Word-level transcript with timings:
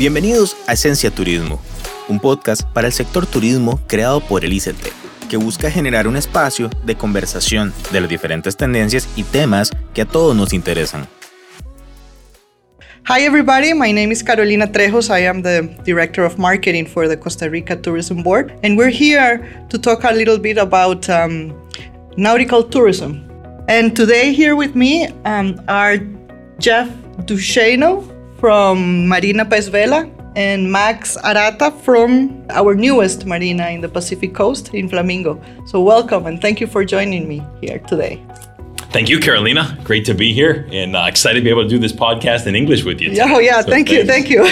Bienvenidos 0.00 0.56
a 0.66 0.72
Esencia 0.72 1.10
Turismo, 1.10 1.60
un 2.08 2.18
podcast 2.20 2.62
para 2.62 2.86
el 2.86 2.92
sector 2.94 3.26
turismo 3.26 3.78
creado 3.86 4.22
por 4.22 4.46
el 4.46 4.54
ICT, 4.54 5.28
que 5.28 5.36
busca 5.36 5.70
generar 5.70 6.08
un 6.08 6.16
espacio 6.16 6.70
de 6.86 6.94
conversación 6.94 7.74
de 7.92 8.00
las 8.00 8.08
diferentes 8.08 8.56
tendencias 8.56 9.06
y 9.14 9.24
temas 9.24 9.70
que 9.92 10.00
a 10.00 10.06
todos 10.06 10.34
nos 10.34 10.54
interesan. 10.54 11.06
Hi, 13.10 13.26
everybody. 13.26 13.74
My 13.74 13.92
name 13.92 14.10
is 14.10 14.22
Carolina 14.22 14.72
Trejos. 14.72 15.10
I 15.10 15.26
am 15.26 15.42
the 15.42 15.68
Director 15.84 16.24
of 16.24 16.38
Marketing 16.38 16.86
for 16.86 17.06
the 17.06 17.18
Costa 17.18 17.50
Rica 17.50 17.76
Tourism 17.76 18.22
Board. 18.22 18.58
And 18.62 18.78
we're 18.78 18.88
here 18.88 19.66
to 19.68 19.78
talk 19.78 20.04
a 20.04 20.12
little 20.14 20.38
bit 20.38 20.56
about 20.56 21.10
um, 21.10 21.52
nautical 22.16 22.64
tourism. 22.64 23.22
And 23.68 23.94
today, 23.94 24.32
here 24.32 24.56
with 24.56 24.74
me 24.74 25.08
um, 25.26 25.60
are 25.68 25.98
Jeff 26.58 26.88
Ducheno 27.26 28.19
from 28.40 29.06
Marina 29.06 29.44
Pez 29.44 29.68
Vela 29.68 30.10
and 30.34 30.72
Max 30.72 31.16
Arata 31.18 31.70
from 31.82 32.46
our 32.50 32.74
newest 32.74 33.26
marina 33.26 33.68
in 33.68 33.80
the 33.82 33.88
Pacific 33.88 34.34
Coast 34.34 34.72
in 34.74 34.88
Flamingo. 34.88 35.40
So, 35.66 35.82
welcome 35.82 36.26
and 36.26 36.40
thank 36.40 36.60
you 36.60 36.66
for 36.66 36.84
joining 36.84 37.28
me 37.28 37.42
here 37.60 37.78
today. 37.80 38.24
Thank 38.92 39.08
you, 39.08 39.20
Carolina. 39.20 39.78
Great 39.84 40.04
to 40.06 40.14
be 40.14 40.32
here 40.32 40.66
and 40.72 40.96
uh, 40.96 41.04
excited 41.06 41.38
to 41.40 41.44
be 41.44 41.50
able 41.50 41.62
to 41.62 41.68
do 41.68 41.78
this 41.78 41.92
podcast 41.92 42.46
in 42.46 42.56
English 42.56 42.82
with 42.82 43.00
you. 43.00 43.10
Today. 43.10 43.22
Oh, 43.24 43.38
yeah. 43.38 43.60
So 43.60 43.70
thank 43.70 43.88
thanks. 43.88 43.92
you. 43.92 44.04
Thank 44.06 44.30
you. 44.30 44.44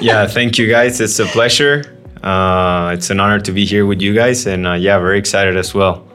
yeah. 0.06 0.26
Thank 0.26 0.58
you, 0.58 0.68
guys. 0.68 1.00
It's 1.00 1.18
a 1.18 1.24
pleasure. 1.26 1.82
Uh, 2.22 2.92
it's 2.92 3.08
an 3.08 3.20
honor 3.20 3.40
to 3.40 3.52
be 3.52 3.64
here 3.64 3.86
with 3.86 4.02
you 4.02 4.12
guys. 4.12 4.46
And 4.46 4.66
uh, 4.66 4.74
yeah, 4.74 4.98
very 4.98 5.18
excited 5.18 5.56
as 5.56 5.72
well. 5.72 6.05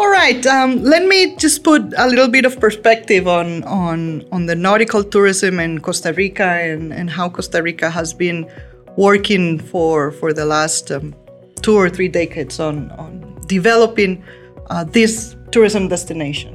All 0.00 0.10
right. 0.10 0.46
Um, 0.46 0.84
let 0.84 1.06
me 1.06 1.34
just 1.34 1.64
put 1.64 1.92
a 1.96 2.06
little 2.06 2.28
bit 2.28 2.44
of 2.44 2.60
perspective 2.60 3.26
on, 3.26 3.64
on, 3.64 4.24
on 4.30 4.46
the 4.46 4.54
nautical 4.54 5.02
tourism 5.02 5.58
in 5.58 5.80
Costa 5.80 6.12
Rica 6.12 6.44
and, 6.44 6.92
and 6.92 7.10
how 7.10 7.28
Costa 7.28 7.60
Rica 7.60 7.90
has 7.90 8.14
been 8.14 8.48
working 8.96 9.58
for, 9.58 10.12
for 10.12 10.32
the 10.32 10.46
last 10.46 10.92
um, 10.92 11.16
two 11.62 11.74
or 11.74 11.90
three 11.90 12.06
decades 12.06 12.60
on, 12.60 12.92
on 12.92 13.40
developing 13.46 14.22
uh, 14.70 14.84
this 14.84 15.34
tourism 15.50 15.88
destination. 15.88 16.54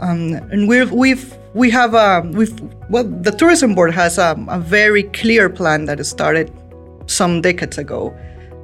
Um, 0.00 0.32
and 0.50 0.66
we've, 0.66 0.90
we've, 0.90 1.36
we 1.54 1.70
have 1.70 1.94
a, 1.94 2.28
we've, 2.32 2.60
well, 2.90 3.04
the 3.04 3.30
tourism 3.30 3.76
board 3.76 3.94
has 3.94 4.18
a, 4.18 4.34
a 4.48 4.58
very 4.58 5.04
clear 5.04 5.48
plan 5.48 5.84
that 5.84 6.04
started 6.04 6.52
some 7.06 7.42
decades 7.42 7.78
ago. 7.78 8.12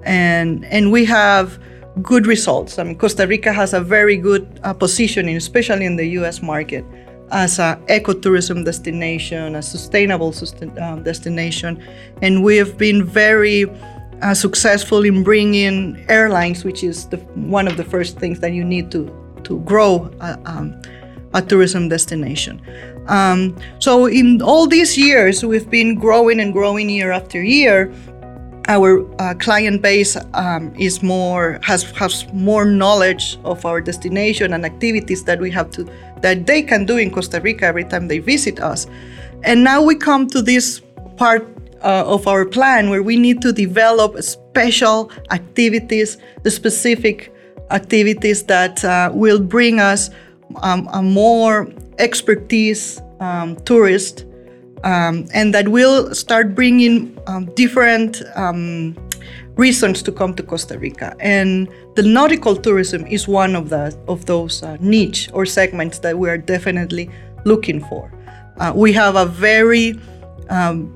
And, 0.03 0.65
and 0.65 0.91
we 0.91 1.05
have 1.05 1.61
good 2.03 2.27
results. 2.27 2.79
I 2.79 2.85
mean, 2.85 2.97
Costa 2.97 3.27
Rica 3.27 3.53
has 3.53 3.75
a 3.75 3.81
very 3.81 4.17
good 4.17 4.61
uh, 4.63 4.73
positioning, 4.73 5.37
especially 5.37 5.85
in 5.85 5.97
the 5.97 6.07
US 6.19 6.43
market, 6.43 6.85
as 7.31 7.59
an 7.59 7.85
ecotourism 7.87 8.65
destination, 8.65 9.57
a 9.57 9.63
sustainable 9.63 10.33
sustain, 10.33 10.77
uh, 10.79 10.97
destination. 10.97 11.83
And 12.23 12.43
we 12.43 12.57
have 12.57 12.79
been 12.79 13.05
very 13.05 13.67
uh, 14.23 14.35
successful 14.35 15.05
in 15.05 15.23
bringing 15.23 16.05
airlines, 16.09 16.65
which 16.65 16.83
is 16.83 17.09
the, 17.09 17.19
one 17.35 17.69
of 17.69 17.77
the 17.77 17.85
first 17.85 18.19
things 18.19 18.41
that 18.41 18.53
you 18.53 18.65
need 18.65 18.91
to, 18.93 19.11
to 19.45 19.61
grow 19.61 20.11
a, 20.21 20.39
um, 20.45 20.81
a 21.35 21.43
tourism 21.43 21.89
destination. 21.89 22.61
Um, 23.07 23.57
so, 23.79 24.07
in 24.07 24.43
all 24.43 24.67
these 24.67 24.99
years, 24.99 25.45
we've 25.45 25.71
been 25.71 25.95
growing 25.95 26.41
and 26.41 26.53
growing 26.53 26.91
year 26.91 27.11
after 27.11 27.43
year 27.43 27.93
our 28.69 29.05
uh, 29.21 29.35
client 29.35 29.81
base 29.81 30.17
um, 30.35 30.73
is 30.77 31.03
more 31.03 31.59
has 31.63 31.85
has 31.93 32.31
more 32.33 32.65
knowledge 32.65 33.39
of 33.45 33.65
our 33.65 33.81
destination 33.81 34.53
and 34.53 34.65
activities 34.65 35.25
that 35.25 35.41
we 35.41 35.51
have 35.51 35.71
to 35.71 35.89
that 36.21 36.47
they 36.47 36.63
can 36.63 36.85
do 36.85 36.99
in 36.99 37.11
Costa 37.11 37.41
Rica 37.41 37.65
every 37.65 37.85
time 37.85 38.09
they 38.09 38.19
visit 38.19 38.61
us. 38.61 38.87
And 39.43 39.65
now 39.65 39.83
we 39.83 39.95
come 39.95 40.27
to 40.29 40.43
this 40.43 40.83
part 41.17 41.47
uh, 41.83 42.05
of 42.07 42.27
our 42.27 42.45
plan 42.45 42.91
where 42.91 43.03
we 43.03 43.17
need 43.17 43.41
to 43.43 43.53
develop 43.53 44.21
special 44.23 45.11
activities, 45.31 46.19
the 46.43 46.51
specific 46.51 47.33
activities 47.71 48.45
that 48.45 48.85
uh, 48.85 49.11
will 49.15 49.41
bring 49.41 49.81
us 49.81 50.11
um, 50.63 50.89
a 50.93 51.03
more 51.03 51.69
expertise 51.99 53.01
um, 53.21 53.57
tourist 53.65 54.25
um, 54.85 55.27
and 55.33 55.55
that 55.55 55.69
will 55.69 56.15
start 56.15 56.55
bringing 56.55 57.19
um, 57.27 57.47
different 57.55 58.23
um, 58.35 58.97
reasons 59.57 60.03
to 60.03 60.13
come 60.13 60.35
to 60.35 60.43
Costa 60.43 60.79
Rica. 60.79 61.15
And 61.21 61.69
the 61.97 62.03
nautical 62.03 62.57
tourism 62.57 63.07
is 63.07 63.27
one 63.27 63.57
of 63.57 63.69
the 63.69 63.97
of 64.07 64.27
those 64.27 64.63
uh, 64.63 64.77
niche 64.81 65.29
or 65.33 65.45
segments 65.45 65.99
that 66.01 66.19
we 66.19 66.31
are 66.31 66.39
definitely 66.39 67.11
looking 67.45 67.85
for. 67.85 68.13
Uh, 68.59 68.73
we 68.75 68.93
have 68.93 69.17
a 69.17 69.27
very 69.27 69.99
um, 70.49 70.95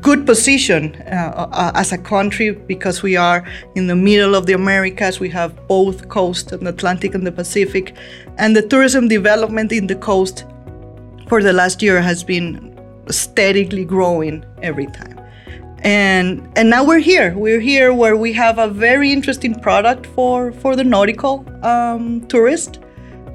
good 0.00 0.26
position 0.26 0.94
uh, 1.06 1.48
uh, 1.52 1.72
as 1.74 1.92
a 1.92 1.98
country 1.98 2.52
because 2.52 3.02
we 3.02 3.16
are 3.16 3.46
in 3.74 3.86
the 3.86 3.96
middle 3.96 4.34
of 4.34 4.46
the 4.46 4.52
Americas. 4.52 5.20
We 5.20 5.30
have 5.30 5.66
both 5.68 6.08
coast, 6.08 6.50
the 6.50 6.68
Atlantic 6.68 7.14
and 7.14 7.26
the 7.26 7.32
Pacific, 7.32 7.94
and 8.36 8.54
the 8.54 8.62
tourism 8.62 9.08
development 9.08 9.72
in 9.72 9.86
the 9.86 9.96
coast 9.96 10.44
for 11.28 11.42
the 11.42 11.52
last 11.52 11.82
year 11.82 12.00
has 12.00 12.24
been 12.24 12.74
steadily 13.10 13.84
growing 13.84 14.44
every 14.62 14.86
time. 14.86 15.18
And 15.80 16.48
and 16.56 16.68
now 16.68 16.82
we're 16.84 16.98
here. 16.98 17.36
We're 17.36 17.60
here 17.60 17.94
where 17.94 18.16
we 18.16 18.32
have 18.32 18.58
a 18.58 18.68
very 18.68 19.12
interesting 19.12 19.54
product 19.60 20.06
for 20.06 20.50
for 20.52 20.74
the 20.74 20.82
nautical 20.82 21.46
um, 21.62 22.26
tourist, 22.26 22.80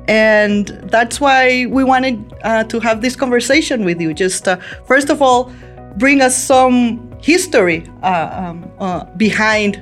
and 0.09 0.67
that's 0.91 1.21
why 1.21 1.67
we 1.67 1.85
wanted 1.85 2.19
uh, 2.43 2.65
to 2.65 2.81
have 2.81 3.01
this 3.01 3.15
conversation 3.15 3.85
with 3.85 4.01
you. 4.01 4.13
Just 4.13 4.47
uh, 4.47 4.57
first 4.85 5.09
of 5.09 5.21
all, 5.21 5.53
bring 5.97 6.19
us 6.21 6.35
some 6.35 7.09
history 7.21 7.85
uh, 8.01 8.29
um, 8.33 8.69
uh, 8.79 9.05
behind 9.15 9.81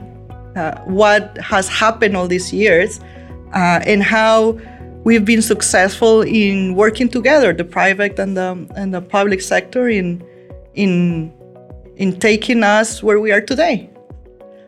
uh, 0.55 0.77
what 0.81 1.35
has 1.39 1.67
happened 1.67 2.15
all 2.15 2.27
these 2.27 2.53
years, 2.53 2.99
uh, 3.55 3.81
and 3.87 4.03
how 4.03 4.55
we've 5.03 5.25
been 5.25 5.41
successful 5.41 6.21
in 6.21 6.75
working 6.75 7.09
together, 7.09 7.53
the 7.53 7.63
private 7.63 8.19
and 8.19 8.37
the 8.37 8.67
and 8.75 8.93
the 8.93 9.01
public 9.01 9.41
sector, 9.41 9.87
in 9.87 10.23
in 10.73 11.33
in 11.97 12.19
taking 12.19 12.63
us 12.63 13.03
where 13.03 13.19
we 13.19 13.31
are 13.31 13.41
today. 13.41 13.89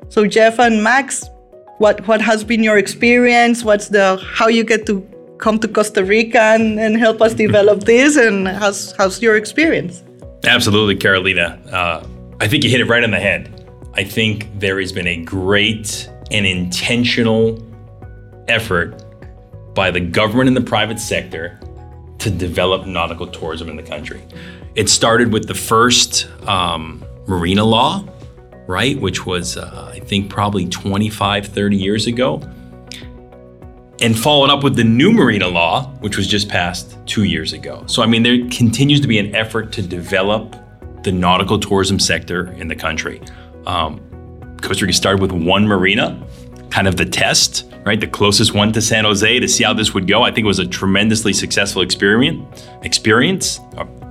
So 0.09 0.25
Jeff 0.27 0.59
and 0.59 0.83
Max, 0.83 1.29
what 1.77 2.05
what 2.07 2.21
has 2.21 2.43
been 2.43 2.63
your 2.63 2.77
experience? 2.77 3.63
What's 3.63 3.89
the 3.89 4.17
how 4.35 4.47
you 4.47 4.63
get 4.63 4.85
to 4.87 5.07
come 5.39 5.59
to 5.59 5.67
Costa 5.67 6.05
Rica 6.05 6.39
and, 6.39 6.79
and 6.79 6.97
help 6.97 7.21
us 7.21 7.33
develop 7.33 7.83
this 7.83 8.15
and 8.15 8.47
how's 8.47 8.93
how's 8.97 9.21
your 9.21 9.35
experience? 9.35 10.03
Absolutely, 10.45 10.95
Carolina. 10.95 11.59
Uh, 11.71 12.05
I 12.41 12.47
think 12.47 12.63
you 12.63 12.69
hit 12.69 12.81
it 12.81 12.87
right 12.87 13.03
on 13.03 13.11
the 13.11 13.19
head. 13.19 13.49
I 13.93 14.03
think 14.03 14.47
there 14.59 14.79
has 14.79 14.91
been 14.91 15.07
a 15.07 15.23
great 15.23 16.09
and 16.31 16.45
intentional 16.45 17.61
effort 18.47 19.02
by 19.73 19.91
the 19.91 19.99
government 19.99 20.47
and 20.47 20.57
the 20.57 20.61
private 20.61 20.99
sector 20.99 21.59
to 22.19 22.29
develop 22.29 22.85
nautical 22.85 23.27
tourism 23.27 23.69
in 23.69 23.75
the 23.75 23.83
country. 23.83 24.21
It 24.75 24.89
started 24.89 25.33
with 25.33 25.47
the 25.47 25.53
first 25.53 26.27
um, 26.47 27.03
marina 27.27 27.63
law, 27.63 28.05
right, 28.67 28.99
which 28.99 29.25
was, 29.25 29.57
uh, 29.57 29.91
I 29.93 29.99
think, 29.99 30.29
probably 30.29 30.67
25, 30.67 31.47
30 31.47 31.77
years 31.77 32.07
ago, 32.07 32.41
and 34.01 34.17
followed 34.17 34.49
up 34.49 34.63
with 34.63 34.75
the 34.75 34.83
new 34.83 35.11
marina 35.11 35.47
law, 35.47 35.87
which 35.99 36.17
was 36.17 36.27
just 36.27 36.49
passed 36.49 36.97
two 37.05 37.23
years 37.23 37.53
ago. 37.53 37.83
So, 37.87 38.01
I 38.01 38.05
mean, 38.05 38.23
there 38.23 38.37
continues 38.49 38.99
to 39.01 39.07
be 39.07 39.19
an 39.19 39.35
effort 39.35 39.71
to 39.73 39.81
develop 39.81 40.55
the 41.03 41.11
nautical 41.11 41.59
tourism 41.59 41.99
sector 41.99 42.51
in 42.53 42.67
the 42.67 42.75
country. 42.75 43.21
Um, 43.65 43.99
Costa 44.61 44.85
Rica 44.85 44.95
started 44.95 45.21
with 45.21 45.31
one 45.31 45.67
marina, 45.67 46.25
kind 46.69 46.87
of 46.87 46.95
the 46.95 47.05
test 47.05 47.72
right? 47.85 47.99
The 47.99 48.07
closest 48.07 48.53
one 48.53 48.71
to 48.73 48.81
San 48.81 49.03
Jose 49.03 49.39
to 49.39 49.47
see 49.47 49.63
how 49.63 49.73
this 49.73 49.93
would 49.93 50.07
go. 50.07 50.23
I 50.23 50.31
think 50.31 50.45
it 50.45 50.47
was 50.47 50.59
a 50.59 50.67
tremendously 50.67 51.33
successful 51.33 51.81
experiment. 51.81 52.67
Experience, 52.83 53.59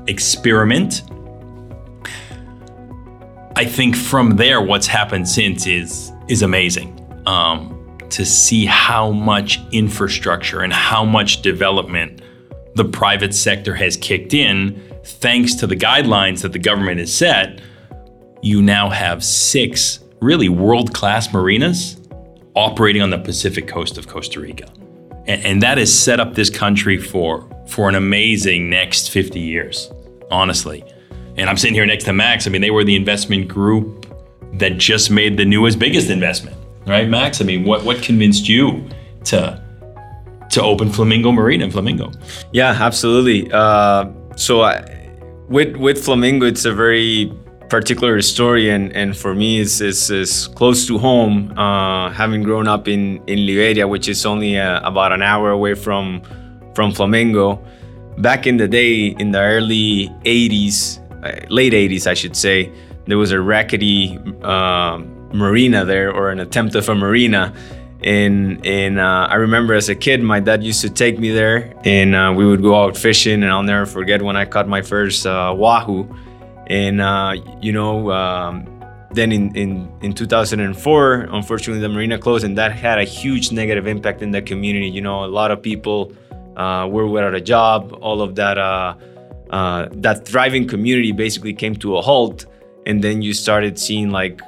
experiment. 0.07 1.03
I 3.57 3.65
think 3.65 3.97
from 3.97 4.37
there, 4.37 4.61
what's 4.61 4.87
happened 4.87 5.29
since 5.29 5.67
is 5.67 6.13
is 6.29 6.43
amazing. 6.43 6.99
Um, 7.27 7.79
to 8.11 8.27
see 8.27 8.67
how 8.67 9.11
much 9.11 9.61
infrastructure 9.73 10.61
and 10.61 10.73
how 10.73 11.05
much 11.05 11.41
development 11.41 12.21
the 12.75 12.85
private 12.85 13.35
sector 13.35 13.75
has 13.75 13.97
kicked 13.97 14.35
in, 14.35 14.81
thanks 15.05 15.55
to 15.55 15.67
the 15.67 15.77
guidelines 15.77 16.43
that 16.43 16.53
the 16.53 16.59
government 16.59 17.01
has 17.01 17.13
set. 17.13 17.61
You 18.43 18.61
now 18.61 18.91
have 18.91 19.25
six 19.25 20.01
really 20.21 20.49
world 20.49 20.93
class 20.93 21.33
marinas 21.33 22.02
operating 22.55 23.03
on 23.03 23.11
the 23.11 23.19
Pacific 23.19 23.67
coast 23.67 23.99
of 23.99 24.09
Costa 24.09 24.41
Rica. 24.41 24.71
And, 25.27 25.45
and 25.45 25.63
that 25.63 25.79
has 25.79 25.97
set 25.97 26.21
up 26.21 26.35
this 26.35 26.51
country 26.51 26.99
for, 26.99 27.49
for 27.69 27.89
an 27.89 27.95
amazing 27.95 28.69
next 28.69 29.11
50 29.11 29.41
years, 29.41 29.91
honestly. 30.31 30.85
And 31.37 31.49
I'm 31.49 31.57
sitting 31.57 31.75
here 31.75 31.87
next 31.87 32.05
to 32.05 32.13
Max. 32.13 32.47
I 32.47 32.51
mean, 32.51 32.61
they 32.61 32.71
were 32.71 32.85
the 32.85 32.97
investment 32.97 33.49
group 33.49 34.07
that 34.55 34.77
just 34.77 35.11
made 35.11 35.37
the 35.37 35.45
newest, 35.45 35.79
biggest 35.79 36.11
investment, 36.11 36.57
right, 36.87 37.09
Max? 37.09 37.41
I 37.41 37.45
mean, 37.45 37.65
what, 37.65 37.85
what 37.85 38.03
convinced 38.03 38.49
you 38.49 38.89
to 39.25 39.63
to 40.51 40.63
open 40.63 40.91
Flamingo 40.91 41.33
Marina 41.33 41.65
in 41.65 41.71
Flamingo? 41.71 42.13
Yeah, 42.53 42.77
absolutely. 42.79 43.51
Uh, 43.51 44.11
so 44.37 44.61
I, 44.63 45.11
with 45.49 45.77
with 45.77 46.05
Flamingo, 46.05 46.47
it's 46.47 46.67
a 46.67 46.75
very 46.75 47.33
particular 47.73 48.21
story, 48.21 48.69
and, 48.69 48.93
and 48.95 49.17
for 49.17 49.35
me, 49.35 49.59
it's, 49.59 49.81
it's, 49.81 50.11
it's 50.11 50.47
close 50.47 50.87
to 50.87 50.99
home. 50.99 51.59
Uh, 51.59 52.11
having 52.11 52.43
grown 52.43 52.69
up 52.69 52.87
in, 52.87 53.23
in 53.27 53.47
Liberia, 53.47 53.89
which 53.89 54.09
is 54.09 54.27
only 54.27 54.59
uh, 54.59 54.87
about 54.87 55.11
an 55.11 55.23
hour 55.23 55.51
away 55.51 55.75
from 55.75 56.21
from 56.75 56.93
Flamingo. 56.93 57.65
Back 58.19 58.47
in 58.47 58.59
the 58.59 58.69
day, 58.69 59.07
in 59.23 59.31
the 59.31 59.41
early 59.41 60.09
80s, 60.25 60.99
uh, 61.25 61.47
late 61.49 61.73
80s, 61.73 62.07
I 62.07 62.15
should 62.15 62.37
say, 62.37 62.71
there 63.07 63.17
was 63.17 63.33
a 63.33 63.41
rackety 63.41 64.19
uh, 64.43 64.99
marina 65.33 65.85
there, 65.87 66.13
or 66.13 66.31
an 66.31 66.41
attempt 66.41 66.75
of 66.75 66.89
a 66.91 66.95
marina. 66.95 67.55
And, 68.05 68.65
and 68.67 68.99
uh, 68.99 69.29
I 69.31 69.37
remember 69.37 69.73
as 69.75 69.89
a 69.89 69.95
kid, 69.95 70.23
my 70.23 70.41
dad 70.41 70.63
used 70.63 70.83
to 70.83 70.91
take 70.91 71.19
me 71.19 71.31
there, 71.31 71.75
and 71.85 72.15
uh, 72.15 72.35
we 72.37 72.45
would 72.45 72.63
go 72.63 72.75
out 72.83 72.97
fishing. 72.97 73.43
And 73.43 73.51
I'll 73.51 73.63
never 73.63 73.87
forget 73.87 74.21
when 74.21 74.37
I 74.37 74.45
caught 74.45 74.69
my 74.69 74.83
first 74.83 75.25
uh, 75.27 75.55
wahoo. 75.57 76.07
And 76.73 77.03
uh, 77.03 77.35
you 77.61 77.71
know, 77.71 78.11
um, 78.11 78.67
then 79.11 79.31
in, 79.31 79.55
in 79.55 79.93
in 80.01 80.15
2004, 80.15 81.29
unfortunately, 81.31 81.83
the 81.83 81.89
marina 81.91 82.19
closed, 82.19 82.45
and 82.45 82.57
that 82.57 82.73
had 82.73 82.99
a 82.99 83.05
huge 83.05 83.53
negative 83.53 83.87
impact 83.87 84.23
in 84.23 84.31
the 84.31 84.41
community. 84.41 84.89
You 84.89 85.03
know, 85.03 85.23
a 85.23 85.27
lot 85.27 85.51
of 85.51 85.61
people 85.61 86.15
uh, 86.57 86.89
were 86.91 87.07
without 87.07 87.35
a 87.35 87.43
job. 87.43 87.99
All 88.01 88.23
of 88.23 88.37
that 88.37 88.57
uh, 88.57 88.95
uh, 89.51 89.89
that 89.93 90.25
thriving 90.27 90.67
community 90.67 91.13
basically 91.13 91.53
came 91.53 91.77
to 91.77 91.99
a 91.99 92.01
halt, 92.01 92.47
and 92.87 93.05
then 93.05 93.21
you 93.21 93.35
started 93.35 93.79
seeing 93.79 94.09
like 94.09 94.41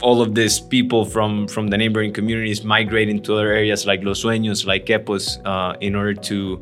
all 0.00 0.22
of 0.22 0.34
these 0.34 0.58
people 0.58 1.04
from 1.04 1.46
from 1.46 1.68
the 1.68 1.76
neighboring 1.76 2.14
communities 2.14 2.64
migrating 2.64 3.20
to 3.24 3.34
other 3.34 3.52
areas 3.52 3.84
like 3.84 4.02
Los 4.02 4.24
Sueños, 4.24 4.64
like 4.64 4.86
Quepos, 4.86 5.44
uh, 5.44 5.76
in 5.82 5.94
order 5.94 6.14
to 6.14 6.58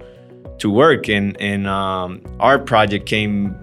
to 0.59 0.71
work. 0.73 1.09
And 1.09 1.41
and 1.41 1.69
um, 1.69 2.21
our 2.41 2.59
project 2.59 3.07
came 3.07 3.55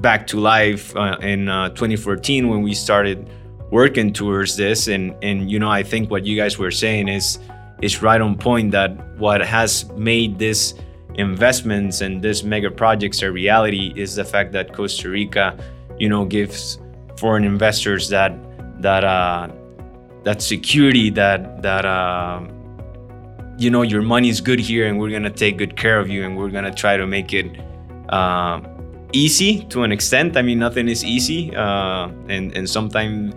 back 0.00 0.26
to 0.28 0.40
life 0.40 0.94
uh, 0.96 1.16
in 1.20 1.48
uh, 1.48 1.68
2014 1.70 2.48
when 2.48 2.62
we 2.62 2.74
started 2.74 3.28
working 3.70 4.12
towards 4.12 4.56
this. 4.56 4.88
And 4.88 5.14
and 5.22 5.50
you 5.50 5.58
know, 5.58 5.70
I 5.70 5.82
think 5.82 6.10
what 6.10 6.24
you 6.26 6.36
guys 6.36 6.58
were 6.58 6.70
saying 6.70 7.08
is 7.08 7.38
is 7.82 8.02
right 8.02 8.20
on 8.20 8.36
point. 8.36 8.72
That 8.72 8.90
what 9.18 9.40
has 9.40 9.90
made 9.92 10.38
this 10.38 10.74
investments 11.14 12.00
and 12.00 12.22
this 12.22 12.42
mega 12.42 12.70
projects 12.70 13.22
a 13.22 13.30
reality 13.30 13.92
is 13.96 14.14
the 14.14 14.24
fact 14.24 14.52
that 14.52 14.72
Costa 14.72 15.08
Rica, 15.08 15.58
you 15.98 16.08
know, 16.08 16.24
gives 16.24 16.78
foreign 17.16 17.44
investors 17.44 18.08
that 18.08 18.32
that 18.82 19.04
uh, 19.04 19.48
that 20.24 20.42
security 20.42 21.10
that 21.10 21.62
that 21.62 21.84
uh, 21.84 22.40
you 23.58 23.70
know 23.70 23.82
your 23.82 24.02
money's 24.02 24.40
good 24.40 24.58
here 24.58 24.86
and 24.86 24.98
we're 24.98 25.10
gonna 25.10 25.30
take 25.30 25.58
good 25.58 25.76
care 25.76 25.98
of 25.98 26.08
you 26.08 26.24
and 26.24 26.36
we're 26.36 26.50
gonna 26.50 26.74
try 26.74 26.96
to 26.96 27.06
make 27.06 27.32
it 27.34 27.46
uh, 28.08 28.60
easy 29.12 29.64
to 29.64 29.82
an 29.82 29.92
extent. 29.92 30.36
I 30.36 30.42
mean, 30.42 30.58
nothing 30.58 30.88
is 30.88 31.04
easy, 31.04 31.54
uh, 31.54 32.08
and 32.28 32.56
and 32.56 32.68
sometimes 32.68 33.34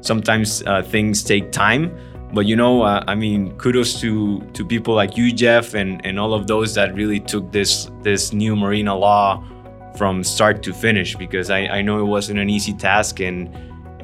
sometimes 0.00 0.62
uh, 0.66 0.82
things 0.82 1.22
take 1.22 1.52
time. 1.52 1.96
But 2.32 2.46
you 2.46 2.56
know, 2.56 2.82
uh, 2.82 3.04
I 3.06 3.14
mean, 3.14 3.56
kudos 3.58 4.00
to 4.00 4.40
to 4.52 4.64
people 4.64 4.94
like 4.94 5.16
you, 5.16 5.32
Jeff, 5.32 5.74
and 5.74 6.04
and 6.04 6.18
all 6.18 6.34
of 6.34 6.46
those 6.46 6.74
that 6.74 6.94
really 6.94 7.20
took 7.20 7.52
this 7.52 7.90
this 8.02 8.32
new 8.32 8.56
marina 8.56 8.94
law 8.94 9.42
from 9.96 10.22
start 10.22 10.62
to 10.62 10.72
finish 10.72 11.16
because 11.16 11.50
I, 11.50 11.60
I 11.66 11.82
know 11.82 11.98
it 12.00 12.04
wasn't 12.04 12.38
an 12.38 12.50
easy 12.50 12.74
task 12.74 13.20
and 13.20 13.48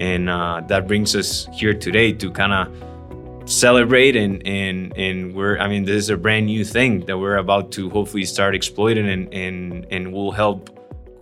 and 0.01 0.29
uh, 0.29 0.63
that 0.69 0.89
brings 0.89 1.15
us 1.15 1.47
here 1.53 1.75
today 1.75 2.13
to 2.13 2.31
kind 2.31 2.53
of 2.53 3.49
celebrate 3.49 4.17
and 4.17 4.45
and 4.47 4.97
and 4.97 5.35
we're 5.35 5.59
I 5.59 5.69
mean 5.69 5.85
this 5.85 5.97
is 5.97 6.11
a 6.11 6.17
brand 6.17 6.47
new 6.47 6.65
thing 6.65 7.01
that 7.07 7.19
we're 7.19 7.37
about 7.37 7.73
to 7.73 7.91
hopefully 7.91 8.25
start 8.25 8.55
exploiting 8.55 9.09
and 9.09 9.33
and 9.35 9.87
and 9.91 10.13
will 10.13 10.33
help 10.33 10.71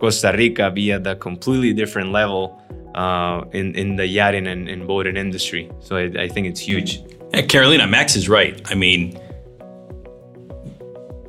Costa 0.01 0.33
Rica 0.35 0.71
be 0.71 0.91
at 0.91 1.05
a 1.05 1.15
completely 1.15 1.73
different 1.73 2.11
level 2.11 2.59
uh, 2.95 3.43
in 3.53 3.75
in 3.75 3.95
the 3.97 4.07
yachting 4.07 4.47
and, 4.47 4.67
and 4.67 4.87
boating 4.87 5.15
industry. 5.15 5.69
So 5.79 5.95
I, 5.95 6.23
I 6.23 6.27
think 6.27 6.47
it's 6.47 6.59
huge. 6.59 7.01
Yeah, 7.33 7.43
Carolina, 7.43 7.85
Max 7.85 8.15
is 8.15 8.27
right. 8.27 8.59
I 8.65 8.73
mean, 8.73 9.19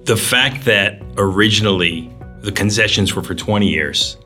the 0.04 0.16
fact 0.16 0.64
that 0.64 1.02
originally 1.18 2.10
the 2.40 2.50
concessions 2.50 3.14
were 3.14 3.22
for 3.22 3.34
20 3.34 3.68
years, 3.68 4.16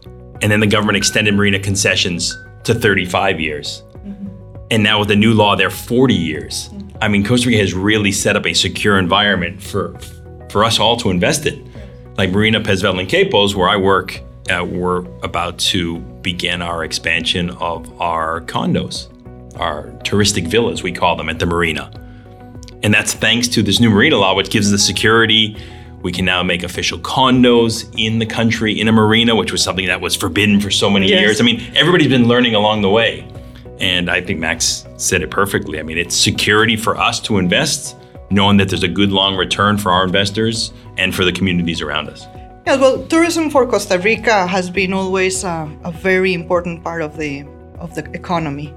and 0.41 0.53
then 0.53 0.61
the 0.61 0.67
government 0.69 0.97
extended 0.97 1.35
marina 1.35 1.59
concessions 1.59 2.39
to 2.63 2.73
35 2.73 3.41
years. 3.41 3.83
And 4.71 4.83
now 4.83 5.01
with 5.01 5.09
the 5.09 5.17
new 5.17 5.35
law, 5.35 5.55
they're 5.55 5.71
40 5.71 6.15
years. 6.15 6.71
I 7.01 7.09
mean, 7.09 7.25
Costa 7.25 7.49
Rica 7.49 7.61
has 7.61 7.75
really 7.75 8.11
set 8.11 8.37
up 8.37 8.47
a 8.47 8.55
secure 8.55 8.99
environment 8.99 9.61
for 9.63 9.99
for 10.51 10.65
us 10.65 10.79
all 10.79 10.97
to 10.99 11.11
invest 11.11 11.47
in. 11.47 11.69
Like 12.17 12.31
Marina 12.31 12.61
Pezvel 12.61 12.99
and 13.01 13.09
Quepos, 13.09 13.55
where 13.55 13.69
I 13.69 13.77
work, 13.77 14.23
uh, 14.51 14.65
we're 14.65 14.99
about 15.23 15.59
to 15.59 15.99
begin 16.23 16.63
our 16.63 16.85
expansion 16.85 17.51
of 17.51 18.01
our 18.01 18.41
condos, 18.43 19.09
our 19.59 19.89
touristic 20.05 20.47
villas, 20.49 20.83
we 20.83 20.93
call 20.93 21.17
them 21.17 21.29
at 21.29 21.39
the 21.39 21.47
marina. 21.47 21.91
And 22.83 22.93
that's 22.93 23.15
thanks 23.15 23.49
to 23.49 23.63
this 23.63 23.81
new 23.81 23.91
marina 23.91 24.17
law, 24.17 24.35
which 24.35 24.51
gives 24.51 24.71
the 24.71 24.79
security. 24.79 25.57
We 26.03 26.13
can 26.13 26.25
now 26.25 26.43
make 26.43 26.63
official 26.63 26.99
condos 26.99 27.93
in 27.99 28.19
the 28.19 28.27
country 28.27 28.79
in 28.79 28.87
a 28.87 28.93
marina, 28.93 29.35
which 29.35 29.51
was 29.51 29.63
something 29.63 29.87
that 29.87 30.01
was 30.01 30.15
forbidden 30.15 30.61
for 30.61 30.71
so 30.71 30.89
many 30.91 31.09
Yes. 31.09 31.21
years. 31.21 31.41
I 31.41 31.45
mean, 31.45 31.63
everybody's 31.75 32.09
been 32.09 32.29
learning 32.29 32.55
along 32.55 32.83
the 32.83 32.91
way. 32.91 33.27
And 33.81 34.09
I 34.09 34.21
think 34.21 34.39
Max 34.39 34.87
said 34.97 35.23
it 35.23 35.31
perfectly. 35.31 35.81
I 35.81 35.83
mean, 35.83 35.99
it's 35.99 36.15
security 36.17 36.77
for 36.77 36.97
us 36.97 37.19
to 37.21 37.39
invest, 37.39 37.97
knowing 38.31 38.57
that 38.59 38.69
there's 38.69 38.83
a 38.85 38.89
good 38.89 39.11
long 39.11 39.37
return 39.37 39.79
for 39.79 39.91
our 39.91 40.05
investors 40.05 40.73
and 40.97 41.15
for 41.15 41.25
the 41.25 41.33
communities 41.33 41.81
around 41.83 42.09
us. 42.09 42.27
Yeah, 42.67 42.75
well, 42.75 43.07
tourism 43.07 43.49
for 43.49 43.65
Costa 43.65 43.97
Rica 43.97 44.45
has 44.45 44.71
been 44.71 44.93
always 44.93 45.45
uh, 45.45 45.69
a 45.85 45.93
very 45.93 46.35
important 46.35 46.83
part 46.83 47.01
of 47.01 47.17
the 47.17 47.45
of 47.79 47.95
the 47.95 48.11
economy 48.13 48.75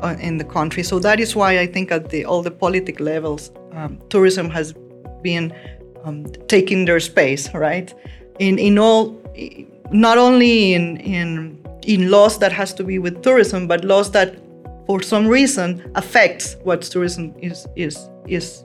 uh, 0.00 0.16
in 0.18 0.38
the 0.38 0.44
country. 0.44 0.82
So 0.82 0.98
that 1.00 1.20
is 1.20 1.36
why 1.36 1.58
I 1.58 1.66
think 1.66 1.92
at 1.92 2.08
the 2.08 2.24
all 2.24 2.42
the 2.42 2.50
politic 2.50 2.98
levels, 2.98 3.50
um, 3.72 3.98
tourism 4.08 4.48
has 4.48 4.72
been 5.20 5.52
um, 6.04 6.24
taking 6.48 6.86
their 6.86 6.98
space, 6.98 7.52
right? 7.52 7.92
In 8.38 8.58
in 8.58 8.78
all, 8.78 9.20
not 9.90 10.16
only 10.16 10.72
in 10.72 10.96
in 10.96 11.60
in 11.82 12.10
laws 12.10 12.38
that 12.38 12.52
has 12.52 12.72
to 12.72 12.84
be 12.84 12.98
with 12.98 13.22
tourism, 13.22 13.66
but 13.66 13.84
laws 13.84 14.12
that, 14.12 14.34
for 14.86 15.02
some 15.02 15.26
reason, 15.28 15.82
affects 15.94 16.56
what 16.64 16.80
tourism 16.80 17.34
is 17.42 17.66
is 17.76 18.08
is 18.26 18.64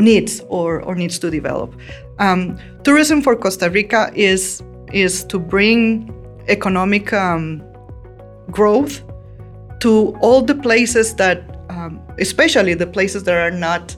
needs 0.00 0.42
or, 0.48 0.82
or 0.82 0.94
needs 0.94 1.18
to 1.18 1.30
develop. 1.30 1.74
Um, 2.18 2.58
tourism 2.82 3.22
for 3.22 3.36
Costa 3.36 3.70
Rica 3.70 4.10
is 4.14 4.62
is 4.92 5.24
to 5.24 5.38
bring 5.38 6.12
economic 6.48 7.12
um, 7.12 7.62
growth 8.50 9.02
to 9.80 10.16
all 10.20 10.42
the 10.42 10.54
places 10.54 11.14
that, 11.14 11.58
um, 11.70 12.00
especially 12.18 12.74
the 12.74 12.86
places 12.86 13.24
that 13.24 13.34
are 13.34 13.50
not 13.50 13.96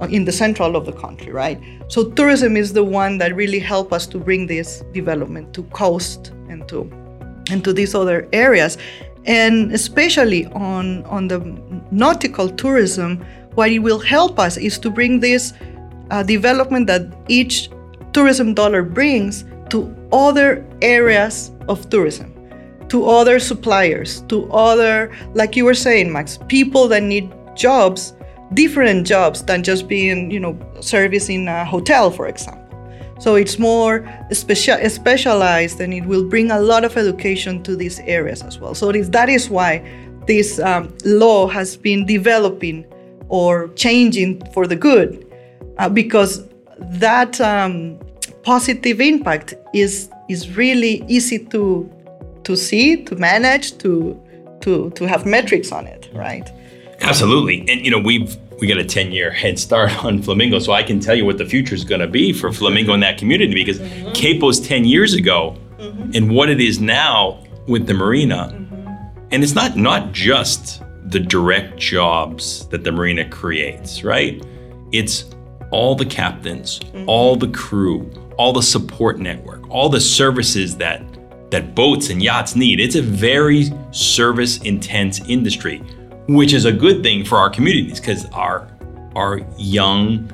uh, 0.00 0.06
in 0.06 0.24
the 0.24 0.32
central 0.32 0.76
of 0.76 0.84
the 0.84 0.92
country, 0.92 1.32
right? 1.32 1.60
So 1.88 2.10
tourism 2.10 2.56
is 2.56 2.72
the 2.72 2.84
one 2.84 3.18
that 3.18 3.34
really 3.34 3.60
help 3.60 3.92
us 3.92 4.06
to 4.08 4.18
bring 4.18 4.46
this 4.46 4.82
development 4.92 5.54
to 5.54 5.62
coast 5.64 6.28
and 6.48 6.66
to 6.68 6.90
and 7.50 7.64
to 7.64 7.72
these 7.72 7.94
other 7.94 8.28
areas, 8.32 8.78
and 9.24 9.72
especially 9.72 10.46
on 10.46 11.04
on 11.04 11.28
the 11.28 11.38
nautical 11.90 12.48
tourism, 12.48 13.24
what 13.54 13.70
it 13.70 13.80
will 13.80 13.98
help 13.98 14.38
us 14.38 14.56
is 14.56 14.78
to 14.78 14.90
bring 14.90 15.20
this 15.20 15.52
uh, 16.10 16.22
development 16.22 16.86
that 16.86 17.06
each 17.28 17.70
tourism 18.12 18.54
dollar 18.54 18.82
brings 18.82 19.44
to 19.70 19.94
other 20.12 20.64
areas 20.82 21.50
of 21.68 21.88
tourism, 21.88 22.32
to 22.88 23.06
other 23.06 23.38
suppliers, 23.38 24.20
to 24.28 24.50
other, 24.52 25.10
like 25.34 25.56
you 25.56 25.64
were 25.64 25.74
saying, 25.74 26.12
Max, 26.12 26.38
people 26.48 26.88
that 26.88 27.02
need 27.02 27.32
jobs, 27.56 28.14
different 28.54 29.06
jobs 29.06 29.42
than 29.42 29.62
just 29.62 29.88
being, 29.88 30.30
you 30.30 30.40
know, 30.40 30.58
servicing 30.80 31.48
a 31.48 31.64
hotel, 31.64 32.10
for 32.10 32.28
example. 32.28 32.60
So 33.18 33.36
it's 33.36 33.58
more 33.58 34.00
specia- 34.30 34.90
specialized 34.90 35.80
and 35.80 35.94
it 35.94 36.04
will 36.04 36.24
bring 36.24 36.50
a 36.50 36.60
lot 36.60 36.84
of 36.84 36.96
education 36.96 37.62
to 37.62 37.76
these 37.76 38.00
areas 38.00 38.42
as 38.42 38.58
well. 38.58 38.74
So 38.74 38.90
that 38.90 39.28
is 39.28 39.48
why 39.48 39.88
this 40.26 40.58
um, 40.58 40.94
law 41.04 41.46
has 41.46 41.76
been 41.76 42.04
developing 42.04 42.84
or 43.32 43.68
changing 43.68 44.42
for 44.52 44.66
the 44.66 44.76
good 44.76 45.26
uh, 45.78 45.88
because 45.88 46.46
that 46.78 47.40
um, 47.40 47.98
positive 48.42 49.00
impact 49.00 49.54
is 49.74 50.10
is 50.28 50.56
really 50.56 51.02
easy 51.08 51.38
to 51.46 51.90
to 52.44 52.56
see, 52.56 53.02
to 53.04 53.16
manage, 53.16 53.78
to 53.78 54.20
to 54.60 54.90
to 54.90 55.08
have 55.08 55.24
metrics 55.24 55.72
on 55.72 55.86
it, 55.86 56.10
right? 56.12 56.48
Absolutely. 57.00 57.60
And 57.68 57.84
you 57.84 57.90
know, 57.90 57.98
we've 57.98 58.36
we 58.60 58.66
got 58.66 58.78
a 58.78 58.84
10 58.84 59.12
year 59.12 59.30
head 59.30 59.58
start 59.58 60.04
on 60.04 60.22
Flamingo, 60.22 60.58
so 60.58 60.72
I 60.72 60.82
can 60.82 61.00
tell 61.00 61.14
you 61.14 61.24
what 61.24 61.38
the 61.38 61.46
future 61.46 61.74
is 61.74 61.84
going 61.84 62.02
to 62.02 62.06
be 62.06 62.32
for 62.34 62.52
Flamingo 62.52 62.92
in 62.92 63.00
that 63.00 63.16
community 63.16 63.54
because 63.54 63.80
Quepos 64.14 64.64
10 64.64 64.84
years 64.84 65.14
ago 65.14 65.56
and 66.14 66.30
what 66.30 66.48
it 66.50 66.60
is 66.60 66.80
now 66.80 67.42
with 67.66 67.86
the 67.86 67.94
marina. 67.94 68.58
And 69.30 69.42
it's 69.42 69.54
not 69.54 69.76
not 69.76 70.12
just 70.12 70.81
the 71.12 71.20
direct 71.20 71.78
jobs 71.78 72.66
that 72.68 72.84
the 72.84 72.90
marina 72.90 73.28
creates, 73.28 74.02
right? 74.02 74.42
It's 74.90 75.26
all 75.70 75.94
the 75.94 76.06
captains, 76.06 76.78
mm-hmm. 76.80 77.08
all 77.08 77.36
the 77.36 77.48
crew, 77.48 78.10
all 78.38 78.52
the 78.52 78.62
support 78.62 79.18
network, 79.18 79.68
all 79.70 79.88
the 79.88 80.00
services 80.00 80.76
that 80.78 81.02
that 81.50 81.74
boats 81.74 82.08
and 82.08 82.22
yachts 82.22 82.56
need. 82.56 82.80
It's 82.80 82.96
a 82.96 83.02
very 83.02 83.70
service 83.90 84.62
intense 84.62 85.20
industry, 85.28 85.78
which 86.26 86.54
is 86.54 86.64
a 86.64 86.72
good 86.72 87.02
thing 87.02 87.26
for 87.26 87.36
our 87.36 87.50
communities 87.50 88.00
because 88.00 88.24
our 88.30 88.68
our 89.14 89.40
young 89.58 90.30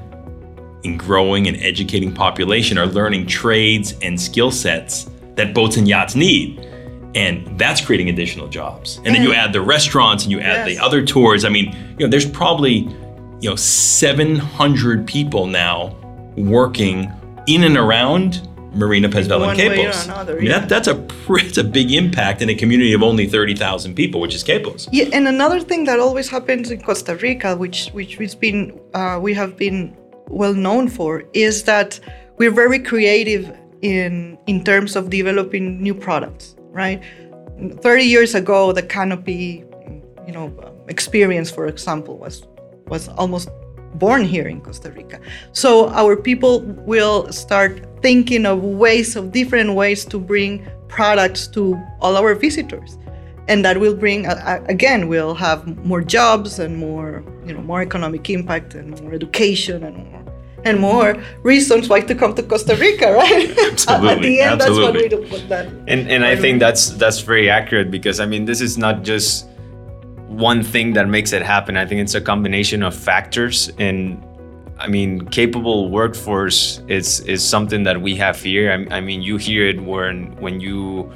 and 0.85 0.97
growing 0.97 1.49
and 1.49 1.57
educating 1.57 2.15
population 2.15 2.79
are 2.79 2.87
learning 2.87 3.27
trades 3.27 3.95
and 4.01 4.21
skill 4.21 4.53
sets 4.53 5.11
that 5.35 5.55
boats 5.55 5.77
and 5.77 5.89
yachts 5.89 6.15
need. 6.15 6.68
And 7.19 7.59
that's 7.59 7.81
creating 7.81 8.11
additional 8.11 8.47
jobs. 8.47 8.99
And 8.99 9.13
then 9.13 9.25
you 9.25 9.35
add 9.35 9.53
the 9.53 9.61
restaurants 9.61 10.23
and 10.23 10.31
you 10.31 10.39
add 10.39 10.69
the 10.69 10.79
other 10.79 11.05
tours. 11.05 11.45
I 11.45 11.49
mean, 11.49 11.73
you 11.99 12.07
know, 12.07 12.09
there's 12.09 12.31
probably, 12.31 12.89
you 13.41 13.51
know, 13.51 13.57
700 13.57 15.05
people 15.05 15.49
now 15.49 15.97
working 16.37 17.11
in 17.49 17.65
and 17.65 17.77
around 17.77 18.49
Marina 18.73 19.09
Pez 19.09 19.27
Vela 19.27 19.49
and 19.49 19.59
one 19.59 19.69
way 19.69 19.87
or 19.87 19.91
Quepos. 19.91 20.05
another, 20.05 20.35
I 20.35 20.41
mean, 20.41 20.47
yeah. 20.47 20.61
that, 20.61 20.69
that's 20.69 20.87
a 20.87 21.07
it's 21.31 21.59
a 21.59 21.65
big 21.65 21.91
impact 21.91 22.41
in 22.41 22.49
a 22.51 22.55
community 22.55 22.93
of 22.93 23.03
only 23.03 23.27
30,000 23.27 23.97
people, 23.97 24.21
which 24.21 24.35
is 24.35 24.45
Quepos. 24.45 24.89
Yeah, 24.93 25.07
and 25.13 25.27
another 25.27 25.59
thing 25.61 25.85
that 25.85 25.99
always 25.99 26.29
happens 26.29 26.71
in 26.71 26.81
Costa 26.83 27.17
Rica, 27.17 27.57
which 27.57 27.89
which 27.89 28.19
we've 28.19 28.39
been 28.39 28.79
uh, 28.95 29.19
we 29.21 29.35
have 29.35 29.57
been 29.57 29.97
well 30.29 30.55
known 30.55 30.87
for, 30.87 31.25
is 31.33 31.65
that 31.65 31.99
we're 32.37 32.55
very 32.55 32.79
creative 32.79 33.51
in 33.83 34.39
in 34.47 34.63
terms 34.63 34.95
of 34.95 35.11
developing 35.11 35.83
new 35.83 35.95
products. 35.95 36.55
Right, 36.79 37.03
thirty 37.83 38.05
years 38.05 38.37
ago, 38.37 38.71
the 38.71 38.85
canopy, 38.85 39.65
you 40.29 40.33
know, 40.33 40.55
experience, 40.87 41.51
for 41.51 41.67
example, 41.67 42.19
was 42.19 42.47
was 42.87 43.09
almost 43.19 43.49
born 43.95 44.25
here 44.25 44.47
in 44.47 44.61
Costa 44.61 44.93
Rica. 44.93 45.19
So 45.51 45.89
our 45.89 46.15
people 46.15 46.61
will 46.87 47.33
start 47.33 47.83
thinking 48.01 48.47
of 48.47 48.63
ways 48.63 49.17
of 49.17 49.33
different 49.33 49.75
ways 49.75 50.05
to 50.05 50.21
bring 50.21 50.69
products 50.87 51.49
to 51.49 51.75
all 52.01 52.17
our 52.17 52.37
visitors 52.37 52.97
and 53.49 53.65
that 53.65 53.81
will 53.81 53.95
bring 53.95 54.27
again 54.69 55.09
we'll 55.09 55.35
have 55.35 55.67
more 55.85 56.03
jobs 56.03 56.59
and 56.59 56.77
more 56.77 57.25
you 57.45 57.53
know 57.53 57.61
more 57.61 57.83
economic 57.83 58.31
impact 58.31 58.75
and 58.75 59.01
more 59.03 59.13
education 59.13 59.83
and 59.83 59.97
more 59.97 60.28
and 60.65 60.81
more 60.81 61.17
reasons 61.43 61.89
why 61.89 62.01
to 62.01 62.15
come 62.15 62.35
to 62.35 62.43
Costa 62.43 62.75
Rica, 62.77 63.13
right? 63.23 63.51
At- 63.59 63.59
At 63.59 63.73
Absolutely, 63.73 64.29
the 64.29 64.41
end, 64.41 64.61
that's 64.61 64.71
what 64.71 64.93
we 64.95 65.05
absolutely. 65.05 65.09
do. 65.09 65.27
Put 65.29 65.49
that. 65.49 65.67
and 65.87 66.09
and 66.11 66.25
I 66.25 66.37
think 66.37 66.59
that's 66.61 66.91
that's 66.91 67.21
very 67.21 67.49
accurate 67.51 67.91
because 67.91 68.21
I 68.21 68.27
mean 68.27 68.45
this 68.45 68.61
is 68.61 68.77
not 68.79 69.03
just 69.03 69.47
one 70.27 70.63
thing 70.63 70.93
that 70.95 71.09
makes 71.09 71.33
it 71.33 71.43
happen. 71.43 71.77
I 71.77 71.87
think 71.87 72.01
it's 72.03 72.15
a 72.15 72.21
combination 72.21 72.83
of 72.83 72.95
factors 72.95 73.71
and 73.79 74.23
I 74.79 74.87
mean 74.89 75.27
capable 75.29 75.91
workforce 75.91 76.83
is 76.89 77.21
is 77.21 77.43
something 77.49 77.83
that 77.85 78.01
we 78.01 78.15
have 78.17 78.41
here. 78.43 78.71
I, 78.91 78.97
I 78.97 79.01
mean 79.01 79.23
you 79.23 79.37
hear 79.39 79.67
it 79.69 79.81
when 79.83 80.37
when 80.41 80.61
you 80.61 81.11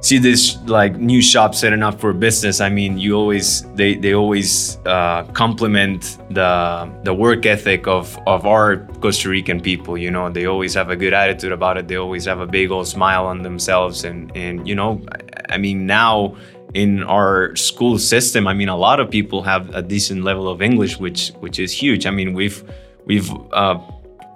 see 0.00 0.18
this 0.18 0.58
like 0.66 0.96
new 0.96 1.20
shop 1.20 1.54
setting 1.54 1.82
up 1.82 2.00
for 2.00 2.12
business. 2.12 2.60
I 2.60 2.68
mean 2.68 2.98
you 2.98 3.14
always 3.14 3.62
they 3.74 3.94
they 3.94 4.14
always 4.14 4.78
uh, 4.86 5.24
compliment 5.32 6.18
the 6.30 6.90
the 7.04 7.14
work 7.14 7.46
ethic 7.46 7.86
of 7.86 8.18
of 8.26 8.46
our 8.46 8.78
Costa 9.00 9.28
Rican 9.28 9.60
people. 9.60 9.96
You 9.98 10.10
know 10.10 10.30
they 10.30 10.46
always 10.46 10.74
have 10.74 10.90
a 10.90 10.96
good 10.96 11.12
attitude 11.12 11.52
about 11.52 11.76
it. 11.76 11.88
They 11.88 11.96
always 11.96 12.24
have 12.24 12.40
a 12.40 12.46
big 12.46 12.70
old 12.70 12.88
smile 12.88 13.26
on 13.26 13.42
themselves 13.42 14.04
and 14.04 14.34
and 14.34 14.66
you 14.66 14.74
know 14.74 15.00
I, 15.12 15.54
I 15.54 15.58
mean 15.58 15.86
now 15.86 16.36
in 16.72 17.02
our 17.02 17.54
school 17.56 17.98
system 17.98 18.46
i 18.46 18.54
mean 18.54 18.68
a 18.68 18.76
lot 18.76 19.00
of 19.00 19.10
people 19.10 19.42
have 19.42 19.74
a 19.74 19.82
decent 19.82 20.22
level 20.22 20.48
of 20.48 20.62
english 20.62 21.00
which 21.00 21.30
which 21.40 21.58
is 21.58 21.72
huge 21.72 22.06
i 22.06 22.10
mean 22.10 22.32
we've 22.32 22.62
we've 23.06 23.28
uh, 23.52 23.76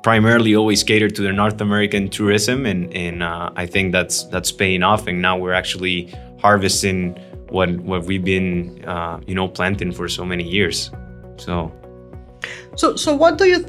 primarily 0.04 0.54
always 0.54 0.84
catered 0.84 1.14
to 1.16 1.22
the 1.22 1.32
north 1.32 1.60
american 1.60 2.08
tourism 2.08 2.66
and 2.66 2.94
and 2.94 3.22
uh, 3.22 3.50
i 3.56 3.66
think 3.66 3.90
that's 3.90 4.24
that's 4.24 4.52
paying 4.52 4.82
off 4.82 5.08
and 5.08 5.20
now 5.20 5.36
we're 5.36 5.58
actually 5.62 5.98
harvesting 6.38 7.18
what 7.54 7.70
what 7.80 8.04
we've 8.04 8.24
been 8.24 8.84
uh, 8.84 9.20
you 9.26 9.34
know 9.34 9.48
planting 9.48 9.92
for 9.92 10.08
so 10.08 10.24
many 10.24 10.44
years. 10.44 10.90
So 11.36 11.72
So, 12.76 12.96
so 12.96 13.14
what 13.14 13.38
do 13.38 13.44
you, 13.46 13.60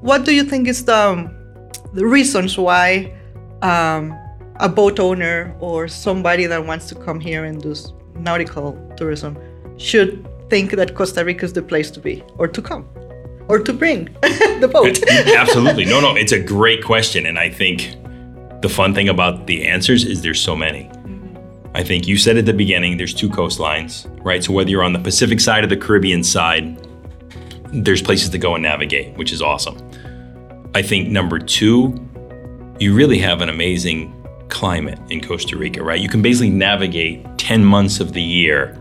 what 0.00 0.24
do 0.24 0.32
you 0.34 0.42
think 0.42 0.68
is 0.68 0.84
the, 0.84 1.00
the 1.94 2.04
reasons 2.04 2.58
why 2.58 3.14
um, 3.62 4.02
a 4.56 4.68
boat 4.68 4.98
owner 4.98 5.54
or 5.60 5.88
somebody 5.88 6.46
that 6.46 6.66
wants 6.66 6.88
to 6.88 6.94
come 6.94 7.20
here 7.20 7.44
and 7.44 7.62
do 7.62 7.74
nautical 8.16 8.74
tourism 8.96 9.38
should 9.76 10.26
think 10.50 10.72
that 10.72 10.94
Costa 10.94 11.24
Rica 11.24 11.44
is 11.44 11.52
the 11.52 11.62
place 11.62 11.90
to 11.92 12.00
be 12.00 12.24
or 12.38 12.48
to 12.48 12.60
come 12.60 12.84
or 13.48 13.58
to 13.58 13.72
bring 13.72 14.04
the 14.60 14.68
boat? 14.70 15.02
Absolutely. 15.08 15.84
No, 15.84 16.00
no, 16.00 16.16
it's 16.16 16.32
a 16.32 16.40
great 16.40 16.84
question. 16.84 17.26
And 17.26 17.38
I 17.38 17.50
think 17.50 17.96
the 18.62 18.68
fun 18.68 18.94
thing 18.94 19.08
about 19.08 19.46
the 19.46 19.66
answers 19.66 20.04
is 20.04 20.22
there's 20.22 20.40
so 20.40 20.56
many. 20.56 20.90
I 21.74 21.84
think 21.84 22.06
you 22.08 22.16
said 22.16 22.38
at 22.38 22.46
the 22.46 22.54
beginning 22.54 22.96
there's 22.96 23.12
two 23.12 23.28
coastlines, 23.28 24.08
right? 24.24 24.42
So 24.42 24.52
whether 24.52 24.70
you're 24.70 24.82
on 24.82 24.94
the 24.94 24.98
Pacific 24.98 25.40
side 25.40 25.62
or 25.62 25.66
the 25.66 25.76
Caribbean 25.76 26.24
side, 26.24 26.82
there's 27.72 28.00
places 28.00 28.30
to 28.30 28.38
go 28.38 28.54
and 28.54 28.62
navigate, 28.62 29.16
which 29.16 29.32
is 29.32 29.42
awesome. 29.42 29.76
I 30.74 30.82
think 30.82 31.08
number 31.08 31.38
two, 31.38 31.94
you 32.78 32.94
really 32.94 33.18
have 33.18 33.42
an 33.42 33.48
amazing 33.48 34.12
climate 34.48 34.98
in 35.10 35.20
Costa 35.20 35.56
Rica, 35.56 35.82
right? 35.82 36.00
You 36.00 36.08
can 36.08 36.22
basically 36.22 36.50
navigate 36.50 37.26
10 37.38 37.64
months 37.64 38.00
of 38.00 38.12
the 38.12 38.22
year 38.22 38.78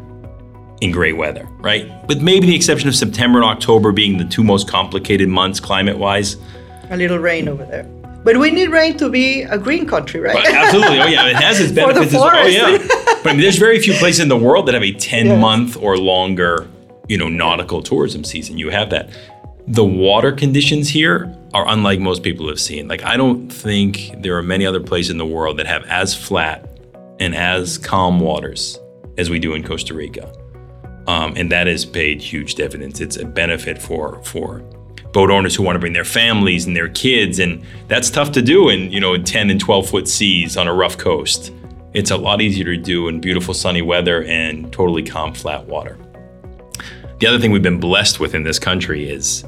in 0.81 0.91
great 0.91 1.17
weather, 1.17 1.47
right? 1.59 1.89
With 2.07 2.21
maybe 2.21 2.47
the 2.47 2.55
exception 2.55 2.89
of 2.89 2.95
September 2.95 3.39
and 3.39 3.45
October 3.45 3.91
being 3.91 4.17
the 4.17 4.25
two 4.25 4.43
most 4.43 4.67
complicated 4.67 5.29
months 5.29 5.59
climate 5.59 5.97
wise. 5.97 6.37
a 6.89 6.97
little 6.97 7.17
rain 7.19 7.47
over 7.47 7.65
there. 7.65 7.83
But 8.23 8.37
we 8.37 8.49
need 8.51 8.69
rain 8.69 8.97
to 8.97 9.09
be 9.09 9.43
a 9.43 9.57
green 9.57 9.85
country, 9.87 10.19
right? 10.19 10.33
But 10.33 10.47
absolutely. 10.47 10.99
Oh, 10.99 11.05
yeah. 11.05 11.27
It 11.27 11.35
has 11.35 11.59
its 11.59 11.71
benefits. 11.71 12.11
For 12.13 12.17
the 12.17 12.17
as 12.17 12.21
well. 12.21 12.25
Oh, 12.25 12.77
forest. 12.79 12.93
yeah. 13.07 13.15
But 13.23 13.27
I 13.29 13.31
mean, 13.33 13.41
there's 13.41 13.57
very 13.57 13.79
few 13.79 13.93
places 13.93 14.19
in 14.21 14.27
the 14.29 14.37
world 14.37 14.65
that 14.67 14.73
have 14.73 14.83
a 14.83 14.91
10 14.91 15.25
Yes. 15.27 15.39
month 15.41 15.77
or 15.77 15.97
longer, 15.97 16.67
you 17.07 17.17
know, 17.19 17.29
nautical 17.29 17.81
tourism 17.83 18.23
season. 18.23 18.57
You 18.57 18.69
have 18.71 18.89
that. 18.89 19.09
The 19.67 19.83
water 19.85 20.31
conditions 20.31 20.89
here 20.89 21.35
are 21.53 21.67
unlike 21.67 21.99
most 21.99 22.23
people 22.23 22.47
have 22.49 22.59
seen. 22.59 22.87
Like, 22.87 23.03
I 23.03 23.15
don't 23.15 23.47
think 23.49 24.11
there 24.17 24.35
are 24.37 24.43
many 24.43 24.65
other 24.65 24.79
places 24.81 25.11
in 25.11 25.17
the 25.19 25.25
world 25.25 25.57
that 25.57 25.67
have 25.67 25.83
as 25.85 26.13
flat 26.15 26.67
and 27.19 27.35
as 27.35 27.77
calm 27.77 28.19
waters 28.19 28.79
as 29.17 29.29
we 29.29 29.37
do 29.39 29.53
in 29.53 29.63
Costa 29.63 29.93
Rica. 29.93 30.31
Um, 31.07 31.33
and 31.35 31.51
that 31.51 31.67
has 31.67 31.85
paid 31.85 32.21
huge 32.21 32.55
dividends. 32.55 32.99
It's 32.99 33.17
a 33.17 33.25
benefit 33.25 33.81
for 33.81 34.21
for 34.23 34.59
boat 35.11 35.31
owners 35.31 35.55
who 35.55 35.63
want 35.63 35.75
to 35.75 35.79
bring 35.79 35.93
their 35.93 36.03
families 36.03 36.65
and 36.65 36.75
their 36.75 36.89
kids, 36.89 37.39
and 37.39 37.63
that's 37.87 38.09
tough 38.09 38.31
to 38.33 38.41
do 38.41 38.69
in 38.69 38.91
you 38.91 38.99
know 38.99 39.13
in 39.13 39.23
10 39.23 39.49
and 39.49 39.59
12 39.59 39.89
foot 39.89 40.07
seas 40.07 40.57
on 40.57 40.67
a 40.67 40.73
rough 40.73 40.97
coast. 40.97 41.53
It's 41.93 42.11
a 42.11 42.17
lot 42.17 42.41
easier 42.41 42.65
to 42.65 42.77
do 42.77 43.07
in 43.07 43.21
beautiful 43.21 43.53
sunny 43.53 43.81
weather 43.81 44.23
and 44.25 44.71
totally 44.73 45.03
calm 45.03 45.33
flat 45.33 45.65
water. 45.65 45.97
The 47.19 47.27
other 47.27 47.39
thing 47.39 47.51
we've 47.51 47.63
been 47.63 47.79
blessed 47.79 48.19
with 48.19 48.35
in 48.35 48.43
this 48.43 48.59
country 48.59 49.09
is 49.09 49.45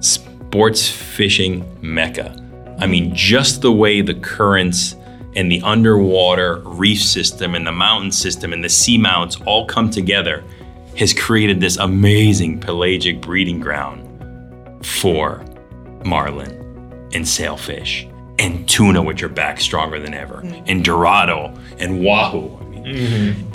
sports 0.00 0.86
fishing 0.90 1.64
mecca. 1.80 2.38
I 2.78 2.86
mean, 2.86 3.14
just 3.14 3.62
the 3.62 3.72
way 3.72 4.02
the 4.02 4.14
currents 4.14 4.96
and 5.34 5.50
the 5.50 5.62
underwater 5.62 6.58
reef 6.66 7.00
system 7.00 7.54
and 7.54 7.66
the 7.66 7.72
mountain 7.72 8.12
system 8.12 8.52
and 8.52 8.62
the 8.62 8.68
seamounts 8.68 9.40
all 9.46 9.64
come 9.64 9.88
together 9.88 10.44
has 10.96 11.14
created 11.14 11.60
this 11.60 11.76
amazing 11.76 12.60
pelagic 12.60 13.20
breeding 13.20 13.60
ground 13.60 14.08
for 14.84 15.44
marlin 16.04 17.10
and 17.14 17.26
sailfish 17.26 18.06
and 18.38 18.68
tuna, 18.68 19.02
which 19.02 19.22
are 19.22 19.28
back 19.28 19.60
stronger 19.60 19.98
than 20.00 20.14
ever, 20.14 20.36
mm-hmm. 20.36 20.64
and 20.66 20.84
dorado 20.84 21.54
and 21.78 22.02
wahoo. 22.02 22.56
I 22.58 22.64
mean, 22.64 22.86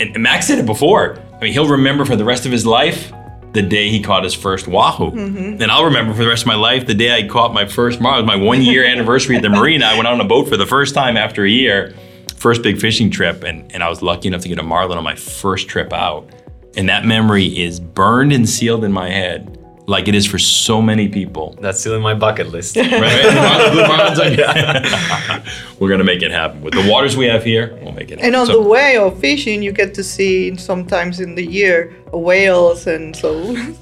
and, 0.00 0.14
and 0.14 0.22
Max 0.22 0.46
said 0.46 0.58
it 0.58 0.66
before. 0.66 1.18
I 1.34 1.40
mean, 1.40 1.52
he'll 1.52 1.68
remember 1.68 2.04
for 2.04 2.16
the 2.16 2.24
rest 2.24 2.46
of 2.46 2.52
his 2.52 2.64
life 2.64 3.12
the 3.52 3.62
day 3.62 3.88
he 3.88 4.00
caught 4.02 4.24
his 4.24 4.34
first 4.34 4.66
wahoo. 4.68 5.10
Mm-hmm. 5.10 5.62
And 5.62 5.70
I'll 5.70 5.84
remember 5.84 6.12
for 6.12 6.22
the 6.22 6.28
rest 6.28 6.42
of 6.42 6.48
my 6.48 6.54
life 6.54 6.86
the 6.86 6.94
day 6.94 7.16
I 7.16 7.26
caught 7.26 7.52
my 7.52 7.66
first 7.66 8.00
marlin. 8.00 8.26
My 8.26 8.36
one 8.36 8.62
year 8.62 8.84
anniversary 8.92 9.36
at 9.36 9.42
the 9.42 9.48
marina. 9.48 9.86
I 9.86 9.94
went 9.94 10.06
on 10.06 10.20
a 10.20 10.24
boat 10.24 10.48
for 10.48 10.56
the 10.56 10.66
first 10.66 10.94
time 10.94 11.16
after 11.16 11.44
a 11.44 11.50
year, 11.50 11.94
first 12.36 12.62
big 12.62 12.78
fishing 12.80 13.10
trip, 13.10 13.42
and, 13.42 13.70
and 13.72 13.82
I 13.82 13.88
was 13.88 14.02
lucky 14.02 14.28
enough 14.28 14.42
to 14.42 14.48
get 14.48 14.58
a 14.58 14.62
marlin 14.62 14.98
on 14.98 15.04
my 15.04 15.14
first 15.14 15.68
trip 15.68 15.92
out. 15.92 16.28
And 16.76 16.88
that 16.88 17.04
memory 17.04 17.46
is 17.46 17.80
burned 17.80 18.32
and 18.32 18.48
sealed 18.48 18.84
in 18.84 18.92
my 18.92 19.08
head, 19.10 19.58
like 19.86 20.06
it 20.06 20.14
is 20.14 20.26
for 20.26 20.38
so 20.38 20.80
many 20.82 21.08
people. 21.08 21.56
that's 21.60 21.80
still 21.80 21.94
in 21.96 22.02
my 22.02 22.14
bucket 22.14 22.48
list 22.50 22.76
Right? 22.76 22.92
right? 22.92 23.70
Blue 23.72 23.82
marlins, 23.84 24.18
okay. 24.18 25.50
We're 25.80 25.88
gonna 25.88 26.04
make 26.04 26.22
it 26.22 26.30
happen 26.30 26.60
with 26.60 26.74
the 26.74 26.88
waters 26.90 27.16
we 27.16 27.26
have 27.26 27.42
here. 27.42 27.78
We'll 27.82 27.92
make 27.92 28.10
it 28.10 28.18
happen. 28.18 28.26
And 28.26 28.36
on 28.36 28.46
So- 28.46 28.62
the 28.62 28.68
way 28.68 28.96
of 28.96 29.18
fishing, 29.18 29.62
you 29.62 29.72
get 29.72 29.94
to 29.94 30.04
see 30.04 30.56
sometimes 30.56 31.20
in 31.20 31.34
the 31.34 31.44
year 31.44 31.94
whales 32.12 32.86
and 32.86 33.16
so 33.16 33.32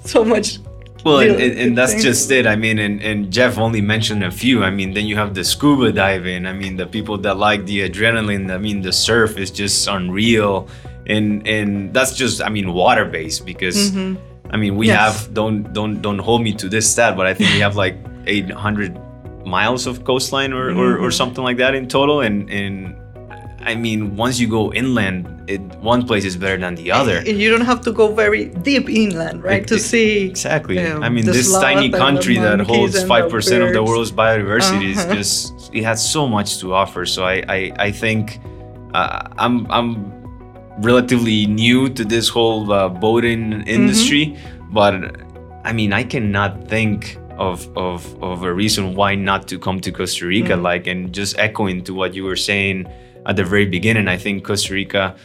so 0.05 0.25
much. 0.25 0.59
Well, 1.05 1.21
and, 1.21 1.41
and, 1.41 1.59
and 1.59 1.79
that's 1.79 2.03
just 2.03 2.29
it. 2.33 2.49
I 2.49 2.57
mean, 2.57 2.81
and, 2.81 3.01
and 3.01 3.31
Jeff 3.33 3.59
only 3.59 3.81
mentioned 3.81 4.25
a 4.25 4.31
few. 4.31 4.65
I 4.65 4.71
mean, 4.73 4.93
then 4.93 5.07
you 5.07 5.15
have 5.15 5.35
the 5.35 5.45
scuba 5.45 5.93
diving. 5.93 6.47
I 6.47 6.53
mean, 6.53 6.77
the 6.77 6.87
people 6.87 7.17
that 7.19 7.37
like 7.37 7.65
the 7.65 7.89
adrenaline. 7.89 8.51
I 8.53 8.59
mean, 8.59 8.81
the 8.83 8.93
surf 8.93 9.39
is 9.39 9.53
just 9.53 9.87
unreal, 9.87 10.67
and 11.07 11.47
and 11.47 11.93
that's 11.95 12.15
just 12.15 12.43
I 12.43 12.49
mean 12.49 12.73
water 12.73 13.05
based 13.05 13.45
because 13.47 13.95
I 14.51 14.57
mean 14.57 14.77
we 14.77 14.87
Yes. 14.89 14.99
have 14.99 15.35
don't 15.35 15.73
don't 15.73 16.03
don't 16.03 16.19
hold 16.19 16.43
me 16.43 16.53
to 16.55 16.69
this 16.69 16.91
stat, 16.91 17.17
but 17.17 17.27
I 17.27 17.35
think 17.35 17.51
we 17.55 17.61
have 17.61 17.77
like 17.77 17.97
800 18.27 18.99
miles 19.47 19.87
of 19.87 20.03
coastline 20.05 20.53
or, 20.53 20.71
or, 20.71 20.99
or 20.99 21.11
something 21.13 21.45
like 21.45 21.57
that 21.59 21.75
in 21.75 21.87
total, 21.89 22.21
and 22.21 22.51
and 22.51 22.97
I 23.65 23.75
mean, 23.75 24.17
once 24.17 24.39
you 24.39 24.49
go 24.49 24.73
inland, 24.73 25.27
it, 25.51 25.61
one 25.83 26.07
place 26.07 26.25
is 26.25 26.37
better 26.37 26.57
than 26.57 26.75
the 26.77 26.93
other. 26.93 27.19
And 27.19 27.39
you 27.41 27.51
don't 27.51 27.65
have 27.67 27.81
to 27.83 27.93
go 27.93 28.13
very 28.15 28.47
deep 28.47 28.89
inland, 28.89 29.43
right, 29.43 29.67
to 29.67 29.79
see 29.79 30.27
exactly. 30.27 30.79
um, 30.79 31.03
I 31.03 31.09
mean, 31.09 31.25
this 31.25 31.53
tiny 31.53 31.91
country 31.91 32.37
that 32.39 32.61
holds 32.61 33.03
five 33.05 33.29
percent 33.31 33.63
of 33.65 33.73
the 33.73 33.83
world's 33.83 34.13
biodiversity 34.13 34.95
Uh-huh. 34.97 35.11
is 35.11 35.17
just 35.19 35.75
it 35.75 35.83
has 35.85 35.99
so 36.17 36.29
much 36.29 36.59
to 36.61 36.75
offer. 36.75 37.07
So 37.07 37.25
I 37.25 37.43
I, 37.49 37.73
I 37.89 37.91
think 37.93 38.39
uh, 38.95 39.23
I'm 39.39 39.67
I'm 39.71 40.16
relatively 40.79 41.47
new 41.47 41.89
to 41.91 42.05
this 42.05 42.29
whole 42.29 42.71
uh, 42.73 42.89
boating 42.89 43.63
industry, 43.67 44.37
but 44.71 44.95
I 45.65 45.73
mean, 45.73 45.93
I 45.93 46.05
cannot 46.05 46.69
think 46.69 47.19
of, 47.39 47.69
of 47.77 48.23
of 48.23 48.45
a 48.45 48.53
reason 48.53 48.95
why 48.95 49.15
not 49.15 49.47
to 49.49 49.59
come 49.59 49.81
to 49.81 49.91
Costa 49.93 50.27
Rica. 50.27 50.57
Like, 50.57 50.87
and 50.87 51.13
just 51.13 51.39
echoing 51.39 51.83
to 51.85 51.95
what 51.95 52.15
you 52.15 52.25
were 52.25 52.37
saying 52.37 52.87
at 53.27 53.37
the 53.37 53.45
very 53.45 53.67
beginning, 53.67 54.09
I 54.09 54.17
think 54.17 54.45
Costa 54.45 54.75
Rica 54.75 55.17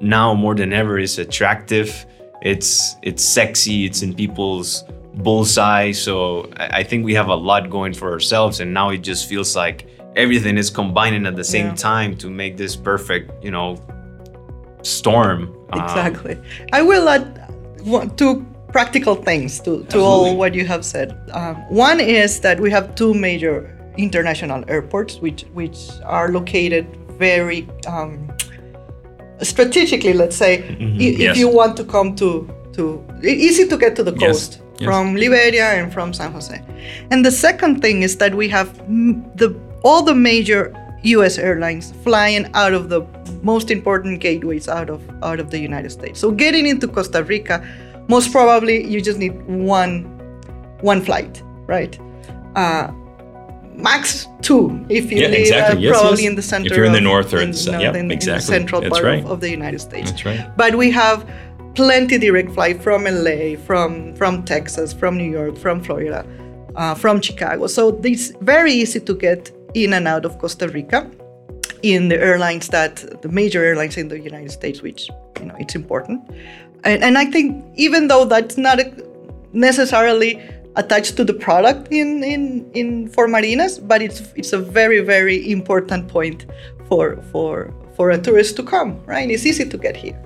now 0.00 0.34
more 0.34 0.54
than 0.54 0.72
ever 0.72 0.98
is 0.98 1.18
attractive. 1.18 2.06
It's 2.42 2.96
it's 3.02 3.22
sexy. 3.22 3.84
It's 3.84 4.02
in 4.02 4.14
people's 4.14 4.84
bullseye. 5.16 5.92
So 5.92 6.50
I, 6.56 6.80
I 6.80 6.82
think 6.82 7.04
we 7.04 7.14
have 7.14 7.28
a 7.28 7.34
lot 7.34 7.68
going 7.68 7.92
for 7.94 8.10
ourselves, 8.12 8.60
and 8.60 8.72
now 8.72 8.90
it 8.90 8.98
just 8.98 9.28
feels 9.28 9.54
like 9.56 9.86
everything 10.16 10.56
is 10.58 10.70
combining 10.70 11.26
at 11.26 11.36
the 11.36 11.44
same 11.44 11.66
Yeah. 11.66 11.74
time 11.74 12.16
to 12.16 12.28
make 12.30 12.56
this 12.56 12.74
perfect, 12.76 13.44
you 13.44 13.50
know, 13.50 13.76
storm. 14.82 15.54
Um, 15.72 15.80
Exactly. 15.82 16.38
I 16.72 16.82
will 16.82 17.08
add 17.08 17.24
one, 17.84 18.10
two 18.16 18.44
practical 18.72 19.14
things 19.16 19.60
to, 19.60 19.84
to 19.84 19.98
all 20.00 20.36
what 20.36 20.54
you 20.54 20.66
have 20.66 20.84
said. 20.84 21.16
Um, 21.32 21.56
one 21.68 22.00
is 22.00 22.40
that 22.40 22.60
we 22.60 22.70
have 22.70 22.94
two 22.94 23.14
major 23.14 23.76
international 23.96 24.64
airports, 24.68 25.16
which 25.20 25.42
which 25.54 25.78
are 26.04 26.28
located 26.30 26.86
very 27.18 27.68
um, 27.86 28.30
strategically. 29.42 30.12
Let's 30.12 30.36
say, 30.36 30.58
if 30.58 30.78
Mm-hmm. 30.78 31.20
Yes. 31.20 31.36
you 31.38 31.48
want 31.48 31.76
to 31.76 31.84
come 31.84 32.14
to 32.16 32.48
to 32.72 33.02
easy 33.22 33.66
to 33.68 33.76
get 33.76 33.96
to 33.96 34.02
the 34.04 34.12
coast 34.12 34.60
Yes. 34.78 34.86
from 34.88 35.14
Liberia 35.14 35.66
and 35.78 35.92
from 35.92 36.12
San 36.14 36.32
Jose. 36.32 36.62
And 37.10 37.24
the 37.24 37.30
second 37.30 37.82
thing 37.82 38.02
is 38.02 38.16
that 38.16 38.34
we 38.34 38.48
have 38.48 38.68
the 39.36 39.54
all 39.82 40.02
the 40.02 40.14
major 40.14 40.72
U.S. 41.02 41.38
airlines 41.38 41.92
flying 42.04 42.46
out 42.54 42.72
of 42.72 42.88
the 42.88 43.00
most 43.42 43.70
important 43.70 44.20
gateways 44.20 44.68
out 44.68 44.90
of 44.90 45.00
out 45.22 45.40
of 45.40 45.50
the 45.50 45.58
United 45.58 45.90
States. 45.90 46.18
So 46.20 46.30
getting 46.30 46.66
into 46.66 46.86
Costa 46.88 47.22
Rica, 47.24 47.64
most 48.08 48.32
probably 48.32 48.84
you 48.86 49.00
just 49.00 49.18
need 49.18 49.34
one 49.46 50.04
one 50.80 51.02
flight, 51.02 51.42
right? 51.66 51.98
Uh, 52.56 52.90
max 53.74 54.26
two 54.42 54.84
if 54.88 55.10
you 55.10 55.18
Yeah, 55.18 55.28
live 55.28 55.40
exactly. 55.40 55.76
uh, 55.78 55.80
Yes, 55.90 56.00
probably 56.00 56.22
yes. 56.22 56.30
in 56.30 56.36
the 56.36 56.42
center. 56.42 56.66
If 56.66 56.76
you're 56.76 56.84
in 56.84 56.92
the 56.92 57.00
north 57.00 57.32
or 57.32 57.38
in 57.38 57.44
in, 57.44 57.50
the 57.52 57.56
cen- 57.56 57.72
know, 57.74 57.80
yeah, 57.80 57.90
in- 57.90 57.96
in 57.96 58.08
the 58.08 58.14
exactly. 58.14 58.44
central 58.54 58.80
That's 58.80 58.92
part 58.92 59.04
right. 59.04 59.24
of, 59.24 59.30
of 59.30 59.40
the 59.40 59.50
United 59.50 59.80
States. 59.80 60.10
That's 60.10 60.24
right. 60.26 60.40
But 60.56 60.74
we 60.76 60.90
have 60.90 61.28
plenty 61.74 62.18
direct 62.18 62.50
flight 62.52 62.82
from 62.82 63.04
LA, 63.04 63.56
from 63.56 64.14
from 64.14 64.42
Texas, 64.44 64.92
from 64.92 65.16
New 65.16 65.30
York, 65.30 65.56
from 65.56 65.80
Florida, 65.80 66.24
uh, 66.76 66.94
from 66.94 67.20
Chicago. 67.20 67.66
So 67.68 68.00
it's 68.04 68.30
very 68.42 68.72
easy 68.72 69.00
to 69.00 69.14
get 69.14 69.50
in 69.74 69.92
and 69.92 70.06
out 70.08 70.24
of 70.24 70.38
Costa 70.38 70.66
Rica 70.68 71.08
in 71.82 72.08
the 72.08 72.20
airlines 72.20 72.68
that 72.68 73.22
the 73.22 73.28
major 73.28 73.64
airlines 73.64 73.96
in 73.96 74.08
the 74.08 74.18
United 74.18 74.50
States, 74.50 74.82
which 74.82 75.08
you 75.38 75.46
know 75.46 75.56
it's 75.58 75.74
important. 75.74 76.22
And, 76.84 77.02
and 77.02 77.18
I 77.18 77.26
think 77.26 77.64
even 77.76 78.08
though 78.08 78.24
that's 78.24 78.56
not 78.56 78.80
necessarily 79.52 80.40
attached 80.76 81.16
to 81.16 81.24
the 81.24 81.34
product 81.34 81.88
in 81.90 82.22
in 82.22 82.70
in 82.72 83.08
for 83.08 83.28
marinas, 83.28 83.78
but 83.78 84.02
it's 84.02 84.32
it's 84.36 84.52
a 84.52 84.58
very 84.58 85.00
very 85.00 85.50
important 85.50 86.08
point 86.08 86.46
for 86.88 87.16
for 87.32 87.72
for 87.96 88.10
a 88.10 88.18
tourist 88.18 88.56
to 88.56 88.62
come. 88.62 89.00
Right, 89.06 89.30
it's 89.30 89.46
easy 89.46 89.68
to 89.68 89.78
get 89.78 89.96
here. 89.96 90.18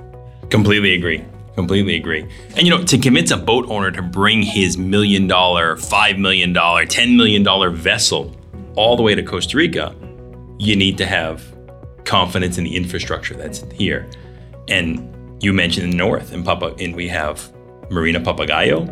Completely 0.51 0.95
agree. 0.95 1.25
Completely 1.55 1.95
agree. 1.95 2.27
And 2.57 2.67
you 2.67 2.71
know, 2.71 2.83
to 2.85 2.99
convince 2.99 3.31
a 3.31 3.37
boat 3.37 3.67
owner 3.69 3.91
to 3.93 4.03
bring 4.03 4.43
his 4.43 4.77
million 4.77 5.29
dollar, 5.29 5.77
five 5.77 6.19
million 6.19 6.53
dollar, 6.53 6.85
ten 6.85 7.17
million 7.17 7.43
dollar 7.45 7.71
vessel 7.71 8.35
all 8.75 8.97
the 8.97 9.03
way 9.03 9.15
to 9.15 9.23
Costa 9.23 9.57
Rica, 9.57 9.95
you 10.59 10.77
need 10.77 10.99
to 10.99 11.07
have 11.07 11.43
confidence 12.05 12.59
in 12.59 12.65
the 12.65 12.77
infrastructure 12.77 13.35
that's 13.35 13.65
here. 13.73 14.09
And 14.69 15.43
you 15.43 15.53
mentioned 15.53 15.93
the 15.93 15.97
north 15.97 16.33
in 16.33 16.43
Papa, 16.43 16.75
and 16.79 16.95
we 16.95 17.09
have 17.09 17.53
Marina 17.91 18.21
Papagayo 18.21 18.89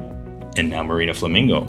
and 0.57 0.71
now 0.71 0.83
Marina 0.83 1.15
Flamingo. 1.15 1.67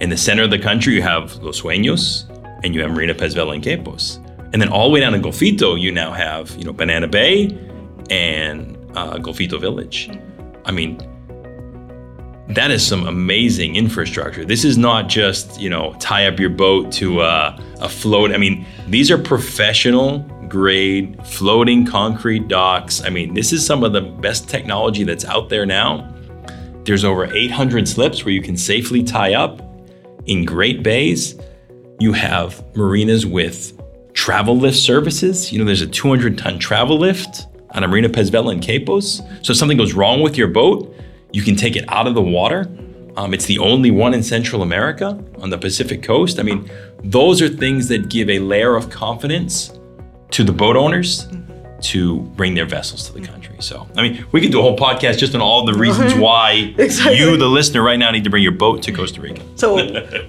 In 0.00 0.10
the 0.10 0.16
center 0.16 0.42
of 0.42 0.50
the 0.50 0.58
country, 0.58 0.94
you 0.94 1.02
have 1.02 1.36
Los 1.36 1.60
Sueños 1.60 2.28
and 2.64 2.74
you 2.74 2.82
have 2.82 2.90
Marina 2.90 3.14
Pezvela 3.14 3.54
and 3.54 3.62
Quepos. 3.62 4.18
And 4.52 4.60
then 4.60 4.68
all 4.68 4.88
the 4.88 4.94
way 4.94 5.00
down 5.00 5.12
to 5.12 5.18
Golfito, 5.18 5.80
you 5.80 5.92
now 5.92 6.12
have, 6.12 6.50
you 6.56 6.64
know, 6.64 6.72
Banana 6.72 7.06
Bay 7.06 7.56
and 8.10 8.76
uh, 8.94 9.16
Golfito 9.18 9.60
Village. 9.60 10.10
I 10.64 10.72
mean, 10.72 10.98
that 12.48 12.70
is 12.70 12.84
some 12.84 13.06
amazing 13.06 13.76
infrastructure. 13.76 14.44
This 14.44 14.64
is 14.64 14.76
not 14.76 15.08
just, 15.08 15.60
you 15.60 15.70
know, 15.70 15.94
tie 16.00 16.26
up 16.26 16.40
your 16.40 16.50
boat 16.50 16.90
to 16.92 17.20
uh, 17.20 17.58
a 17.80 17.88
float. 17.88 18.32
I 18.32 18.38
mean, 18.38 18.59
these 18.90 19.10
are 19.10 19.18
professional 19.18 20.18
grade 20.48 21.24
floating 21.24 21.86
concrete 21.86 22.48
docks. 22.48 23.02
I 23.02 23.08
mean, 23.08 23.34
this 23.34 23.52
is 23.52 23.64
some 23.64 23.84
of 23.84 23.92
the 23.92 24.00
best 24.00 24.48
technology 24.48 25.04
that's 25.04 25.24
out 25.24 25.48
there 25.48 25.64
now. 25.64 26.12
There's 26.84 27.04
over 27.04 27.32
800 27.32 27.86
slips 27.86 28.24
where 28.24 28.34
you 28.34 28.42
can 28.42 28.56
safely 28.56 29.04
tie 29.04 29.34
up 29.34 29.62
in 30.26 30.44
great 30.44 30.82
bays. 30.82 31.38
You 32.00 32.12
have 32.14 32.64
marinas 32.74 33.24
with 33.24 33.80
travel 34.12 34.58
lift 34.58 34.78
services. 34.78 35.52
You 35.52 35.60
know, 35.60 35.64
there's 35.64 35.82
a 35.82 35.86
200 35.86 36.36
ton 36.36 36.58
travel 36.58 36.98
lift 36.98 37.46
on 37.70 37.84
a 37.84 37.88
Marina 37.88 38.08
Pezvela 38.08 38.52
in 38.52 38.58
Quepos. 38.58 39.18
So 39.46 39.52
if 39.52 39.56
something 39.56 39.78
goes 39.78 39.92
wrong 39.92 40.20
with 40.20 40.36
your 40.36 40.48
boat, 40.48 40.92
you 41.32 41.42
can 41.42 41.54
take 41.54 41.76
it 41.76 41.84
out 41.88 42.08
of 42.08 42.14
the 42.14 42.22
water. 42.22 42.66
Um, 43.20 43.34
it's 43.34 43.44
the 43.44 43.58
only 43.58 43.90
one 43.90 44.14
in 44.14 44.22
Central 44.22 44.62
America 44.62 45.22
on 45.40 45.50
the 45.50 45.58
Pacific 45.58 46.02
coast. 46.02 46.40
I 46.40 46.42
mean, 46.42 46.70
those 47.04 47.42
are 47.42 47.50
things 47.50 47.88
that 47.88 48.08
give 48.08 48.30
a 48.30 48.38
layer 48.38 48.76
of 48.76 48.88
confidence 48.88 49.78
to 50.30 50.42
the 50.42 50.52
boat 50.52 50.74
owners 50.74 51.28
to 51.82 52.20
bring 52.38 52.54
their 52.54 52.64
vessels 52.64 53.06
to 53.08 53.12
the 53.12 53.20
country. 53.20 53.56
So, 53.58 53.86
I 53.94 54.00
mean, 54.02 54.24
we 54.32 54.40
could 54.40 54.52
do 54.52 54.58
a 54.58 54.62
whole 54.62 54.76
podcast 54.76 55.18
just 55.18 55.34
on 55.34 55.42
all 55.42 55.66
the 55.66 55.74
reasons 55.74 56.14
why 56.14 56.74
Exactly. 56.78 57.18
you, 57.18 57.36
the 57.36 57.46
listener, 57.46 57.82
right 57.82 57.98
now 57.98 58.10
need 58.10 58.24
to 58.24 58.30
bring 58.30 58.42
your 58.42 58.52
boat 58.52 58.82
to 58.84 58.92
Costa 58.92 59.20
Rica. 59.20 59.42
So 59.56 59.68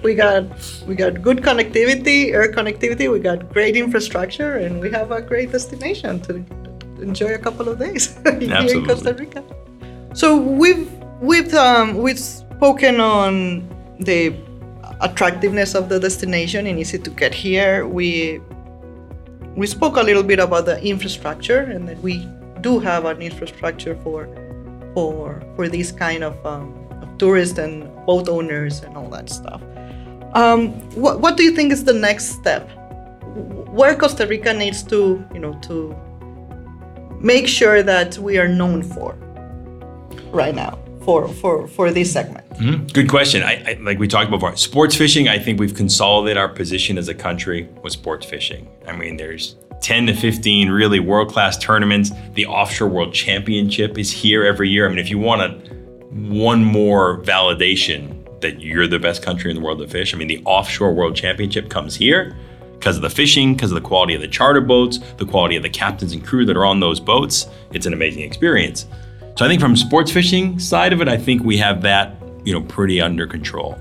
we 0.02 0.14
got 0.14 0.44
we 0.86 0.94
got 0.94 1.22
good 1.22 1.38
connectivity, 1.38 2.34
air 2.34 2.52
connectivity. 2.52 3.10
We 3.10 3.20
got 3.20 3.50
great 3.54 3.74
infrastructure, 3.74 4.58
and 4.58 4.80
we 4.80 4.90
have 4.90 5.12
a 5.12 5.22
great 5.22 5.50
destination 5.50 6.20
to 6.26 6.44
enjoy 7.00 7.32
a 7.34 7.38
couple 7.38 7.70
of 7.70 7.78
days 7.78 8.18
here 8.24 8.76
in 8.76 8.84
Costa 8.86 9.14
Rica. 9.14 9.42
So 10.12 10.36
we've 10.36 10.90
we've 11.22 11.54
um, 11.54 11.96
we've 11.96 12.20
spoken 12.62 13.00
on 13.00 13.68
the 13.98 14.32
attractiveness 15.00 15.74
of 15.74 15.88
the 15.88 15.98
destination 15.98 16.68
and 16.68 16.78
easy 16.78 16.96
to 16.96 17.10
get 17.10 17.34
here. 17.34 17.88
We 17.88 18.40
we 19.56 19.66
spoke 19.66 19.96
a 19.96 20.00
little 20.00 20.22
bit 20.22 20.38
about 20.38 20.66
the 20.66 20.80
infrastructure 20.80 21.58
and 21.58 21.88
that 21.88 21.98
we 21.98 22.24
do 22.60 22.78
have 22.78 23.04
an 23.04 23.20
infrastructure 23.20 23.96
for 24.04 24.28
for 24.94 25.42
for 25.56 25.68
these 25.68 25.90
kind 25.90 26.22
of, 26.22 26.34
um, 26.46 26.68
of 27.02 27.18
tourists 27.18 27.58
and 27.58 27.90
boat 28.06 28.28
owners 28.28 28.84
and 28.84 28.96
all 28.96 29.08
that 29.08 29.28
stuff. 29.28 29.60
Um, 30.34 30.68
what, 30.94 31.18
what 31.20 31.36
do 31.36 31.42
you 31.42 31.50
think 31.50 31.72
is 31.72 31.82
the 31.82 31.98
next 32.08 32.26
step? 32.26 32.70
Where 33.74 33.96
Costa 33.96 34.24
Rica 34.24 34.54
needs 34.54 34.84
to 34.84 35.18
you 35.34 35.40
know 35.40 35.54
to 35.66 35.96
make 37.18 37.48
sure 37.48 37.82
that 37.82 38.18
we 38.18 38.38
are 38.38 38.46
known 38.46 38.84
for 38.84 39.16
right 40.30 40.54
now 40.54 40.81
for 41.04 41.28
for 41.28 41.66
for 41.68 41.90
this 41.90 42.12
segment. 42.12 42.48
Mhm. 42.54 42.92
Good 42.92 43.08
question. 43.08 43.42
I, 43.42 43.62
I 43.66 43.78
like 43.80 43.98
we 43.98 44.08
talked 44.08 44.30
before. 44.30 44.56
Sports 44.56 44.94
fishing. 44.96 45.28
I 45.28 45.38
think 45.38 45.58
we've 45.60 45.74
consolidated 45.74 46.38
our 46.38 46.48
position 46.48 46.98
as 46.98 47.08
a 47.08 47.14
country 47.14 47.68
with 47.82 47.92
sports 47.92 48.26
fishing. 48.26 48.68
I 48.86 48.92
mean, 48.92 49.16
there's 49.16 49.56
10 49.80 50.06
to 50.06 50.14
15 50.14 50.70
really 50.70 51.00
world 51.00 51.28
class 51.28 51.58
tournaments. 51.58 52.10
The 52.34 52.46
offshore 52.46 52.88
world 52.88 53.12
championship 53.12 53.98
is 53.98 54.10
here 54.12 54.44
every 54.44 54.68
year. 54.68 54.86
I 54.86 54.88
mean, 54.88 54.98
if 54.98 55.10
you 55.10 55.18
want 55.18 55.42
a, 55.42 55.48
one 56.12 56.62
more 56.64 57.20
validation 57.22 58.18
that 58.40 58.60
you're 58.60 58.86
the 58.86 58.98
best 58.98 59.22
country 59.22 59.50
in 59.50 59.56
the 59.56 59.62
world 59.62 59.78
to 59.78 59.88
fish, 59.88 60.14
I 60.14 60.18
mean, 60.18 60.28
the 60.28 60.42
offshore 60.44 60.92
world 60.94 61.16
championship 61.16 61.68
comes 61.68 61.96
here 61.96 62.36
because 62.74 62.96
of 62.96 63.02
the 63.02 63.10
fishing, 63.10 63.54
because 63.54 63.70
of 63.70 63.76
the 63.76 63.86
quality 63.88 64.14
of 64.14 64.20
the 64.20 64.28
charter 64.28 64.60
boats, 64.60 64.98
the 65.18 65.24
quality 65.24 65.56
of 65.56 65.62
the 65.62 65.70
captains 65.70 66.12
and 66.12 66.24
crew 66.24 66.44
that 66.44 66.56
are 66.56 66.64
on 66.64 66.80
those 66.80 66.98
boats. 67.00 67.46
It's 67.72 67.86
an 67.86 67.92
amazing 67.92 68.22
experience. 68.22 68.86
So 69.36 69.46
I 69.46 69.48
think 69.48 69.60
from 69.60 69.76
sports 69.76 70.12
fishing 70.12 70.58
side 70.58 70.92
of 70.92 71.00
it, 71.00 71.08
I 71.08 71.16
think 71.16 71.42
we 71.42 71.56
have 71.58 71.82
that, 71.82 72.16
you 72.44 72.52
know, 72.52 72.60
pretty 72.62 73.00
under 73.00 73.26
control. 73.26 73.78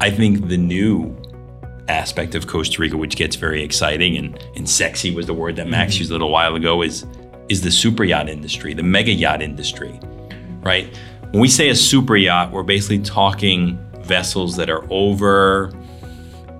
I 0.00 0.10
think 0.10 0.48
the 0.48 0.58
new 0.58 1.16
aspect 1.88 2.34
of 2.34 2.46
Costa 2.46 2.80
Rica, 2.80 2.96
which 2.96 3.16
gets 3.16 3.36
very 3.36 3.62
exciting 3.62 4.16
and, 4.16 4.38
and 4.56 4.68
sexy 4.68 5.14
was 5.14 5.26
the 5.26 5.34
word 5.34 5.56
that 5.56 5.68
Max 5.68 5.98
used 5.98 6.10
a 6.10 6.14
little 6.14 6.30
while 6.30 6.54
ago, 6.54 6.82
is 6.82 7.06
is 7.48 7.60
the 7.62 7.70
super 7.70 8.04
yacht 8.04 8.28
industry, 8.28 8.72
the 8.72 8.82
mega 8.82 9.12
yacht 9.12 9.42
industry. 9.42 9.98
Right? 10.60 10.94
When 11.30 11.40
we 11.40 11.48
say 11.48 11.68
a 11.68 11.74
super 11.74 12.16
yacht, 12.16 12.52
we're 12.52 12.62
basically 12.62 13.00
talking 13.00 13.78
vessels 14.00 14.56
that 14.56 14.70
are 14.70 14.84
over 14.90 15.72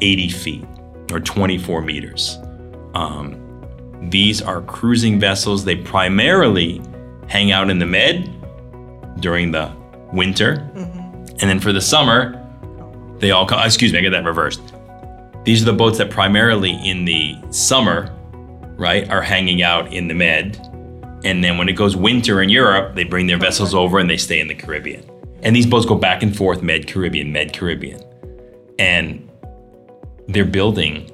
80 0.00 0.28
feet 0.30 0.64
or 1.12 1.20
24 1.20 1.82
meters. 1.82 2.38
Um, 2.94 3.40
These 4.10 4.42
are 4.42 4.60
cruising 4.62 5.18
vessels. 5.20 5.64
They 5.64 5.76
primarily 5.76 6.80
hang 7.28 7.52
out 7.52 7.70
in 7.70 7.78
the 7.78 7.86
Med 7.86 8.30
during 9.20 9.50
the 9.50 9.72
winter. 10.12 10.56
Mm-hmm. 10.74 11.00
And 11.40 11.40
then 11.40 11.60
for 11.60 11.72
the 11.72 11.80
summer, 11.80 12.40
they 13.18 13.30
all 13.30 13.46
come. 13.46 13.60
Excuse 13.64 13.92
me, 13.92 13.98
I 13.98 14.02
get 14.02 14.10
that 14.10 14.24
reversed. 14.24 14.60
These 15.44 15.62
are 15.62 15.66
the 15.66 15.72
boats 15.72 15.98
that 15.98 16.10
primarily 16.10 16.72
in 16.88 17.04
the 17.04 17.36
summer, 17.50 18.14
right, 18.76 19.08
are 19.10 19.22
hanging 19.22 19.62
out 19.62 19.92
in 19.92 20.08
the 20.08 20.14
Med. 20.14 20.58
And 21.24 21.42
then 21.42 21.58
when 21.58 21.68
it 21.68 21.74
goes 21.74 21.96
winter 21.96 22.42
in 22.42 22.48
Europe, 22.48 22.94
they 22.94 23.04
bring 23.04 23.26
their 23.26 23.38
vessels 23.38 23.74
over 23.74 23.98
and 23.98 24.08
they 24.08 24.16
stay 24.16 24.40
in 24.40 24.48
the 24.48 24.54
Caribbean. 24.54 25.04
And 25.42 25.54
these 25.54 25.66
boats 25.66 25.86
go 25.86 25.94
back 25.94 26.22
and 26.22 26.34
forth, 26.34 26.62
Med 26.62 26.86
Caribbean, 26.86 27.32
Med 27.32 27.52
Caribbean. 27.52 28.00
And 28.78 29.30
they're 30.28 30.44
building 30.44 31.10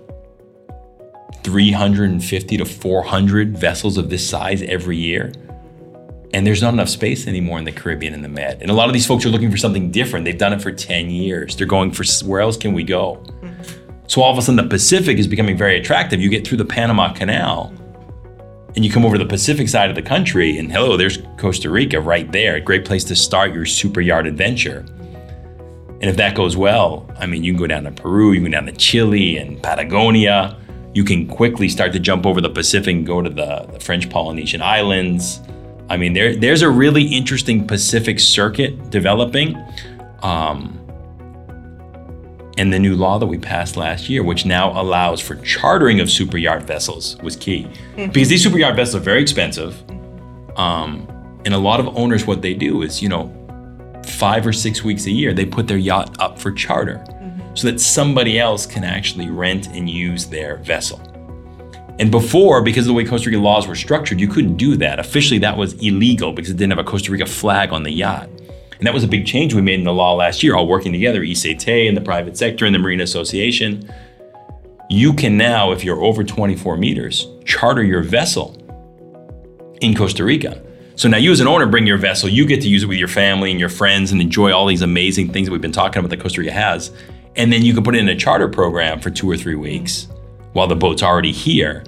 350 1.42 2.56
to 2.56 2.64
400 2.64 3.56
vessels 3.56 3.98
of 3.98 4.10
this 4.10 4.28
size 4.28 4.62
every 4.62 4.96
year. 4.96 5.32
And 6.32 6.46
there's 6.46 6.62
not 6.62 6.72
enough 6.72 6.88
space 6.88 7.26
anymore 7.26 7.58
in 7.58 7.64
the 7.64 7.72
Caribbean 7.72 8.14
and 8.14 8.22
the 8.22 8.28
Med. 8.28 8.62
And 8.62 8.70
a 8.70 8.74
lot 8.74 8.88
of 8.88 8.92
these 8.92 9.06
folks 9.06 9.26
are 9.26 9.30
looking 9.30 9.50
for 9.50 9.56
something 9.56 9.90
different. 9.90 10.24
They've 10.24 10.38
done 10.38 10.52
it 10.52 10.62
for 10.62 10.70
10 10.70 11.10
years. 11.10 11.56
They're 11.56 11.66
going 11.66 11.90
for 11.90 12.04
where 12.24 12.40
else 12.40 12.56
can 12.56 12.72
we 12.72 12.84
go? 12.84 13.24
So 14.06 14.22
all 14.22 14.32
of 14.32 14.38
a 14.38 14.42
sudden, 14.42 14.56
the 14.56 14.68
Pacific 14.68 15.18
is 15.18 15.26
becoming 15.26 15.56
very 15.56 15.78
attractive. 15.78 16.20
You 16.20 16.30
get 16.30 16.46
through 16.46 16.58
the 16.58 16.64
Panama 16.64 17.12
Canal 17.12 17.72
and 18.76 18.84
you 18.84 18.90
come 18.90 19.04
over 19.04 19.16
to 19.16 19.24
the 19.24 19.28
Pacific 19.28 19.68
side 19.68 19.90
of 19.90 19.96
the 19.96 20.02
country, 20.02 20.58
and 20.58 20.70
hello, 20.70 20.96
there's 20.96 21.18
Costa 21.36 21.68
Rica 21.68 22.00
right 22.00 22.30
there. 22.30 22.54
A 22.54 22.60
great 22.60 22.84
place 22.84 23.02
to 23.04 23.16
start 23.16 23.52
your 23.52 23.66
super 23.66 24.00
yacht 24.00 24.26
adventure. 24.26 24.84
And 26.00 26.04
if 26.04 26.16
that 26.16 26.34
goes 26.34 26.56
well, 26.56 27.08
I 27.18 27.26
mean, 27.26 27.42
you 27.42 27.52
can 27.52 27.58
go 27.58 27.66
down 27.66 27.84
to 27.84 27.90
Peru, 27.90 28.32
you 28.32 28.40
can 28.40 28.52
go 28.52 28.58
down 28.58 28.66
to 28.66 28.72
Chile 28.72 29.36
and 29.36 29.62
Patagonia. 29.62 30.56
You 30.94 31.04
can 31.04 31.26
quickly 31.26 31.68
start 31.68 31.92
to 31.92 32.00
jump 32.00 32.26
over 32.26 32.40
the 32.40 32.48
Pacific 32.48 32.94
and 32.94 33.06
go 33.06 33.22
to 33.22 33.30
the, 33.30 33.68
the 33.72 33.80
French 33.80 34.08
Polynesian 34.08 34.62
Islands. 34.62 35.40
I 35.90 35.96
mean, 35.96 36.12
there, 36.12 36.36
there's 36.36 36.62
a 36.62 36.70
really 36.70 37.02
interesting 37.02 37.66
Pacific 37.66 38.20
circuit 38.20 38.90
developing. 38.90 39.56
Um, 40.22 40.76
and 42.56 42.72
the 42.72 42.78
new 42.78 42.94
law 42.94 43.18
that 43.18 43.26
we 43.26 43.38
passed 43.38 43.76
last 43.76 44.08
year, 44.08 44.22
which 44.22 44.46
now 44.46 44.80
allows 44.80 45.20
for 45.20 45.34
chartering 45.36 45.98
of 45.98 46.08
super 46.08 46.36
yacht 46.36 46.62
vessels, 46.62 47.16
was 47.22 47.34
key. 47.34 47.66
Because 47.96 48.28
these 48.28 48.42
super 48.42 48.58
yacht 48.58 48.76
vessels 48.76 49.02
are 49.02 49.04
very 49.04 49.20
expensive. 49.20 49.82
Um, 50.56 51.08
and 51.44 51.54
a 51.54 51.58
lot 51.58 51.80
of 51.80 51.88
owners, 51.96 52.24
what 52.24 52.40
they 52.40 52.54
do 52.54 52.82
is, 52.82 53.02
you 53.02 53.08
know, 53.08 53.34
five 54.06 54.46
or 54.46 54.52
six 54.52 54.84
weeks 54.84 55.06
a 55.06 55.10
year, 55.10 55.32
they 55.32 55.44
put 55.44 55.66
their 55.66 55.78
yacht 55.78 56.14
up 56.20 56.38
for 56.38 56.52
charter 56.52 57.04
so 57.54 57.68
that 57.68 57.80
somebody 57.80 58.38
else 58.38 58.64
can 58.64 58.84
actually 58.84 59.28
rent 59.28 59.66
and 59.68 59.90
use 59.90 60.26
their 60.26 60.58
vessel. 60.58 61.00
And 62.00 62.10
before, 62.10 62.62
because 62.62 62.86
of 62.86 62.88
the 62.88 62.94
way 62.94 63.04
Costa 63.04 63.28
Rica 63.28 63.42
laws 63.42 63.68
were 63.68 63.74
structured, 63.74 64.20
you 64.20 64.26
couldn't 64.26 64.56
do 64.56 64.74
that. 64.76 64.98
Officially, 64.98 65.38
that 65.40 65.58
was 65.58 65.74
illegal 65.74 66.32
because 66.32 66.50
it 66.50 66.56
didn't 66.56 66.70
have 66.70 66.78
a 66.78 66.88
Costa 66.90 67.12
Rica 67.12 67.26
flag 67.26 67.74
on 67.74 67.82
the 67.82 67.90
yacht. 67.90 68.30
And 68.78 68.86
that 68.86 68.94
was 68.94 69.04
a 69.04 69.06
big 69.06 69.26
change 69.26 69.52
we 69.52 69.60
made 69.60 69.78
in 69.78 69.84
the 69.84 69.92
law 69.92 70.14
last 70.14 70.42
year, 70.42 70.56
all 70.56 70.66
working 70.66 70.92
together, 70.92 71.20
ICT 71.20 71.86
and 71.86 71.94
the 71.94 72.00
private 72.00 72.38
sector 72.38 72.64
and 72.64 72.74
the 72.74 72.78
Marine 72.78 73.02
Association. 73.02 73.86
You 74.88 75.12
can 75.12 75.36
now, 75.36 75.72
if 75.72 75.84
you're 75.84 76.00
over 76.00 76.24
24 76.24 76.78
meters, 76.78 77.28
charter 77.44 77.82
your 77.82 78.02
vessel 78.02 78.56
in 79.82 79.94
Costa 79.94 80.24
Rica. 80.24 80.62
So 80.96 81.06
now 81.06 81.18
you 81.18 81.30
as 81.32 81.40
an 81.40 81.48
owner 81.48 81.66
bring 81.66 81.86
your 81.86 81.98
vessel, 81.98 82.30
you 82.30 82.46
get 82.46 82.62
to 82.62 82.68
use 82.68 82.82
it 82.82 82.86
with 82.86 82.98
your 82.98 83.08
family 83.08 83.50
and 83.50 83.60
your 83.60 83.68
friends 83.68 84.10
and 84.10 84.22
enjoy 84.22 84.54
all 84.54 84.66
these 84.66 84.80
amazing 84.80 85.34
things 85.34 85.48
that 85.48 85.52
we've 85.52 85.60
been 85.60 85.70
talking 85.70 85.98
about 85.98 86.08
that 86.08 86.20
Costa 86.20 86.40
Rica 86.40 86.52
has. 86.52 86.92
And 87.36 87.52
then 87.52 87.62
you 87.62 87.74
can 87.74 87.84
put 87.84 87.94
it 87.94 87.98
in 87.98 88.08
a 88.08 88.16
charter 88.16 88.48
program 88.48 89.00
for 89.00 89.10
two 89.10 89.30
or 89.30 89.36
three 89.36 89.54
weeks 89.54 90.08
while 90.52 90.66
the 90.66 90.76
boat's 90.76 91.02
already 91.02 91.32
here. 91.32 91.84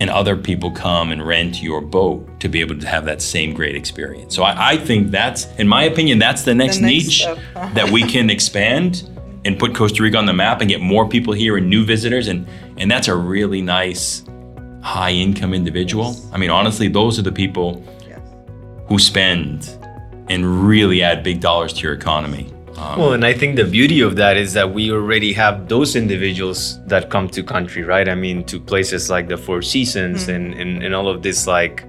And 0.00 0.10
other 0.10 0.36
people 0.36 0.70
come 0.70 1.10
and 1.10 1.26
rent 1.26 1.60
your 1.60 1.80
boat 1.80 2.38
to 2.40 2.48
be 2.48 2.60
able 2.60 2.78
to 2.78 2.86
have 2.86 3.04
that 3.06 3.20
same 3.20 3.52
great 3.52 3.74
experience. 3.74 4.34
So 4.34 4.44
I, 4.44 4.72
I 4.72 4.76
think 4.76 5.10
that's, 5.10 5.46
in 5.56 5.66
my 5.66 5.84
opinion, 5.84 6.20
that's 6.20 6.42
the 6.42 6.54
next, 6.54 6.78
next 6.78 6.92
niche 7.08 7.24
that 7.54 7.90
we 7.90 8.02
can 8.04 8.30
expand 8.30 9.10
and 9.44 9.58
put 9.58 9.74
Costa 9.74 10.02
Rica 10.02 10.16
on 10.18 10.26
the 10.26 10.32
map 10.32 10.60
and 10.60 10.70
get 10.70 10.80
more 10.80 11.08
people 11.08 11.32
here 11.32 11.56
and 11.56 11.68
new 11.68 11.84
visitors. 11.84 12.28
And, 12.28 12.46
and 12.76 12.88
that's 12.88 13.08
a 13.08 13.16
really 13.16 13.60
nice 13.60 14.22
high 14.82 15.10
income 15.10 15.52
individual. 15.52 16.14
I 16.32 16.38
mean, 16.38 16.50
honestly, 16.50 16.86
those 16.86 17.18
are 17.18 17.22
the 17.22 17.32
people 17.32 17.84
Yes. 18.08 18.20
who 18.86 19.00
spend 19.00 19.68
and 20.28 20.66
really 20.68 21.02
add 21.02 21.24
big 21.24 21.40
dollars 21.40 21.72
to 21.72 21.82
your 21.82 21.92
economy. 21.94 22.52
Um, 22.78 22.98
Well, 22.98 23.12
and 23.12 23.24
I 23.24 23.32
think 23.32 23.56
the 23.56 23.64
beauty 23.64 24.00
of 24.00 24.16
that 24.16 24.36
is 24.36 24.52
that 24.52 24.72
we 24.72 24.92
already 24.92 25.32
have 25.32 25.68
those 25.68 25.96
individuals 25.96 26.78
that 26.86 27.10
come 27.10 27.28
to 27.30 27.42
country, 27.42 27.82
right? 27.82 28.08
I 28.08 28.14
mean, 28.14 28.44
to 28.44 28.60
places 28.60 29.10
like 29.10 29.28
the 29.28 29.36
Four 29.36 29.62
Seasons 29.62 30.28
and, 30.28 30.54
and, 30.54 30.82
and 30.82 30.94
all 30.94 31.08
of 31.08 31.22
this 31.22 31.46
like 31.46 31.84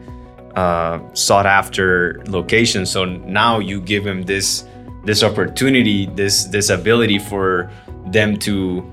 uh, 0.56 1.00
sought 1.14 1.46
after 1.46 2.22
locations. 2.28 2.90
So 2.90 3.06
now 3.06 3.60
you 3.60 3.80
give 3.80 4.04
them 4.04 4.24
this 4.24 4.66
this 5.06 5.24
opportunity, 5.24 6.08
this 6.08 6.46
this 6.46 6.70
ability 6.70 7.20
for 7.20 7.72
them 8.08 8.36
to 8.38 8.84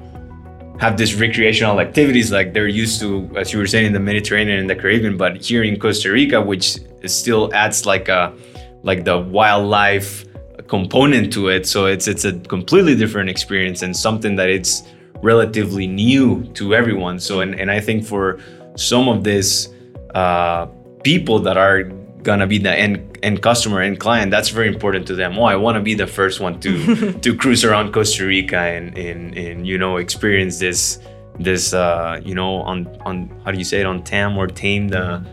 have 0.78 0.98
this 0.98 1.14
recreational 1.14 1.80
activities 1.80 2.30
like 2.30 2.52
they're 2.52 2.68
used 2.68 3.00
to, 3.00 3.30
as 3.36 3.52
you 3.52 3.58
were 3.58 3.66
saying, 3.66 3.86
in 3.86 3.92
the 3.94 4.00
Mediterranean 4.00 4.58
and 4.58 4.68
the 4.68 4.76
Caribbean, 4.76 5.16
but 5.16 5.42
here 5.42 5.62
in 5.62 5.78
Costa 5.78 6.12
Rica, 6.12 6.40
which 6.40 6.78
still 7.06 7.52
adds 7.54 7.86
like 7.86 8.08
a 8.08 8.34
like 8.82 9.04
the 9.04 9.18
wildlife 9.18 10.25
component 10.68 11.32
to 11.34 11.48
it. 11.48 11.66
So 11.66 11.86
it's 11.86 12.08
it's 12.08 12.24
a 12.24 12.32
completely 12.32 12.94
different 12.94 13.30
experience 13.30 13.82
and 13.82 13.96
something 13.96 14.36
that 14.36 14.48
it's 14.48 14.82
relatively 15.22 15.86
new 15.86 16.44
to 16.54 16.74
everyone. 16.74 17.18
So 17.20 17.40
and, 17.40 17.58
and 17.58 17.70
I 17.70 17.80
think 17.80 18.04
for 18.04 18.38
some 18.76 19.08
of 19.08 19.24
these 19.24 19.68
uh, 20.14 20.66
people 21.02 21.38
that 21.40 21.56
are 21.56 21.84
gonna 22.22 22.46
be 22.46 22.58
the 22.58 22.74
end 22.74 23.18
end 23.22 23.42
customer 23.42 23.80
and 23.80 23.98
client, 23.98 24.30
that's 24.30 24.50
very 24.50 24.68
important 24.68 25.06
to 25.06 25.14
them. 25.14 25.38
Oh, 25.38 25.44
I 25.44 25.56
want 25.56 25.76
to 25.76 25.82
be 25.82 25.94
the 25.94 26.06
first 26.06 26.40
one 26.40 26.60
to 26.60 27.12
to 27.24 27.36
cruise 27.36 27.64
around 27.64 27.92
Costa 27.92 28.26
Rica 28.26 28.58
and 28.58 28.96
and, 28.98 29.36
and 29.36 29.66
you 29.66 29.78
know 29.78 29.96
experience 29.96 30.58
this 30.58 30.98
this 31.38 31.72
uh, 31.72 32.20
you 32.24 32.34
know 32.34 32.56
on 32.62 32.86
on 33.04 33.30
how 33.44 33.52
do 33.52 33.58
you 33.58 33.64
say 33.64 33.80
it 33.80 33.86
on 33.86 34.02
tam 34.02 34.36
or 34.36 34.46
tame 34.46 34.88
the 34.88 35.24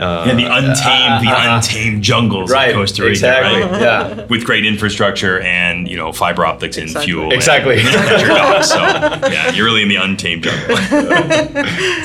uh, 0.00 0.24
yeah, 0.26 0.34
the 0.34 0.44
untamed, 0.46 1.26
the 1.26 1.32
untamed 1.54 2.02
jungles 2.02 2.50
right 2.50 2.70
of 2.70 2.76
Costa 2.76 3.02
Rica, 3.02 3.10
exactly 3.12 3.60
right? 3.60 3.80
yeah 3.80 4.24
With 4.26 4.44
great 4.44 4.64
infrastructure 4.64 5.40
and 5.40 5.86
you 5.88 5.96
know 5.96 6.12
fiber 6.12 6.44
optics 6.46 6.76
and 6.76 6.84
Exactly. 6.88 7.06
fuel. 7.06 7.24
and 7.24 7.32
Exactly. 7.34 7.76
your 7.82 8.28
dogs. 8.28 8.68
So 8.68 8.78
yeah, 9.28 9.50
you're 9.52 9.66
really 9.66 9.82
in 9.82 9.88
the 9.88 9.96
untamed 9.96 10.44
jungle. 10.44 10.76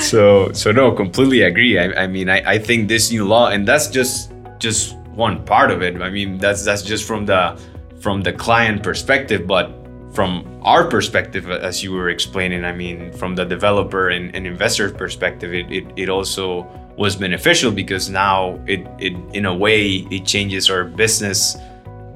so 0.00 0.52
so 0.52 0.70
no 0.72 0.92
completely 0.92 1.42
agree 1.42 1.78
i, 1.78 2.04
I 2.04 2.06
mean 2.06 2.28
I, 2.28 2.54
I 2.54 2.58
think 2.58 2.88
this 2.88 3.10
new 3.10 3.24
law 3.26 3.48
and 3.48 3.66
that's 3.66 3.88
just 3.88 4.32
just 4.58 4.96
one 5.26 5.44
part 5.44 5.70
of 5.70 5.82
it 5.82 6.00
i 6.02 6.10
mean 6.10 6.38
that's 6.38 6.64
that's 6.64 6.82
just 6.82 7.04
from 7.06 7.26
the 7.26 7.58
from 8.00 8.22
the 8.22 8.32
client 8.32 8.82
perspective 8.82 9.46
but 9.46 9.70
from 10.12 10.30
our 10.62 10.84
perspective 10.88 11.50
as 11.50 11.82
you 11.82 11.92
were 11.92 12.08
explaining 12.08 12.64
i 12.64 12.72
mean 12.72 13.12
from 13.12 13.34
the 13.34 13.44
developer 13.44 14.08
and, 14.10 14.34
and 14.34 14.46
investor 14.46 14.90
perspective 14.90 15.52
it, 15.54 15.70
it, 15.70 15.84
it 15.96 16.08
also 16.08 16.66
was 16.96 17.14
beneficial 17.16 17.70
because 17.70 18.08
now 18.08 18.58
it, 18.66 18.86
it 18.98 19.12
in 19.34 19.44
a 19.44 19.54
way 19.54 20.06
it 20.10 20.24
changes 20.24 20.70
our 20.70 20.84
business 20.84 21.56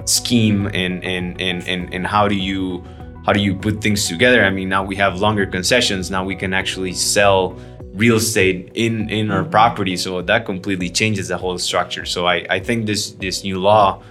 scheme 0.05 0.65
and 0.67 1.03
and, 1.03 1.39
and 1.39 1.67
and 1.67 1.93
and 1.93 2.07
how 2.07 2.27
do 2.27 2.35
you 2.35 2.83
how 3.25 3.31
do 3.31 3.39
you 3.39 3.55
put 3.55 3.81
things 3.81 4.07
together? 4.07 4.43
I 4.43 4.49
mean 4.49 4.69
now 4.69 4.83
we 4.83 4.95
have 4.95 5.19
longer 5.19 5.45
concessions. 5.45 6.09
Now 6.09 6.23
we 6.23 6.35
can 6.35 6.53
actually 6.53 6.93
sell 6.93 7.59
real 7.93 8.15
estate 8.15 8.71
in 8.73 9.09
in 9.09 9.29
our 9.29 9.43
property. 9.43 9.95
So 9.97 10.21
that 10.21 10.45
completely 10.45 10.89
changes 10.89 11.27
the 11.27 11.37
whole 11.37 11.57
structure. 11.59 12.05
So 12.05 12.25
i 12.25 12.45
i 12.49 12.59
think 12.59 12.87
this 12.87 13.11
this 13.11 13.43
new 13.43 13.59
law 13.59 14.01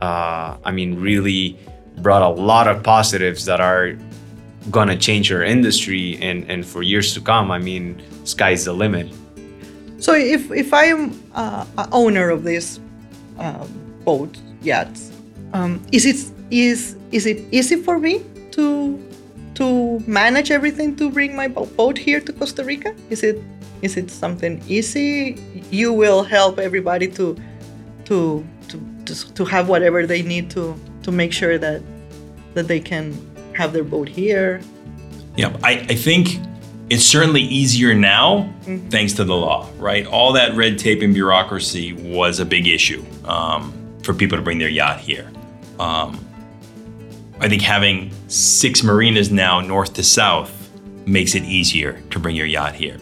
uh 0.00 0.56
i 0.64 0.70
mean 0.70 1.00
really 1.00 1.58
brought 2.02 2.22
a 2.22 2.28
lot 2.28 2.68
of 2.68 2.82
positives 2.82 3.44
that 3.46 3.60
are 3.60 3.96
gonna 4.70 4.96
change 4.96 5.32
our 5.32 5.42
industry 5.42 6.18
and 6.20 6.44
and 6.50 6.66
for 6.66 6.82
years 6.82 7.14
to 7.14 7.20
come. 7.22 7.50
I 7.50 7.58
mean 7.58 8.02
sky's 8.24 8.66
the 8.66 8.74
limit 8.74 9.08
So 9.98 10.14
if 10.14 10.50
if 10.50 10.72
I 10.72 10.84
am 10.84 11.20
uh, 11.34 11.66
a 11.76 11.88
owner 11.92 12.30
of 12.30 12.44
this 12.44 12.80
um, 13.38 13.68
boat 14.04 14.38
yachts, 14.62 15.10
um, 15.52 15.82
is 15.92 16.06
it 16.06 16.16
is 16.50 16.96
is 17.10 17.26
it 17.26 17.44
easy 17.50 17.76
for 17.76 17.98
me 17.98 18.22
to 18.52 18.98
to 19.54 19.98
manage 20.06 20.50
everything 20.52 20.94
to 20.96 21.10
bring 21.10 21.34
my 21.34 21.48
boat 21.48 21.98
here 21.98 22.20
to 22.20 22.32
Costa 22.32 22.62
Rica? 22.64 22.94
Is 23.10 23.22
it 23.22 23.42
is 23.82 23.96
it 23.96 24.10
something 24.10 24.62
easy? 24.68 25.36
You 25.70 25.92
will 25.92 26.22
help 26.22 26.58
everybody 26.58 27.08
to 27.18 27.36
to 28.04 28.46
to 28.68 28.80
to, 29.04 29.34
to 29.34 29.44
have 29.44 29.68
whatever 29.68 30.06
they 30.06 30.22
need 30.22 30.48
to 30.50 30.78
to 31.02 31.10
make 31.10 31.32
sure 31.32 31.58
that 31.58 31.82
that 32.54 32.68
they 32.68 32.80
can 32.80 33.14
have 33.54 33.72
their 33.72 33.84
boat 33.84 34.08
here. 34.08 34.60
Yeah, 35.36 35.56
I, 35.62 35.86
I 35.90 35.94
think 35.94 36.38
it's 36.90 37.04
certainly 37.04 37.42
easier 37.42 37.94
now 37.94 38.52
thanks 38.90 39.12
to 39.14 39.24
the 39.24 39.34
law, 39.34 39.68
right? 39.78 40.06
All 40.06 40.32
that 40.32 40.56
red 40.56 40.78
tape 40.78 41.02
and 41.02 41.12
bureaucracy 41.12 41.92
was 41.92 42.40
a 42.40 42.44
big 42.46 42.66
issue 42.66 43.04
um, 43.24 43.72
for 44.02 44.14
people 44.14 44.38
to 44.38 44.42
bring 44.42 44.58
their 44.58 44.68
yacht 44.70 44.98
here. 45.00 45.30
Um, 45.78 46.24
I 47.40 47.48
think 47.48 47.62
having 47.62 48.10
six 48.28 48.82
marinas 48.82 49.30
now, 49.30 49.60
north 49.60 49.94
to 49.94 50.02
south, 50.02 50.70
makes 51.06 51.34
it 51.34 51.44
easier 51.44 52.00
to 52.10 52.18
bring 52.18 52.34
your 52.36 52.46
yacht 52.46 52.74
here. 52.74 52.98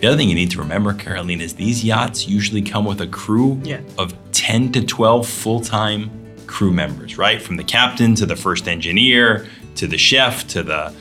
The 0.00 0.08
other 0.08 0.16
thing 0.16 0.28
you 0.28 0.34
need 0.34 0.50
to 0.50 0.58
remember, 0.58 0.92
Caroline, 0.92 1.40
is 1.40 1.54
these 1.54 1.82
yachts 1.84 2.28
usually 2.28 2.60
come 2.62 2.84
with 2.84 3.00
a 3.00 3.06
crew 3.06 3.60
Yeah. 3.64 3.80
of 3.96 4.12
10 4.32 4.72
to 4.72 4.84
12 4.84 5.26
full 5.26 5.60
time 5.60 6.10
crew 6.46 6.72
members, 6.72 7.16
right? 7.16 7.40
From 7.40 7.56
the 7.56 7.64
captain 7.64 8.14
to 8.16 8.26
the 8.26 8.36
first 8.36 8.68
engineer 8.68 9.46
to 9.76 9.86
the 9.86 9.96
chef 9.98 10.46
to 10.48 10.62
the 10.62 10.92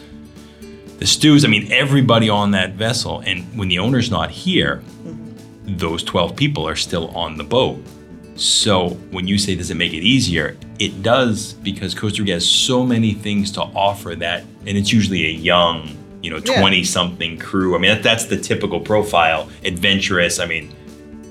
the 1.03 1.07
stews. 1.07 1.43
I 1.43 1.49
mean, 1.49 1.69
everybody 1.69 2.29
on 2.29 2.51
that 2.51 2.75
vessel. 2.75 3.19
And 3.25 3.43
when 3.59 3.67
the 3.67 3.77
owner's 3.77 4.09
not 4.09 4.31
here, 4.31 4.77
mm-hmm. 5.03 5.75
those 5.75 6.01
12 6.01 6.33
people 6.33 6.65
are 6.65 6.77
still 6.77 7.09
on 7.09 7.35
the 7.37 7.43
boat. 7.43 7.83
So 8.37 8.91
when 9.11 9.27
you 9.27 9.37
say, 9.37 9.53
does 9.55 9.69
it 9.69 9.75
make 9.75 9.91
it 9.91 10.01
easier? 10.01 10.55
It 10.79 11.03
does 11.03 11.55
because 11.55 11.93
Costa 11.93 12.21
Rica 12.21 12.31
has 12.35 12.49
so 12.49 12.85
many 12.85 13.13
things 13.13 13.51
to 13.51 13.63
offer 13.63 14.15
that, 14.15 14.45
and 14.65 14.77
it's 14.77 14.93
usually 14.93 15.25
a 15.25 15.31
young, 15.31 15.89
you 16.21 16.29
know, 16.31 16.37
Yeah. 16.37 16.61
20 16.61 16.85
something 16.85 17.37
crew. 17.37 17.75
I 17.75 17.79
mean, 17.79 17.91
that, 17.91 18.01
that's 18.01 18.23
the 18.27 18.37
typical 18.37 18.79
profile, 18.79 19.49
adventurous. 19.65 20.39
I 20.39 20.45
mean, 20.45 20.73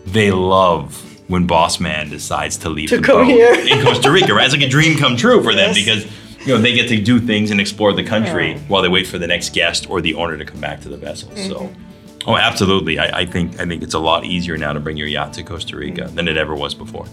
they 0.05 0.31
love 0.33 1.03
when 1.29 1.47
Boss 1.47 1.81
Man 1.81 2.11
decides 2.11 2.59
to 2.59 2.69
leave 2.69 2.91
To 2.91 2.99
the 2.99 3.03
come 3.03 3.27
boat 3.27 3.29
here. 3.29 3.55
in 3.55 3.83
Costa 3.83 4.11
Rica, 4.11 4.35
right? 4.35 4.45
It's 4.45 4.55
like 4.55 4.63
a 4.63 4.69
dream 4.69 4.99
come 4.99 5.17
true 5.17 5.43
for 5.43 5.55
them 5.55 5.73
Yes. 5.75 5.83
because 5.83 6.32
you 6.47 6.55
know 6.55 6.61
they 6.61 6.73
get 6.75 6.89
to 6.89 7.01
do 7.01 7.19
things 7.21 7.51
and 7.51 7.61
explore 7.61 7.93
the 7.93 8.03
country 8.05 8.53
Yeah. 8.53 8.59
while 8.69 8.83
they 8.83 8.89
wait 8.89 9.07
for 9.07 9.19
the 9.19 9.27
next 9.27 9.53
guest 9.55 9.89
or 9.91 10.01
the 10.01 10.15
owner 10.15 10.37
to 10.37 10.45
come 10.45 10.61
back 10.61 10.81
to 10.83 10.89
the 10.89 10.97
vessel. 10.97 11.31
So, 11.37 11.55
Mm-hmm. 11.55 12.29
oh, 12.31 12.37
absolutely. 12.37 12.99
I, 12.99 13.21
I 13.21 13.27
think 13.27 13.59
I 13.61 13.67
think 13.67 13.83
it's 13.83 13.95
a 13.95 13.99
lot 14.11 14.25
easier 14.25 14.57
now 14.57 14.73
to 14.73 14.81
bring 14.81 14.97
your 14.97 15.09
yacht 15.09 15.33
to 15.35 15.43
Costa 15.43 15.77
Rica 15.77 16.05
than 16.15 16.29
it 16.29 16.37
ever 16.37 16.55
was 16.55 16.75
before. 16.75 17.07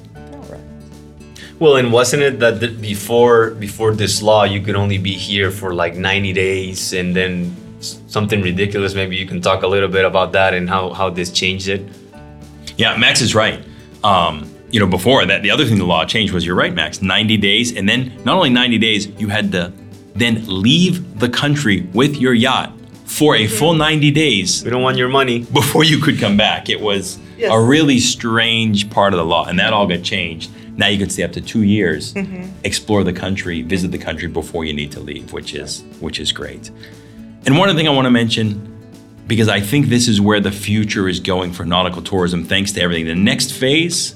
Well, 1.60 1.76
and 1.76 1.92
wasn't 1.92 2.24
it 2.24 2.40
that 2.40 2.60
the, 2.62 2.70
before 2.70 3.52
before 3.52 3.94
this 3.94 4.22
law, 4.22 4.44
you 4.46 4.62
could 4.62 4.76
only 4.76 4.98
be 4.98 5.12
here 5.14 5.52
for 5.52 5.74
like 5.74 5.96
90 5.96 6.32
days, 6.34 6.94
and 6.94 7.14
then 7.16 7.54
something 8.08 8.42
ridiculous? 8.42 8.96
Maybe 8.96 9.18
you 9.18 9.26
can 9.26 9.42
talk 9.42 9.64
a 9.64 9.68
little 9.68 9.90
bit 9.90 10.06
about 10.06 10.32
that 10.34 10.54
and 10.54 10.70
how 10.70 10.94
how 10.94 11.10
this 11.10 11.30
changed 11.32 11.68
it. 11.68 11.82
Yeah, 12.78 12.96
Max 12.96 13.20
is 13.20 13.36
right. 13.36 13.60
Um, 14.06 14.50
you 14.72 14.80
know, 14.80 14.88
before 14.88 15.26
that, 15.26 15.42
the 15.42 15.52
other 15.52 15.66
thing 15.66 15.78
the 15.78 15.86
law 15.86 16.06
changed 16.06 16.34
was 16.34 16.46
you're 16.46 16.56
right, 16.56 16.74
Max. 16.74 17.02
90 17.02 17.38
days, 17.38 17.76
and 17.76 17.88
then 17.90 18.14
not 18.24 18.36
only 18.38 18.50
90 18.50 18.78
days, 18.78 19.08
you 19.20 19.30
had 19.30 19.52
to 19.54 19.74
then 20.16 20.44
leave 20.48 21.20
the 21.20 21.30
country 21.30 21.82
with 21.94 22.18
your 22.18 22.34
yacht 22.34 22.74
for 23.06 23.36
a 23.36 23.48
full 23.48 23.74
90 23.74 24.12
days 24.12 24.64
We 24.64 24.70
don't 24.70 24.84
want 24.84 24.98
your 24.98 25.10
money. 25.10 25.40
before 25.54 25.84
you 25.84 25.98
could 26.00 26.20
come 26.20 26.38
back. 26.38 26.70
It 26.70 26.80
was 26.82 27.18
Yes. 27.38 27.52
a 27.54 27.60
really 27.62 28.00
strange 28.00 28.90
part 28.90 29.14
of 29.14 29.18
the 29.18 29.24
law, 29.26 29.46
and 29.46 29.58
that 29.60 29.72
all 29.72 29.88
got 29.88 30.04
changed. 30.04 30.52
Now 30.78 30.88
you 30.88 30.98
can 30.98 31.10
stay 31.10 31.24
up 31.24 31.32
to 31.34 31.42
two 31.42 31.64
years, 31.64 32.14
mm-hmm. 32.14 32.44
explore 32.66 33.04
the 33.06 33.14
country, 33.14 33.62
visit 33.62 33.92
the 33.92 33.98
country 33.98 34.28
before 34.28 34.66
you 34.66 34.74
need 34.74 34.92
to 34.92 35.00
leave, 35.00 35.32
which 35.32 35.54
is 35.54 35.84
which 36.02 36.20
is 36.20 36.32
great. 36.34 36.70
And 37.46 37.58
one 37.58 37.70
other 37.70 37.78
thing 37.78 37.88
I 37.88 37.92
want 37.92 38.06
to 38.06 38.12
mention, 38.12 38.60
because 39.26 39.48
I 39.48 39.62
think 39.62 39.88
this 39.88 40.08
is 40.10 40.20
where 40.20 40.42
the 40.42 40.52
future 40.52 41.08
is 41.08 41.20
going 41.22 41.54
for 41.54 41.64
nautical 41.66 42.02
tourism, 42.02 42.44
thanks 42.44 42.74
to 42.74 42.82
everything. 42.82 43.06
The 43.08 43.16
next 43.16 43.54
phase 43.54 44.16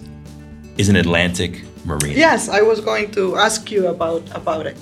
is 0.77 0.89
an 0.89 0.95
Atlantic 0.95 1.63
marina. 1.85 2.15
Yes, 2.15 2.49
I 2.49 2.61
was 2.61 2.79
going 2.81 3.11
to 3.11 3.35
ask 3.37 3.71
you 3.71 3.87
about 3.87 4.23
about 4.35 4.65
it. 4.65 4.77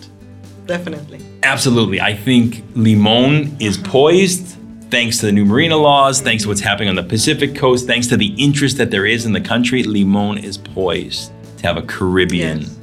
Definitely. 0.66 1.20
Absolutely. 1.44 2.00
I 2.00 2.14
think 2.16 2.64
Limon 2.76 3.58
is 3.60 3.78
mm-hmm. 3.78 3.92
poised 3.92 4.58
thanks 4.90 5.20
to 5.20 5.26
the 5.26 5.32
new 5.32 5.46
marina 5.46 5.78
laws, 5.78 6.22
thanks 6.22 6.44
to 6.44 6.50
what's 6.50 6.62
happening 6.62 6.90
on 6.90 6.96
the 6.96 7.04
Pacific 7.04 7.56
coast, 7.56 7.88
thanks 7.88 8.08
to 8.08 8.18
the 8.18 8.34
interest 8.38 8.78
that 8.78 8.92
there 8.92 9.06
is 9.06 9.26
in 9.26 9.34
the 9.34 9.42
country. 9.42 9.84
Limon 9.84 10.38
is 10.38 10.58
poised 10.58 11.32
to 11.58 11.68
have 11.68 11.78
a 11.78 11.82
Caribbean 11.82 12.60
Yes. 12.60 12.78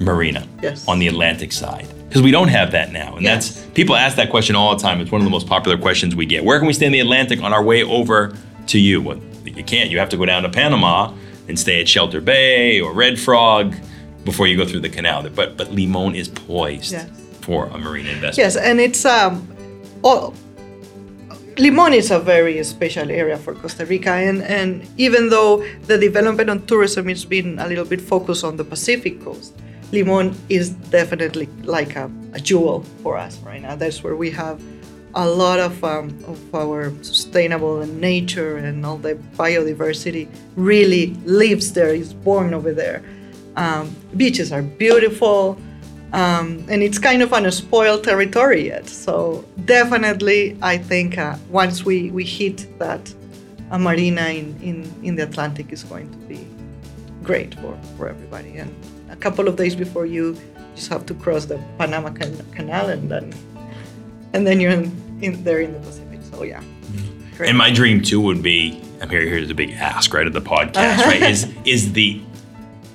marina 0.00 0.46
Yes. 0.62 0.86
on 0.88 0.98
the 0.98 1.08
Atlantic 1.08 1.52
side. 1.52 1.86
Because 2.08 2.22
we 2.22 2.32
don't 2.32 2.48
have 2.48 2.72
that 2.72 2.92
now. 2.92 3.14
And 3.14 3.22
Yes. 3.22 3.48
that's 3.48 3.66
people 3.74 3.94
ask 3.94 4.16
that 4.16 4.30
question 4.30 4.56
all 4.56 4.74
the 4.74 4.82
time. 4.82 5.00
It's 5.00 5.12
one 5.12 5.20
of 5.20 5.24
the 5.24 5.30
most 5.30 5.46
popular 5.46 5.78
questions 5.78 6.16
we 6.16 6.26
get. 6.26 6.44
Where 6.44 6.58
can 6.58 6.66
we 6.66 6.72
stay 6.72 6.86
in 6.86 6.92
the 6.92 7.00
Atlantic 7.00 7.42
on 7.42 7.52
our 7.52 7.62
way 7.62 7.84
over 7.84 8.34
to 8.66 8.78
you? 8.78 9.00
Well, 9.00 9.20
you 9.44 9.62
can't. 9.62 9.90
You 9.90 9.98
have 10.00 10.08
to 10.10 10.16
go 10.16 10.26
down 10.26 10.42
to 10.42 10.48
Panama 10.48 11.12
and 11.50 11.58
stay 11.58 11.80
at 11.82 11.88
Shelter 11.88 12.20
Bay 12.22 12.80
or 12.80 12.92
Red 12.94 13.18
Frog 13.18 13.74
before 14.24 14.46
you 14.46 14.56
go 14.56 14.64
through 14.64 14.80
the 14.80 14.88
canal. 14.88 15.28
But 15.28 15.56
but 15.58 15.70
Limon 15.72 16.14
is 16.14 16.28
poised 16.28 16.92
Yes. 16.92 17.10
for 17.42 17.66
a 17.66 17.76
marina 17.76 18.08
investment. 18.10 18.38
Yes, 18.38 18.56
and 18.56 18.80
it's 18.80 19.04
um, 19.04 19.34
all, 20.02 20.32
Limon 21.58 21.92
is 21.92 22.10
a 22.10 22.18
very 22.18 22.62
special 22.64 23.10
area 23.10 23.36
for 23.36 23.54
Costa 23.54 23.84
Rica, 23.84 24.12
and, 24.12 24.42
and 24.42 24.86
even 24.96 25.28
though 25.28 25.62
the 25.86 25.98
development 25.98 26.48
on 26.48 26.64
tourism 26.66 27.08
has 27.08 27.24
been 27.26 27.58
a 27.58 27.66
little 27.66 27.84
bit 27.84 28.00
focused 28.00 28.44
on 28.44 28.56
the 28.56 28.64
Pacific 28.64 29.20
coast, 29.22 29.52
Limon 29.92 30.34
is 30.48 30.70
definitely 30.70 31.48
like 31.64 31.96
a, 31.96 32.10
a 32.32 32.40
jewel 32.40 32.84
for 33.02 33.16
us 33.18 33.36
right 33.40 33.60
now. 33.60 33.74
That's 33.74 34.02
where 34.04 34.14
we 34.16 34.30
have 34.30 34.62
a 35.14 35.28
lot 35.28 35.58
of, 35.58 35.82
um, 35.82 36.08
of 36.26 36.54
our 36.54 36.92
sustainable 37.02 37.80
and 37.80 38.00
nature 38.00 38.56
and 38.56 38.86
all 38.86 38.96
the 38.96 39.14
biodiversity 39.36 40.28
really 40.56 41.14
lives 41.24 41.72
there, 41.72 41.94
is 41.94 42.14
born 42.14 42.54
over 42.54 42.72
there. 42.72 43.02
Um, 43.56 43.94
beaches 44.16 44.52
are 44.52 44.62
beautiful, 44.62 45.58
um, 46.12 46.64
and 46.68 46.82
it's 46.82 46.98
kind 46.98 47.22
of 47.22 47.32
an 47.32 47.50
spoiled 47.50 48.04
territory 48.04 48.66
yet. 48.68 48.88
So 48.88 49.44
definitely, 49.64 50.56
I 50.62 50.78
think 50.78 51.18
uh, 51.18 51.36
once 51.48 51.84
we, 51.84 52.10
we 52.10 52.24
hit 52.24 52.78
that, 52.78 53.12
a 53.72 53.78
marina 53.78 54.22
in, 54.22 54.60
in, 54.62 54.92
in 55.04 55.14
the 55.16 55.22
Atlantic 55.22 55.72
is 55.72 55.84
going 55.84 56.10
to 56.10 56.18
be 56.26 56.46
great 57.22 57.54
for, 57.56 57.78
for 57.96 58.08
everybody. 58.08 58.56
And 58.56 58.74
a 59.10 59.16
couple 59.16 59.46
of 59.46 59.56
days 59.56 59.76
before 59.76 60.06
you 60.06 60.36
just 60.74 60.88
have 60.88 61.06
to 61.06 61.14
cross 61.14 61.44
the 61.44 61.62
Panama 61.78 62.10
Canal, 62.10 62.88
and 62.88 63.10
then 63.10 63.32
and 64.32 64.46
then 64.46 64.60
you're 64.60 64.72
in, 64.72 65.18
in 65.22 65.42
there 65.44 65.60
in 65.60 65.72
the 65.72 65.80
Pacific. 65.80 66.20
So 66.30 66.42
yeah, 66.42 66.62
great. 67.36 67.48
And 67.48 67.58
my 67.58 67.70
dream 67.70 68.02
too 68.02 68.20
would 68.20 68.42
be 68.42 68.80
I'm 69.00 69.08
here 69.08 69.22
here's 69.22 69.50
a 69.50 69.54
big 69.54 69.70
ask 69.72 70.12
right 70.12 70.26
at 70.26 70.32
the 70.32 70.40
podcast, 70.40 70.98
right? 71.06 71.22
Is 71.22 71.52
is 71.64 71.92
the 71.92 72.20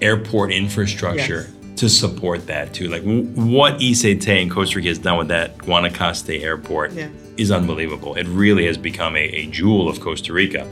airport 0.01 0.51
infrastructure 0.51 1.47
Yes. 1.47 1.79
to 1.79 1.89
support 1.89 2.47
that 2.47 2.73
too. 2.73 2.89
Like 2.89 3.01
w- 3.01 3.23
what 3.23 3.75
ICT 3.79 4.27
in 4.27 4.49
Costa 4.49 4.77
Rica 4.77 4.89
has 4.89 4.99
done 4.99 5.17
with 5.17 5.29
that 5.29 5.57
Guanacaste 5.57 6.41
airport 6.41 6.93
Yes. 6.93 7.11
is 7.37 7.51
unbelievable. 7.51 8.15
It 8.15 8.27
really 8.27 8.65
has 8.67 8.77
become 8.77 9.15
a, 9.15 9.23
a 9.23 9.47
jewel 9.47 9.89
of 9.89 9.99
Costa 9.99 10.33
Rica 10.33 10.69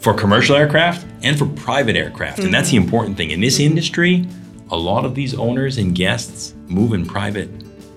for 0.00 0.14
commercial 0.14 0.54
aircraft 0.54 1.06
and 1.22 1.36
for 1.36 1.46
private 1.46 1.96
aircraft. 1.96 2.38
And 2.38 2.52
that's 2.54 2.68
mm-hmm. 2.68 2.78
the 2.78 2.84
important 2.84 3.16
thing. 3.16 3.30
In 3.30 3.40
this 3.40 3.58
industry, 3.58 4.26
a 4.70 4.76
lot 4.76 5.04
of 5.04 5.14
these 5.14 5.34
owners 5.34 5.78
and 5.78 5.94
guests 5.94 6.54
move 6.68 6.92
in 6.92 7.06
private 7.06 7.48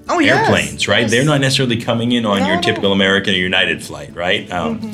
oh 0.10 0.19
yes, 0.19 0.48
airplanes, 0.48 0.88
right? 0.88 1.02
yes. 1.02 1.12
They're 1.12 1.26
not 1.26 1.41
necessarily 1.41 1.78
coming 1.82 2.12
in 2.12 2.26
on 2.26 2.39
No, 2.39 2.48
your 2.54 2.62
typical 2.62 2.91
American 2.91 3.34
or 3.34 3.38
United 3.38 3.84
flight, 3.84 4.13
right? 4.15 4.52
Um, 4.52 4.91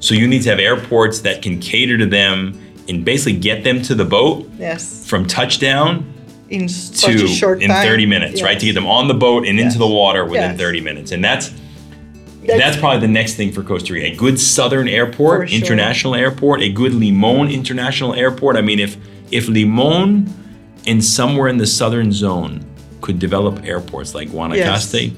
So 0.00 0.14
you 0.14 0.26
need 0.28 0.42
to 0.42 0.50
have 0.50 0.58
airports 0.58 1.20
that 1.20 1.40
can 1.42 1.58
cater 1.60 1.96
to 1.98 2.06
them 2.06 2.60
and 2.88 3.04
basically 3.04 3.38
get 3.38 3.64
them 3.64 3.80
to 3.82 3.94
the 3.94 4.04
boat 4.04 4.48
yes 4.58 5.06
from 5.06 5.26
touchdown 5.26 6.04
in 6.50 6.68
such 6.68 7.16
to 7.16 7.24
a 7.24 7.28
short 7.28 7.62
in 7.62 7.70
time. 7.70 7.82
30 7.86 8.04
minutes, 8.06 8.42
right? 8.42 8.60
To 8.60 8.66
get 8.66 8.74
them 8.74 8.86
on 8.86 9.08
the 9.08 9.14
boat 9.14 9.46
and 9.46 9.58
into 9.58 9.78
the 9.78 9.86
water 9.86 10.24
within 10.26 10.50
Yes. 10.50 10.58
30 10.58 10.80
minutes. 10.82 11.10
And 11.12 11.24
that's 11.24 11.50
That's- 12.46 12.60
that's 12.60 12.76
probably 12.76 13.00
the 13.00 13.08
next 13.12 13.36
thing 13.36 13.50
for 13.52 13.62
Costa 13.62 13.94
Rica. 13.94 14.08
A 14.12 14.14
good 14.14 14.38
southern 14.38 14.86
airport, 14.86 15.48
sure. 15.48 15.58
international 15.58 16.14
airport, 16.14 16.60
a 16.60 16.68
good 16.68 16.92
Limon 16.94 17.48
international 17.50 18.12
airport. 18.14 18.56
I 18.56 18.60
mean, 18.60 18.78
if 18.80 18.98
if 19.30 19.48
Limon 19.48 20.28
and 20.86 21.02
somewhere 21.02 21.48
in 21.48 21.56
the 21.56 21.66
southern 21.66 22.12
zone 22.12 22.60
could 23.04 23.18
develop 23.18 23.62
airports 23.66 24.14
like 24.14 24.28
Guanacaste, 24.30 25.12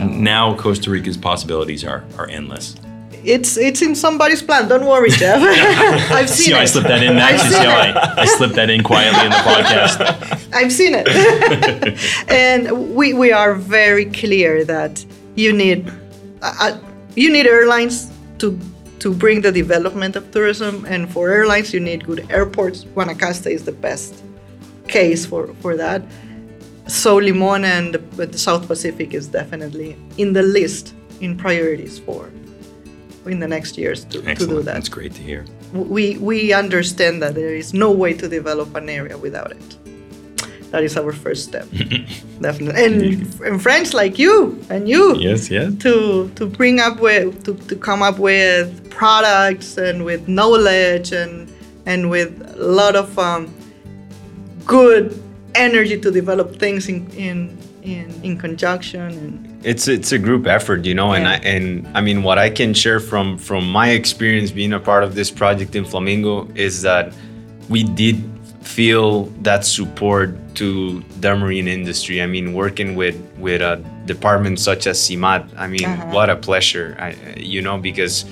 now 0.00 0.56
Costa 0.56 0.90
Rica's 0.90 1.16
possibilities 1.16 1.84
are 1.84 2.02
are 2.18 2.28
endless. 2.28 2.74
It's 3.34 3.56
it's 3.56 3.80
in 3.80 3.94
somebody's 3.94 4.42
plan. 4.42 4.68
Don't 4.68 4.86
worry, 4.92 5.10
Jeff. 5.10 5.40
I've 6.18 6.28
seen 6.28 6.46
See 6.46 6.52
how 6.52 6.60
I 6.60 6.64
slipped 6.66 6.88
that 6.88 7.02
in, 7.02 7.12
see 7.38 7.54
seen 7.54 7.70
how. 7.70 7.78
I, 7.86 8.22
I 8.22 8.26
slipped 8.38 8.56
that 8.56 8.70
in 8.70 8.82
quietly 8.82 9.24
in 9.28 9.32
the 9.36 9.42
podcast? 9.52 9.94
I've 10.58 10.72
seen 10.72 10.92
it. 11.00 11.06
and 12.28 12.62
we, 12.96 13.14
we 13.14 13.30
are 13.30 13.54
very 13.54 14.06
clear 14.06 14.64
that 14.64 15.04
you 15.36 15.52
need 15.52 15.88
uh, 16.42 16.54
uh, 16.64 16.78
you 17.14 17.32
need 17.32 17.46
airlines 17.46 18.10
to 18.38 18.58
to 18.98 19.14
bring 19.14 19.42
the 19.42 19.52
development 19.52 20.16
of 20.16 20.24
tourism, 20.32 20.84
and 20.92 21.02
for 21.12 21.30
airlines 21.30 21.72
you 21.72 21.80
need 21.80 22.00
good 22.04 22.26
airports. 22.30 22.78
Guanacaste 22.94 23.48
is 23.48 23.62
the 23.64 23.76
best 23.86 24.24
case 24.88 25.24
for, 25.24 25.54
for 25.62 25.76
that. 25.76 26.02
So 26.88 27.16
Limon 27.16 27.64
and 27.64 27.94
the, 27.94 28.26
the 28.26 28.38
South 28.38 28.66
Pacific 28.66 29.14
is 29.14 29.28
definitely 29.28 29.96
in 30.16 30.32
the 30.32 30.42
list 30.42 30.94
in 31.20 31.36
priorities 31.36 31.98
for 31.98 32.30
in 33.26 33.40
the 33.40 33.48
next 33.48 33.76
years 33.76 34.04
to, 34.06 34.22
to 34.22 34.34
do 34.46 34.62
that 34.62 34.72
That's 34.74 34.88
great 34.88 35.12
to 35.14 35.22
hear. 35.22 35.44
we 35.74 36.16
we 36.18 36.52
understand 36.54 37.20
that 37.22 37.34
there 37.34 37.54
is 37.54 37.74
no 37.74 37.90
way 37.90 38.14
to 38.14 38.26
develop 38.28 38.74
an 38.74 38.88
area 38.88 39.16
without 39.18 39.50
it. 39.52 39.76
That 40.70 40.82
is 40.82 40.96
our 40.96 41.12
first 41.12 41.44
step, 41.44 41.66
definitely. 42.40 42.84
And, 42.84 43.40
and 43.42 43.62
friends 43.62 43.92
like 43.94 44.18
you 44.18 44.58
and 44.70 44.88
you 44.88 45.16
Yes, 45.18 45.50
yes. 45.50 45.72
to 45.84 46.28
to 46.36 46.46
bring 46.46 46.80
up 46.80 47.00
with 47.00 47.44
to, 47.44 47.54
to 47.68 47.76
come 47.76 48.02
up 48.02 48.18
with 48.18 48.68
products 48.90 49.76
and 49.76 50.04
with 50.04 50.26
knowledge 50.28 51.12
and 51.12 51.50
and 51.86 52.08
with 52.10 52.30
a 52.56 52.62
lot 52.80 52.96
of 52.96 53.18
um, 53.18 53.48
good 54.66 55.12
energy 55.58 55.98
to 55.98 56.10
develop 56.10 56.56
things 56.58 56.88
in 56.88 57.06
in 57.16 57.56
in, 57.82 58.06
in 58.22 58.36
conjunction 58.38 59.00
and 59.00 59.30
it's 59.64 59.88
it's 59.88 60.12
a 60.12 60.18
group 60.18 60.46
effort, 60.46 60.84
you 60.84 60.94
know, 60.94 61.12
and 61.14 61.26
I 61.26 61.36
and 61.54 61.86
I 61.98 62.00
mean 62.00 62.22
what 62.22 62.38
I 62.38 62.48
can 62.50 62.74
share 62.74 63.00
from 63.00 63.36
from 63.38 63.62
my 63.80 63.88
experience 63.90 64.50
being 64.52 64.72
a 64.72 64.80
part 64.80 65.02
of 65.04 65.14
this 65.14 65.30
project 65.30 65.74
in 65.74 65.84
Flamingo 65.84 66.46
is 66.54 66.82
that 66.82 67.12
we 67.68 67.82
did 67.82 68.16
feel 68.62 69.24
that 69.42 69.64
support 69.64 70.30
to 70.56 71.02
the 71.20 71.34
marine 71.34 71.66
industry. 71.68 72.22
I 72.22 72.26
mean, 72.26 72.52
working 72.54 72.94
with 72.94 73.16
with 73.38 73.60
a 73.62 73.76
department 74.06 74.60
such 74.60 74.86
as 74.86 74.98
CIMAT, 75.00 75.42
I 75.56 75.66
mean, 75.66 75.84
Uh-huh. 75.84 76.14
what 76.16 76.30
a 76.30 76.36
pleasure, 76.36 76.96
I, 77.00 77.14
you 77.36 77.62
know, 77.62 77.78
because 77.78 78.24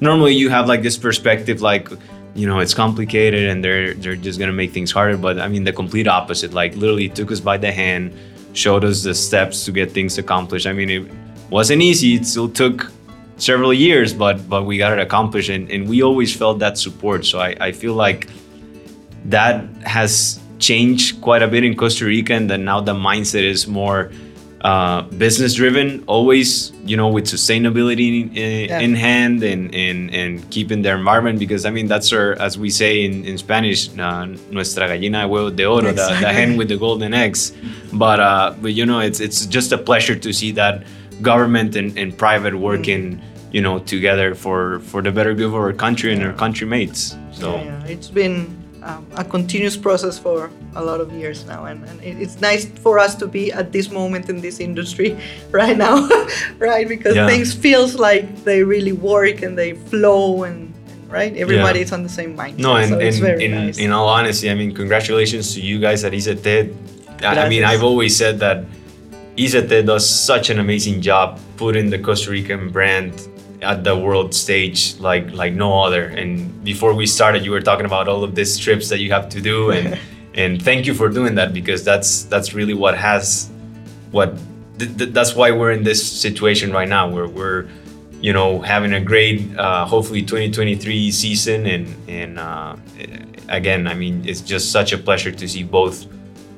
normally 0.00 0.34
you 0.34 0.50
have 0.50 0.68
like 0.68 0.82
this 0.82 0.98
perspective, 0.98 1.62
like 1.62 1.88
you 2.34 2.46
know, 2.46 2.58
it's 2.58 2.74
complicated 2.74 3.48
and 3.48 3.64
they're 3.64 3.94
they're 3.94 4.16
just 4.16 4.38
gonna 4.38 4.52
make 4.52 4.72
things 4.72 4.90
harder. 4.90 5.16
But 5.16 5.38
I 5.38 5.48
mean, 5.48 5.64
the 5.64 5.72
complete 5.72 6.08
opposite. 6.08 6.52
Like 6.52 6.74
literally 6.76 7.08
took 7.08 7.30
us 7.30 7.40
by 7.40 7.56
the 7.56 7.70
hand, 7.72 8.12
showed 8.52 8.84
us 8.84 9.02
the 9.02 9.14
steps 9.14 9.64
to 9.66 9.72
get 9.72 9.92
things 9.92 10.18
accomplished. 10.18 10.66
I 10.66 10.72
mean, 10.72 10.90
it 10.90 11.10
wasn't 11.50 11.82
easy. 11.82 12.14
It 12.14 12.26
still 12.26 12.48
took 12.48 12.90
several 13.36 13.72
years, 13.72 14.12
but 14.12 14.48
but 14.48 14.64
we 14.64 14.78
got 14.78 14.92
it 14.92 14.98
accomplished, 14.98 15.48
and, 15.48 15.70
and 15.70 15.88
we 15.88 16.02
always 16.02 16.34
felt 16.34 16.58
that 16.58 16.78
support. 16.78 17.24
So 17.24 17.38
I, 17.38 17.56
I 17.60 17.72
feel 17.72 17.94
like 17.94 18.28
that 19.26 19.64
has 19.82 20.40
changed 20.58 21.20
quite 21.20 21.42
a 21.42 21.48
bit 21.48 21.64
in 21.64 21.76
Costa 21.76 22.04
Rica, 22.04 22.34
and 22.34 22.50
then 22.50 22.64
now 22.64 22.80
the 22.80 22.94
mindset 22.94 23.42
is 23.42 23.66
more 23.66 24.10
uh, 24.64 25.02
business 25.18 25.52
driven, 25.54 26.02
always 26.06 26.72
you 26.86 26.96
know 26.96 27.08
with 27.08 27.26
sustainability 27.26 28.34
in, 28.34 28.68
Yeah. 28.68 28.80
in 28.80 28.94
hand 28.94 29.42
and, 29.42 29.74
and 29.74 30.12
and 30.14 30.50
keeping 30.50 30.80
the 30.82 30.90
environment 30.90 31.38
because 31.38 31.66
I 31.66 31.70
mean 31.70 31.86
that's 31.86 32.10
our 32.14 32.32
as 32.40 32.56
we 32.58 32.70
say 32.70 33.04
in, 33.04 33.24
in 33.26 33.36
Spanish, 33.36 33.90
uh, 33.98 34.24
nuestra 34.50 34.88
gallina 34.88 35.20
de 35.22 35.28
huevos 35.28 35.52
de 35.52 35.66
oro, 35.66 35.92
the, 35.92 36.16
the 36.20 36.32
hen 36.32 36.56
with 36.56 36.68
the 36.68 36.78
golden 36.78 37.12
eggs. 37.12 37.52
But 37.92 38.20
uh, 38.20 38.54
but 38.62 38.72
you 38.72 38.86
know 38.86 39.00
it's 39.00 39.20
it's 39.20 39.44
just 39.46 39.70
a 39.72 39.78
pleasure 39.78 40.16
to 40.16 40.32
see 40.32 40.50
that 40.52 40.82
government 41.20 41.76
and, 41.76 41.96
and 41.98 42.16
private 42.16 42.54
working 42.56 43.20
you 43.52 43.60
know 43.60 43.78
together 43.80 44.34
for 44.34 44.80
for 44.80 45.02
the 45.02 45.12
better 45.12 45.34
good 45.34 45.46
of 45.46 45.54
our 45.54 45.74
country 45.74 46.10
and 46.14 46.22
our 46.22 46.32
country 46.32 46.66
mates. 46.66 47.14
So. 47.32 47.56
Yeah, 47.56 47.84
it's 47.84 48.08
been 48.08 48.63
um, 48.84 49.06
a 49.16 49.24
continuous 49.24 49.76
process 49.76 50.18
for 50.18 50.50
a 50.76 50.82
lot 50.84 51.00
of 51.00 51.10
years 51.12 51.46
now, 51.46 51.64
and, 51.64 51.82
and 51.88 51.96
it- 52.02 52.20
it's 52.20 52.40
nice 52.40 52.66
for 52.84 52.98
us 52.98 53.14
to 53.16 53.26
be 53.26 53.50
at 53.52 53.72
this 53.72 53.90
moment 53.90 54.28
in 54.28 54.40
this 54.40 54.60
industry 54.60 55.16
right 55.50 55.76
now, 55.76 55.96
right? 56.58 56.86
Because 56.86 57.16
Yeah. 57.16 57.26
things 57.26 57.54
feels 57.54 57.94
like 57.94 58.44
they 58.44 58.62
really 58.62 58.92
work 58.92 59.42
and 59.42 59.56
they 59.56 59.72
flow, 59.90 60.44
and, 60.44 60.72
right, 61.08 61.34
everybody's 61.36 61.92
on 61.92 62.02
the 62.02 62.08
same 62.08 62.36
mindset. 62.36 62.58
No, 62.58 62.76
and, 62.76 62.90
so 62.90 62.98
it's 62.98 63.20
and 63.20 63.42
in, 63.42 63.50
nice. 63.52 63.78
in 63.78 63.90
all 63.90 64.08
honesty, 64.08 64.50
I 64.50 64.54
mean, 64.54 64.72
congratulations 64.74 65.54
to 65.54 65.60
you 65.60 65.78
guys 65.80 66.04
at 66.04 66.12
ICT. 66.12 66.46
I- 67.22 67.46
I 67.46 67.48
mean, 67.48 67.64
I've 67.64 67.82
always 67.82 68.14
said 68.16 68.38
that 68.40 68.64
ICT 69.38 69.86
does 69.86 70.04
such 70.08 70.50
an 70.50 70.58
amazing 70.58 71.00
job 71.00 71.40
putting 71.56 71.88
the 71.90 71.98
Costa 71.98 72.30
Rican 72.30 72.68
brand 72.70 73.12
at 73.64 73.84
the 73.84 73.96
world 73.96 74.34
stage 74.34 74.98
like 75.00 75.32
like 75.32 75.54
no 75.54 75.82
other. 75.82 76.04
And 76.04 76.62
before 76.64 76.94
we 76.94 77.06
started, 77.06 77.44
you 77.44 77.50
were 77.50 77.60
talking 77.62 77.86
about 77.86 78.08
all 78.08 78.22
of 78.22 78.34
these 78.34 78.58
trips 78.58 78.88
that 78.90 79.00
you 79.00 79.10
have 79.12 79.28
to 79.30 79.40
do, 79.40 79.70
and 79.70 79.98
and 80.34 80.62
thank 80.62 80.86
you 80.86 80.94
for 80.94 81.08
doing 81.08 81.34
that 81.36 81.52
because 81.52 81.84
that's 81.84 82.24
that's 82.24 82.54
really 82.54 82.74
what 82.74 82.96
has 82.96 83.50
what 84.10 84.36
th- 84.78 84.96
th- 84.98 85.10
that's 85.10 85.34
why 85.34 85.50
we're 85.50 85.72
in 85.72 85.82
this 85.82 86.00
situation 86.04 86.72
right 86.72 86.88
now 86.88 87.08
where 87.08 87.26
we're 87.26 87.66
you 88.20 88.32
know 88.32 88.60
having 88.60 88.94
a 88.94 89.00
great 89.00 89.56
uh, 89.58 89.84
hopefully 89.84 90.22
2023 90.22 91.10
season 91.10 91.66
and 91.66 91.94
and 92.08 92.38
uh, 92.38 92.76
again 93.48 93.86
i 93.86 93.94
mean 93.94 94.26
it's 94.26 94.40
just 94.40 94.72
such 94.72 94.92
a 94.92 94.98
pleasure 94.98 95.30
to 95.30 95.46
see 95.48 95.62
both 95.62 96.06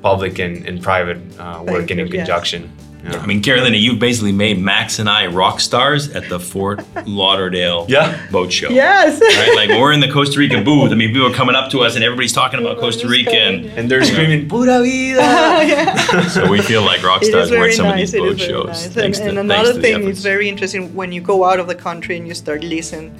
public 0.01 0.39
and, 0.39 0.65
and 0.67 0.81
private 0.81 1.19
uh, 1.39 1.63
working 1.65 1.97
you, 1.97 2.05
in 2.05 2.11
yes. 2.11 2.67
Conjunction 3.07 3.23
I 3.23 3.33
mean, 3.33 3.41
Carolina, 3.43 3.77
you've 3.77 3.99
basically 3.99 4.31
made 4.31 4.59
Max 4.59 4.99
and 4.99 5.09
I 5.09 5.27
rock 5.27 5.59
stars 5.59 6.09
at 6.09 6.29
the 6.29 6.39
Fort 6.39 6.83
Lauderdale 7.07 7.85
Yeah. 7.89 8.19
boat 8.31 8.51
show. 8.51 8.69
yes. 8.69 9.19
Right? 9.21 9.55
Like 9.55 9.69
we're 9.79 9.91
in 9.93 9.99
the 9.99 10.11
Costa 10.11 10.39
Rican 10.39 10.63
booth. 10.63 10.91
I 10.91 10.95
mean, 10.95 11.13
people 11.13 11.27
are 11.31 11.33
coming 11.33 11.55
up 11.55 11.71
to 11.71 11.79
us 11.81 11.95
and 11.95 12.03
everybody's 12.03 12.33
talking 12.33 12.59
about 12.59 12.77
oh, 12.77 12.81
Costa 12.81 13.07
Rica. 13.07 13.31
And 13.31 13.65
and 13.77 13.89
they're 13.91 14.03
screaming 14.03 14.47
pura 14.49 14.79
vida 14.81 16.29
so 16.29 16.49
we 16.49 16.61
feel 16.61 16.83
like 16.83 17.01
rock 17.03 17.23
stars 17.23 17.45
is 17.45 17.51
when 17.51 17.59
very 17.59 17.73
some 17.73 17.85
nice. 17.87 17.93
of 17.93 17.97
these 17.97 18.13
is 18.13 18.19
boat 18.21 18.39
shows. 18.39 18.67
nice. 18.67 18.85
And, 18.85 18.93
to- 18.95 19.05
and 19.05 19.15
thanks 19.15 19.19
another 19.19 19.73
to 19.73 19.81
thing 19.81 19.95
efforts. 20.01 20.17
is 20.19 20.23
very 20.23 20.47
interesting 20.49 20.93
when 20.95 21.11
you 21.11 21.21
go 21.21 21.43
out 21.43 21.59
of 21.59 21.67
the 21.67 21.75
country 21.75 22.17
and 22.17 22.27
you 22.27 22.33
start 22.33 22.63
listening 22.63 23.13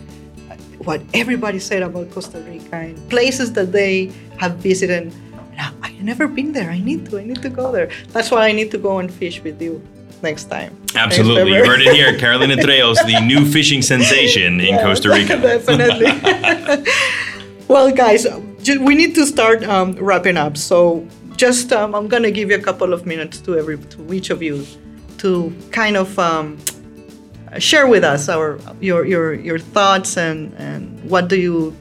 what 0.80 1.02
everybody 1.14 1.60
said 1.60 1.82
about 1.82 2.10
Costa 2.12 2.40
Rica 2.42 2.76
and 2.76 3.10
places 3.10 3.52
that 3.54 3.72
they 3.72 4.12
have 4.38 4.56
visited. 4.58 5.12
I've 5.58 6.04
never 6.04 6.28
been 6.28 6.52
there. 6.54 6.70
I 6.70 6.80
need 6.80 7.10
to. 7.10 7.20
I 7.20 7.24
need 7.24 7.42
to 7.42 7.50
go 7.50 7.72
there. 7.72 7.90
That's 8.10 8.32
why 8.32 8.48
I 8.48 8.52
need 8.52 8.72
to 8.72 8.78
go 8.78 9.00
and 9.00 9.12
fish 9.12 9.42
with 9.44 9.62
you 9.62 9.82
next 10.22 10.46
time. 10.46 10.76
Absolutely. 10.96 11.54
You 11.54 11.66
heard 11.66 11.82
it 11.82 11.94
here. 11.94 12.18
Carolina 12.18 12.56
Treos, 12.56 12.98
the 13.06 13.20
new 13.22 13.46
fishing 13.56 13.82
sensation 13.82 14.60
in 14.60 14.78
Costa 14.80 15.10
Rica. 15.10 15.38
Definitely. 15.42 16.12
well, 17.68 17.92
guys, 17.92 18.28
we 18.80 18.96
need 18.96 19.16
to 19.16 19.26
start 19.26 19.64
um, 19.64 19.94
wrapping 19.94 20.38
up. 20.38 20.58
So, 20.58 21.08
just 21.36 21.72
um, 21.72 21.96
I'm 21.96 22.08
gonna 22.08 22.32
give 22.32 22.50
you 22.50 22.58
a 22.58 22.62
couple 22.62 22.94
of 22.94 23.06
minutes 23.06 23.40
to 23.42 23.58
every 23.58 23.78
to 23.78 24.14
each 24.14 24.30
of 24.30 24.42
you 24.42 24.66
to 25.20 25.54
kind 25.72 25.98
of 25.98 26.18
um, 26.20 26.58
share 27.60 27.88
with 27.88 28.04
us 28.04 28.30
our 28.30 28.60
your 28.80 29.06
your 29.06 29.34
your 29.34 29.60
thoughts 29.60 30.18
and 30.18 30.54
and 30.56 31.04
what 31.10 31.28
do 31.28 31.40
you 31.40 31.76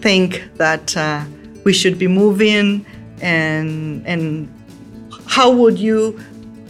think 0.00 0.42
that 0.56 0.96
uh, 0.96 1.24
we 1.64 1.72
should 1.72 1.98
be 1.98 2.06
moving 2.06 2.84
and 3.20 4.06
and 4.06 4.48
how 5.26 5.50
would 5.50 5.78
you 5.78 6.18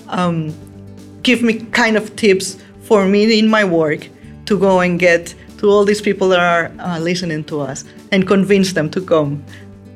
um, 0.08 0.54
give 1.22 1.42
me 1.42 1.60
kind 1.72 1.96
of 1.96 2.14
tips 2.16 2.56
for 2.82 3.06
me 3.06 3.38
in 3.38 3.48
my 3.48 3.64
work 3.64 4.08
to 4.46 4.58
go 4.58 4.80
and 4.80 4.98
get 4.98 5.34
to 5.58 5.68
all 5.68 5.84
these 5.84 6.00
people 6.00 6.28
that 6.28 6.40
are 6.40 6.70
uh, 6.78 6.98
listening 6.98 7.42
to 7.44 7.60
us 7.60 7.84
and 8.12 8.26
convince 8.26 8.72
them 8.72 8.88
to 8.90 9.00
come 9.00 9.42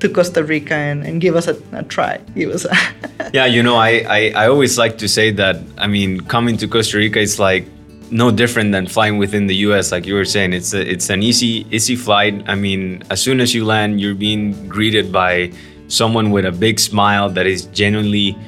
to 0.01 0.09
Costa 0.09 0.43
Rica 0.43 0.75
and, 0.75 1.05
and 1.05 1.21
give 1.21 1.37
us 1.37 1.47
a, 1.47 1.57
a 1.73 1.83
try. 1.85 2.19
Give 2.35 2.51
us 2.51 2.65
a 2.65 2.75
yeah 3.33 3.47
you 3.47 3.63
know 3.63 3.77
I, 3.77 4.05
I 4.09 4.33
i 4.37 4.49
always 4.49 4.79
like 4.79 4.99
to 4.99 5.09
say 5.09 5.31
that 5.33 5.57
i 5.79 5.87
mean 5.87 6.21
coming 6.21 6.57
to 6.59 6.69
costa 6.69 6.97
rica 6.97 7.21
is 7.21 7.39
like 7.39 7.67
no 8.11 8.31
different 8.31 8.73
than 8.73 8.87
flying 8.87 9.19
within 9.19 9.47
the 9.47 9.55
us 9.55 9.93
like 9.93 10.07
you 10.07 10.15
were 10.15 10.25
saying 10.25 10.53
it's 10.53 10.75
a, 10.75 10.81
it's 10.81 11.11
an 11.11 11.23
easy 11.23 11.67
easy 11.71 11.97
flight 11.97 12.43
i 12.49 12.55
mean 12.55 13.03
as 13.11 13.23
soon 13.23 13.41
as 13.41 13.55
you 13.55 13.65
land 13.65 14.01
you're 14.01 14.15
being 14.15 14.69
greeted 14.69 15.13
by 15.13 15.53
someone 15.91 16.31
with 16.31 16.47
a 16.47 16.53
big 16.53 16.81
smile 16.81 17.29
that 17.31 17.47
is 17.47 17.67
genuinely 17.67 18.39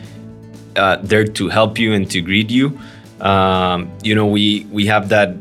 uh, 0.76 0.96
there 1.02 1.24
to 1.24 1.48
help 1.48 1.78
you 1.78 1.92
and 1.92 2.11
to 2.11 2.20
greet 2.22 2.50
you. 2.50 2.78
Um, 3.20 3.90
you 4.02 4.14
know 4.14 4.26
we 4.26 4.66
we 4.70 4.87
have 4.87 5.09
that 5.11 5.37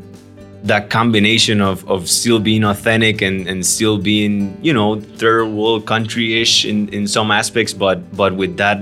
that 0.64 0.90
combination 0.90 1.60
of, 1.60 1.88
of 1.90 2.08
still 2.08 2.38
being 2.38 2.62
authentic 2.62 3.20
and, 3.20 3.48
and 3.48 3.66
still 3.66 3.98
being 3.98 4.56
you 4.62 4.72
know 4.72 5.00
third 5.00 5.46
world 5.46 5.86
country-ish 5.86 6.64
in, 6.64 6.88
in 6.90 7.08
some 7.08 7.32
aspects 7.32 7.72
but 7.72 7.98
but 8.16 8.34
with 8.36 8.56
that 8.58 8.78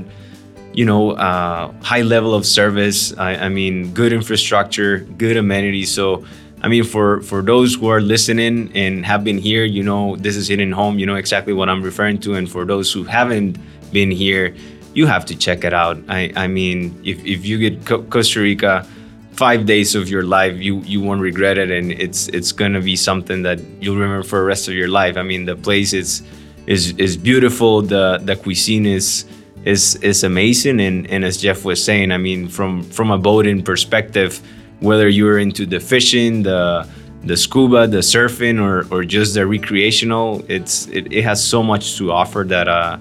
you 0.74 0.84
know 0.84 1.12
uh, 1.12 1.72
high 1.80 2.02
level 2.02 2.34
of 2.34 2.44
service 2.44 3.16
I, 3.16 3.36
I 3.36 3.48
mean 3.48 3.92
good 3.94 4.12
infrastructure 4.12 4.98
good 4.98 5.36
amenities. 5.36 5.92
So 5.92 6.24
i 6.62 6.68
mean 6.68 6.84
for 6.84 7.20
for 7.22 7.42
those 7.42 7.74
who 7.74 7.88
are 7.88 8.00
listening 8.00 8.70
and 8.74 9.04
have 9.04 9.24
been 9.24 9.38
here 9.38 9.64
you 9.64 9.82
know 9.82 10.16
this 10.16 10.36
is 10.36 10.48
hitting 10.48 10.72
home. 10.72 10.98
You 10.98 11.06
know 11.06 11.16
exactly 11.16 11.52
what 11.52 11.68
i'm 11.68 11.82
referring 11.82 12.18
to. 12.20 12.34
And 12.34 12.50
for 12.50 12.64
those 12.64 12.92
who 12.92 13.04
haven't 13.04 13.58
been 13.92 14.10
here 14.10 14.54
you 14.92 15.06
have 15.06 15.24
to 15.26 15.36
check 15.36 15.62
it 15.64 15.72
out. 15.72 15.98
I, 16.08 16.32
I 16.36 16.46
mean 16.48 17.00
if, 17.04 17.24
if 17.24 17.46
you 17.46 17.58
get 17.58 17.86
Co- 17.86 18.02
costa 18.02 18.40
rica 18.40 18.86
five 19.32 19.64
days 19.64 19.94
of 19.94 20.08
your 20.08 20.22
life 20.22 20.56
you 20.58 20.80
you 20.80 21.00
won't 21.00 21.20
regret 21.20 21.58
it. 21.58 21.70
And 21.70 21.92
it's 21.92 22.28
it's 22.28 22.52
gonna 22.52 22.80
be 22.80 22.96
something 22.96 23.42
that 23.42 23.60
you'll 23.80 23.96
remember 23.96 24.26
for 24.26 24.40
the 24.40 24.44
rest 24.44 24.68
of 24.68 24.74
your 24.74 24.88
life. 24.88 25.16
I 25.16 25.22
mean 25.22 25.46
the 25.46 25.56
place 25.56 25.92
is 25.92 26.22
is 26.66 26.92
is 26.98 27.16
beautiful. 27.16 27.82
The 27.82 28.20
the 28.22 28.36
cuisine 28.36 28.86
is 28.86 29.24
is 29.64 29.96
is 29.96 30.24
amazing. 30.24 30.80
And 30.80 31.06
and 31.10 31.24
as 31.24 31.36
jeff 31.38 31.64
was 31.64 31.82
saying 31.82 32.12
i 32.12 32.18
mean 32.18 32.48
from 32.48 32.82
from 32.82 33.10
a 33.10 33.18
boating 33.18 33.62
perspective 33.62 34.40
whether 34.80 35.08
you're 35.08 35.38
into 35.38 35.66
the 35.66 35.80
fishing 35.80 36.42
the 36.42 36.88
the 37.24 37.36
scuba 37.36 37.86
the 37.86 37.98
surfing 37.98 38.60
or 38.60 38.86
or 38.92 39.04
just 39.04 39.34
the 39.34 39.46
recreational 39.46 40.44
it's 40.48 40.86
it, 40.88 41.12
it 41.12 41.22
has 41.22 41.42
so 41.42 41.62
much 41.62 41.96
to 41.96 42.10
offer 42.12 42.44
that 42.46 42.66
uh 42.66 42.98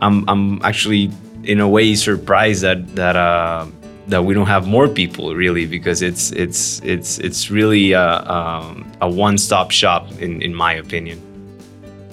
i'm 0.00 0.28
i'm 0.28 0.60
actually 0.62 1.10
in 1.44 1.60
a 1.60 1.68
way 1.68 1.94
surprised 1.94 2.62
that 2.62 2.94
that 2.94 3.16
uh 3.16 3.66
that 4.08 4.24
we 4.24 4.32
don't 4.32 4.46
have 4.46 4.66
more 4.66 4.88
people 4.88 5.34
really 5.34 5.66
because 5.66 6.02
it's 6.02 6.32
it's 6.32 6.80
it's 6.82 7.18
it's 7.18 7.50
really 7.50 7.92
a, 7.92 8.20
um, 8.30 8.90
a 9.02 9.08
one-stop 9.08 9.70
shop 9.70 10.10
in 10.18 10.40
in 10.40 10.54
my 10.54 10.72
opinion 10.74 11.20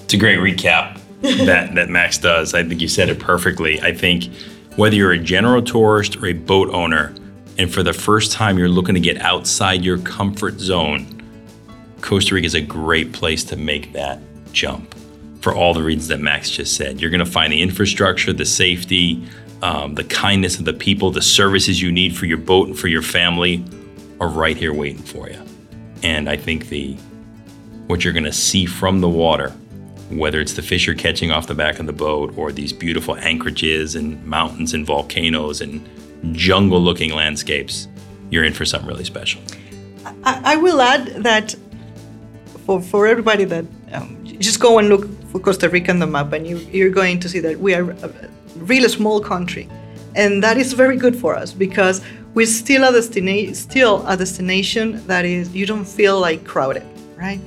It's 0.03 0.13
a 0.13 0.17
great 0.17 0.39
recap 0.39 0.99
that, 1.21 1.73
that 1.75 1.89
Max 1.89 2.17
does. 2.17 2.53
I 2.53 2.63
think 2.63 2.81
you 2.81 2.87
said 2.87 3.09
it 3.09 3.19
perfectly. 3.19 3.81
I 3.81 3.93
think 3.93 4.29
whether 4.75 4.95
you're 4.95 5.13
a 5.13 5.17
general 5.17 5.61
tourist 5.61 6.17
or 6.17 6.27
a 6.27 6.33
boat 6.33 6.69
owner, 6.69 7.15
and 7.57 7.73
for 7.73 7.83
the 7.83 7.93
first 7.93 8.31
time 8.31 8.57
you're 8.57 8.69
looking 8.69 8.95
to 8.95 9.01
get 9.01 9.17
outside 9.21 9.85
your 9.85 9.97
comfort 9.99 10.59
zone, 10.59 11.21
Costa 12.01 12.35
Rica 12.35 12.45
is 12.45 12.53
a 12.53 12.61
great 12.61 13.13
place 13.13 13.43
to 13.45 13.55
make 13.55 13.93
that 13.93 14.19
jump 14.51 14.93
for 15.41 15.53
all 15.53 15.73
the 15.73 15.81
reasons 15.81 16.07
that 16.09 16.19
Max 16.19 16.49
just 16.49 16.75
said. 16.75 16.99
You're 16.99 17.11
going 17.11 17.23
to 17.23 17.31
find 17.31 17.53
the 17.53 17.61
infrastructure, 17.61 18.33
the 18.33 18.45
safety, 18.45 19.25
um, 19.61 19.95
the 19.95 20.03
kindness 20.03 20.59
of 20.59 20.65
the 20.65 20.73
people, 20.73 21.11
the 21.11 21.21
services 21.21 21.81
you 21.81 21.91
need 21.91 22.15
for 22.15 22.25
your 22.25 22.37
boat 22.37 22.67
and 22.67 22.77
for 22.77 22.87
your 22.87 23.01
family 23.01 23.63
are 24.19 24.27
right 24.27 24.57
here 24.57 24.73
waiting 24.73 25.01
for 25.01 25.29
you. 25.29 25.41
And 26.03 26.29
I 26.29 26.37
think 26.37 26.69
the 26.69 26.93
what 27.87 28.03
you're 28.03 28.13
going 28.13 28.25
to 28.25 28.33
see 28.33 28.65
from 28.65 28.99
the 28.99 29.09
water, 29.09 29.51
whether 30.09 30.41
it's 30.41 30.53
the 30.53 30.61
fish 30.61 30.87
you're 30.87 30.95
catching 30.95 31.31
off 31.31 31.47
the 31.47 31.53
back 31.53 31.79
of 31.79 31.85
the 31.85 31.93
boat 31.93 32.35
or 32.37 32.51
these 32.51 32.73
beautiful 32.73 33.15
anchorages 33.17 33.95
and 33.95 34.23
mountains 34.25 34.73
and 34.73 34.85
volcanoes 34.85 35.61
and 35.61 35.87
jungle-looking 36.31 37.13
landscapes, 37.13 37.87
you're 38.29 38.43
in 38.43 38.53
for 38.53 38.65
something 38.65 38.87
really 38.87 39.03
special. 39.03 39.41
I, 40.23 40.41
I 40.53 40.55
will 40.57 40.81
add 40.81 41.23
that 41.23 41.55
for, 42.65 42.81
for 42.81 43.07
everybody 43.07 43.43
that 43.45 43.65
um, 43.91 44.23
just 44.23 44.59
go 44.59 44.79
and 44.79 44.89
look 44.89 45.07
for 45.31 45.39
Costa 45.39 45.69
Rica 45.69 45.91
on 45.91 45.99
the 45.99 46.07
map, 46.07 46.33
and 46.33 46.47
you, 46.47 46.57
you're 46.57 46.89
going 46.89 47.19
to 47.19 47.29
see 47.29 47.39
that 47.39 47.59
we 47.59 47.73
are 47.73 47.91
a 47.91 48.11
really 48.57 48.89
small 48.89 49.19
country, 49.19 49.69
and 50.15 50.43
that 50.43 50.57
is 50.57 50.73
very 50.73 50.97
good 50.97 51.15
for 51.15 51.35
us 51.35 51.53
because 51.53 52.01
we're 52.33 52.45
still 52.45 52.83
a 52.83 52.91
destination, 52.91 53.53
still 53.55 54.05
a 54.07 54.17
destination 54.17 55.05
that 55.07 55.25
is 55.25 55.55
you 55.55 55.65
don't 55.65 55.85
feel 55.85 56.19
like 56.19 56.43
crowded, 56.43 56.85
right? 57.15 57.39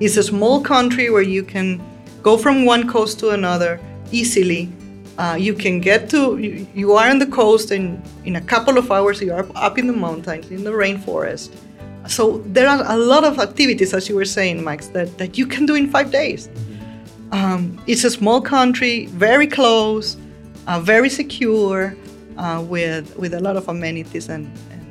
It's 0.00 0.16
a 0.16 0.22
small 0.22 0.60
country 0.60 1.08
where 1.10 1.22
you 1.22 1.42
can 1.42 1.80
go 2.22 2.36
from 2.36 2.64
one 2.64 2.88
coast 2.88 3.18
to 3.20 3.30
another 3.30 3.80
easily. 4.10 4.70
Uh, 5.16 5.36
you 5.38 5.54
can 5.54 5.80
get 5.80 6.10
to 6.10 6.38
you, 6.38 6.66
you 6.74 6.92
are 6.94 7.08
on 7.08 7.18
the 7.20 7.26
coast, 7.26 7.70
and 7.70 8.02
in 8.24 8.34
a 8.36 8.40
couple 8.40 8.76
of 8.78 8.90
hours 8.90 9.20
you 9.20 9.32
are 9.32 9.46
up 9.54 9.78
in 9.78 9.86
the 9.86 9.92
mountains, 9.92 10.50
in 10.50 10.64
the 10.64 10.70
rainforest. 10.72 11.50
So 12.08 12.38
there 12.46 12.68
are 12.68 12.82
a 12.86 12.96
lot 12.96 13.24
of 13.24 13.38
activities, 13.38 13.94
as 13.94 14.08
you 14.08 14.14
were 14.16 14.24
saying, 14.26 14.62
Max, 14.64 14.88
that, 14.88 15.16
that 15.18 15.38
you 15.38 15.46
can 15.46 15.66
do 15.66 15.74
in 15.74 15.88
five 15.88 16.10
days. 16.10 16.48
Um, 17.32 17.80
it's 17.86 18.04
a 18.04 18.10
small 18.10 18.40
country, 18.40 19.06
very 19.06 19.46
close, 19.46 20.16
uh, 20.66 20.80
very 20.80 21.08
secure, 21.08 21.96
uh, 22.36 22.62
with 22.68 23.16
with 23.16 23.32
a 23.34 23.40
lot 23.40 23.56
of 23.56 23.68
amenities 23.68 24.28
and, 24.28 24.50
and, 24.72 24.84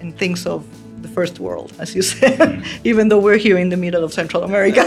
and 0.00 0.18
things 0.18 0.46
of 0.46 0.64
the 1.02 1.08
first 1.08 1.40
world, 1.40 1.72
as 1.78 1.94
you 1.94 2.02
said. 2.12 2.62
even 2.84 3.08
though 3.08 3.18
we're 3.18 3.38
here 3.38 3.56
in 3.58 3.70
the 3.70 3.76
middle 3.76 4.04
of 4.04 4.12
Central 4.12 4.42
America. 4.44 4.84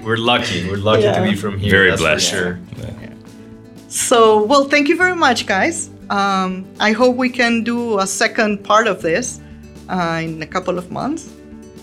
we're 0.04 0.16
lucky. 0.18 0.68
We're 0.68 0.76
lucky 0.76 1.04
Yeah. 1.04 1.18
to 1.24 1.30
be 1.30 1.36
from 1.36 1.58
here. 1.58 1.70
Very 1.70 1.96
blessed. 1.96 2.30
For 2.30 2.36
sure. 2.36 2.58
So, 3.94 4.42
well, 4.42 4.64
thank 4.64 4.88
you 4.88 4.96
very 4.96 5.14
much, 5.14 5.46
guys. 5.46 5.88
Um, 6.10 6.66
I 6.80 6.90
hope 6.90 7.14
we 7.14 7.30
can 7.30 7.62
do 7.62 8.00
a 8.00 8.06
second 8.08 8.64
part 8.64 8.88
of 8.88 9.00
this 9.02 9.40
uh, 9.88 10.20
in 10.20 10.42
a 10.42 10.46
couple 10.48 10.78
of 10.78 10.90
months 10.90 11.30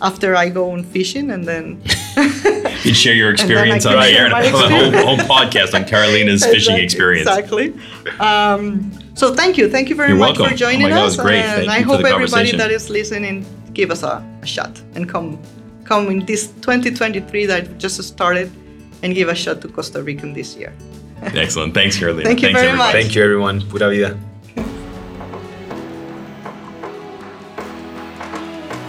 after 0.01 0.35
I 0.35 0.49
go 0.49 0.71
on 0.71 0.83
fishing 0.83 1.31
and 1.31 1.45
then. 1.45 1.81
You 2.81 2.89
can 2.89 2.93
share 2.95 3.13
your 3.13 3.31
experience 3.31 3.85
on 3.85 3.93
air, 3.93 4.27
my 4.31 4.41
a 4.41 4.49
whole, 4.51 4.91
whole 5.05 5.17
podcast 5.17 5.75
on 5.75 5.85
Carolina's 5.85 6.43
fishing 6.43 6.77
experience. 6.77 7.29
Exactly. 7.29 7.75
Um, 8.19 8.91
so 9.13 9.35
thank 9.35 9.55
you, 9.55 9.69
thank 9.69 9.87
you 9.87 9.95
very 9.95 10.09
You're 10.09 10.17
much 10.17 10.39
welcome. 10.39 10.49
for 10.49 10.57
joining 10.57 10.87
Oh 10.87 10.89
God, 10.89 11.07
us, 11.07 11.15
great. 11.15 11.43
and 11.43 11.69
I 11.69 11.81
hope 11.81 12.03
everybody 12.03 12.51
that 12.57 12.71
is 12.71 12.89
listening 12.89 13.45
give 13.73 13.91
us 13.91 14.01
a, 14.01 14.25
a 14.41 14.45
shot 14.47 14.81
and 14.95 15.07
come, 15.07 15.39
come 15.83 16.07
in 16.09 16.25
this 16.25 16.47
2023 16.47 17.45
that 17.45 17.77
just 17.77 18.01
started, 18.03 18.51
and 19.03 19.13
give 19.13 19.29
a 19.29 19.35
shot 19.35 19.61
to 19.61 19.67
Costa 19.67 20.01
Rican 20.01 20.33
this 20.33 20.55
year. 20.55 20.73
Excellent. 21.21 21.73
Thanks, 21.73 21.97
Carolina. 21.97 22.23
Thank 22.25 22.41
you 22.41 22.47
Thanks, 22.47 22.59
very 22.59 22.71
everybody. 22.71 22.93
much. 22.97 23.01
Thank 23.03 23.15
you, 23.15 23.23
everyone. 23.23 23.61
Pura 23.69 23.89
vida. 23.89 24.17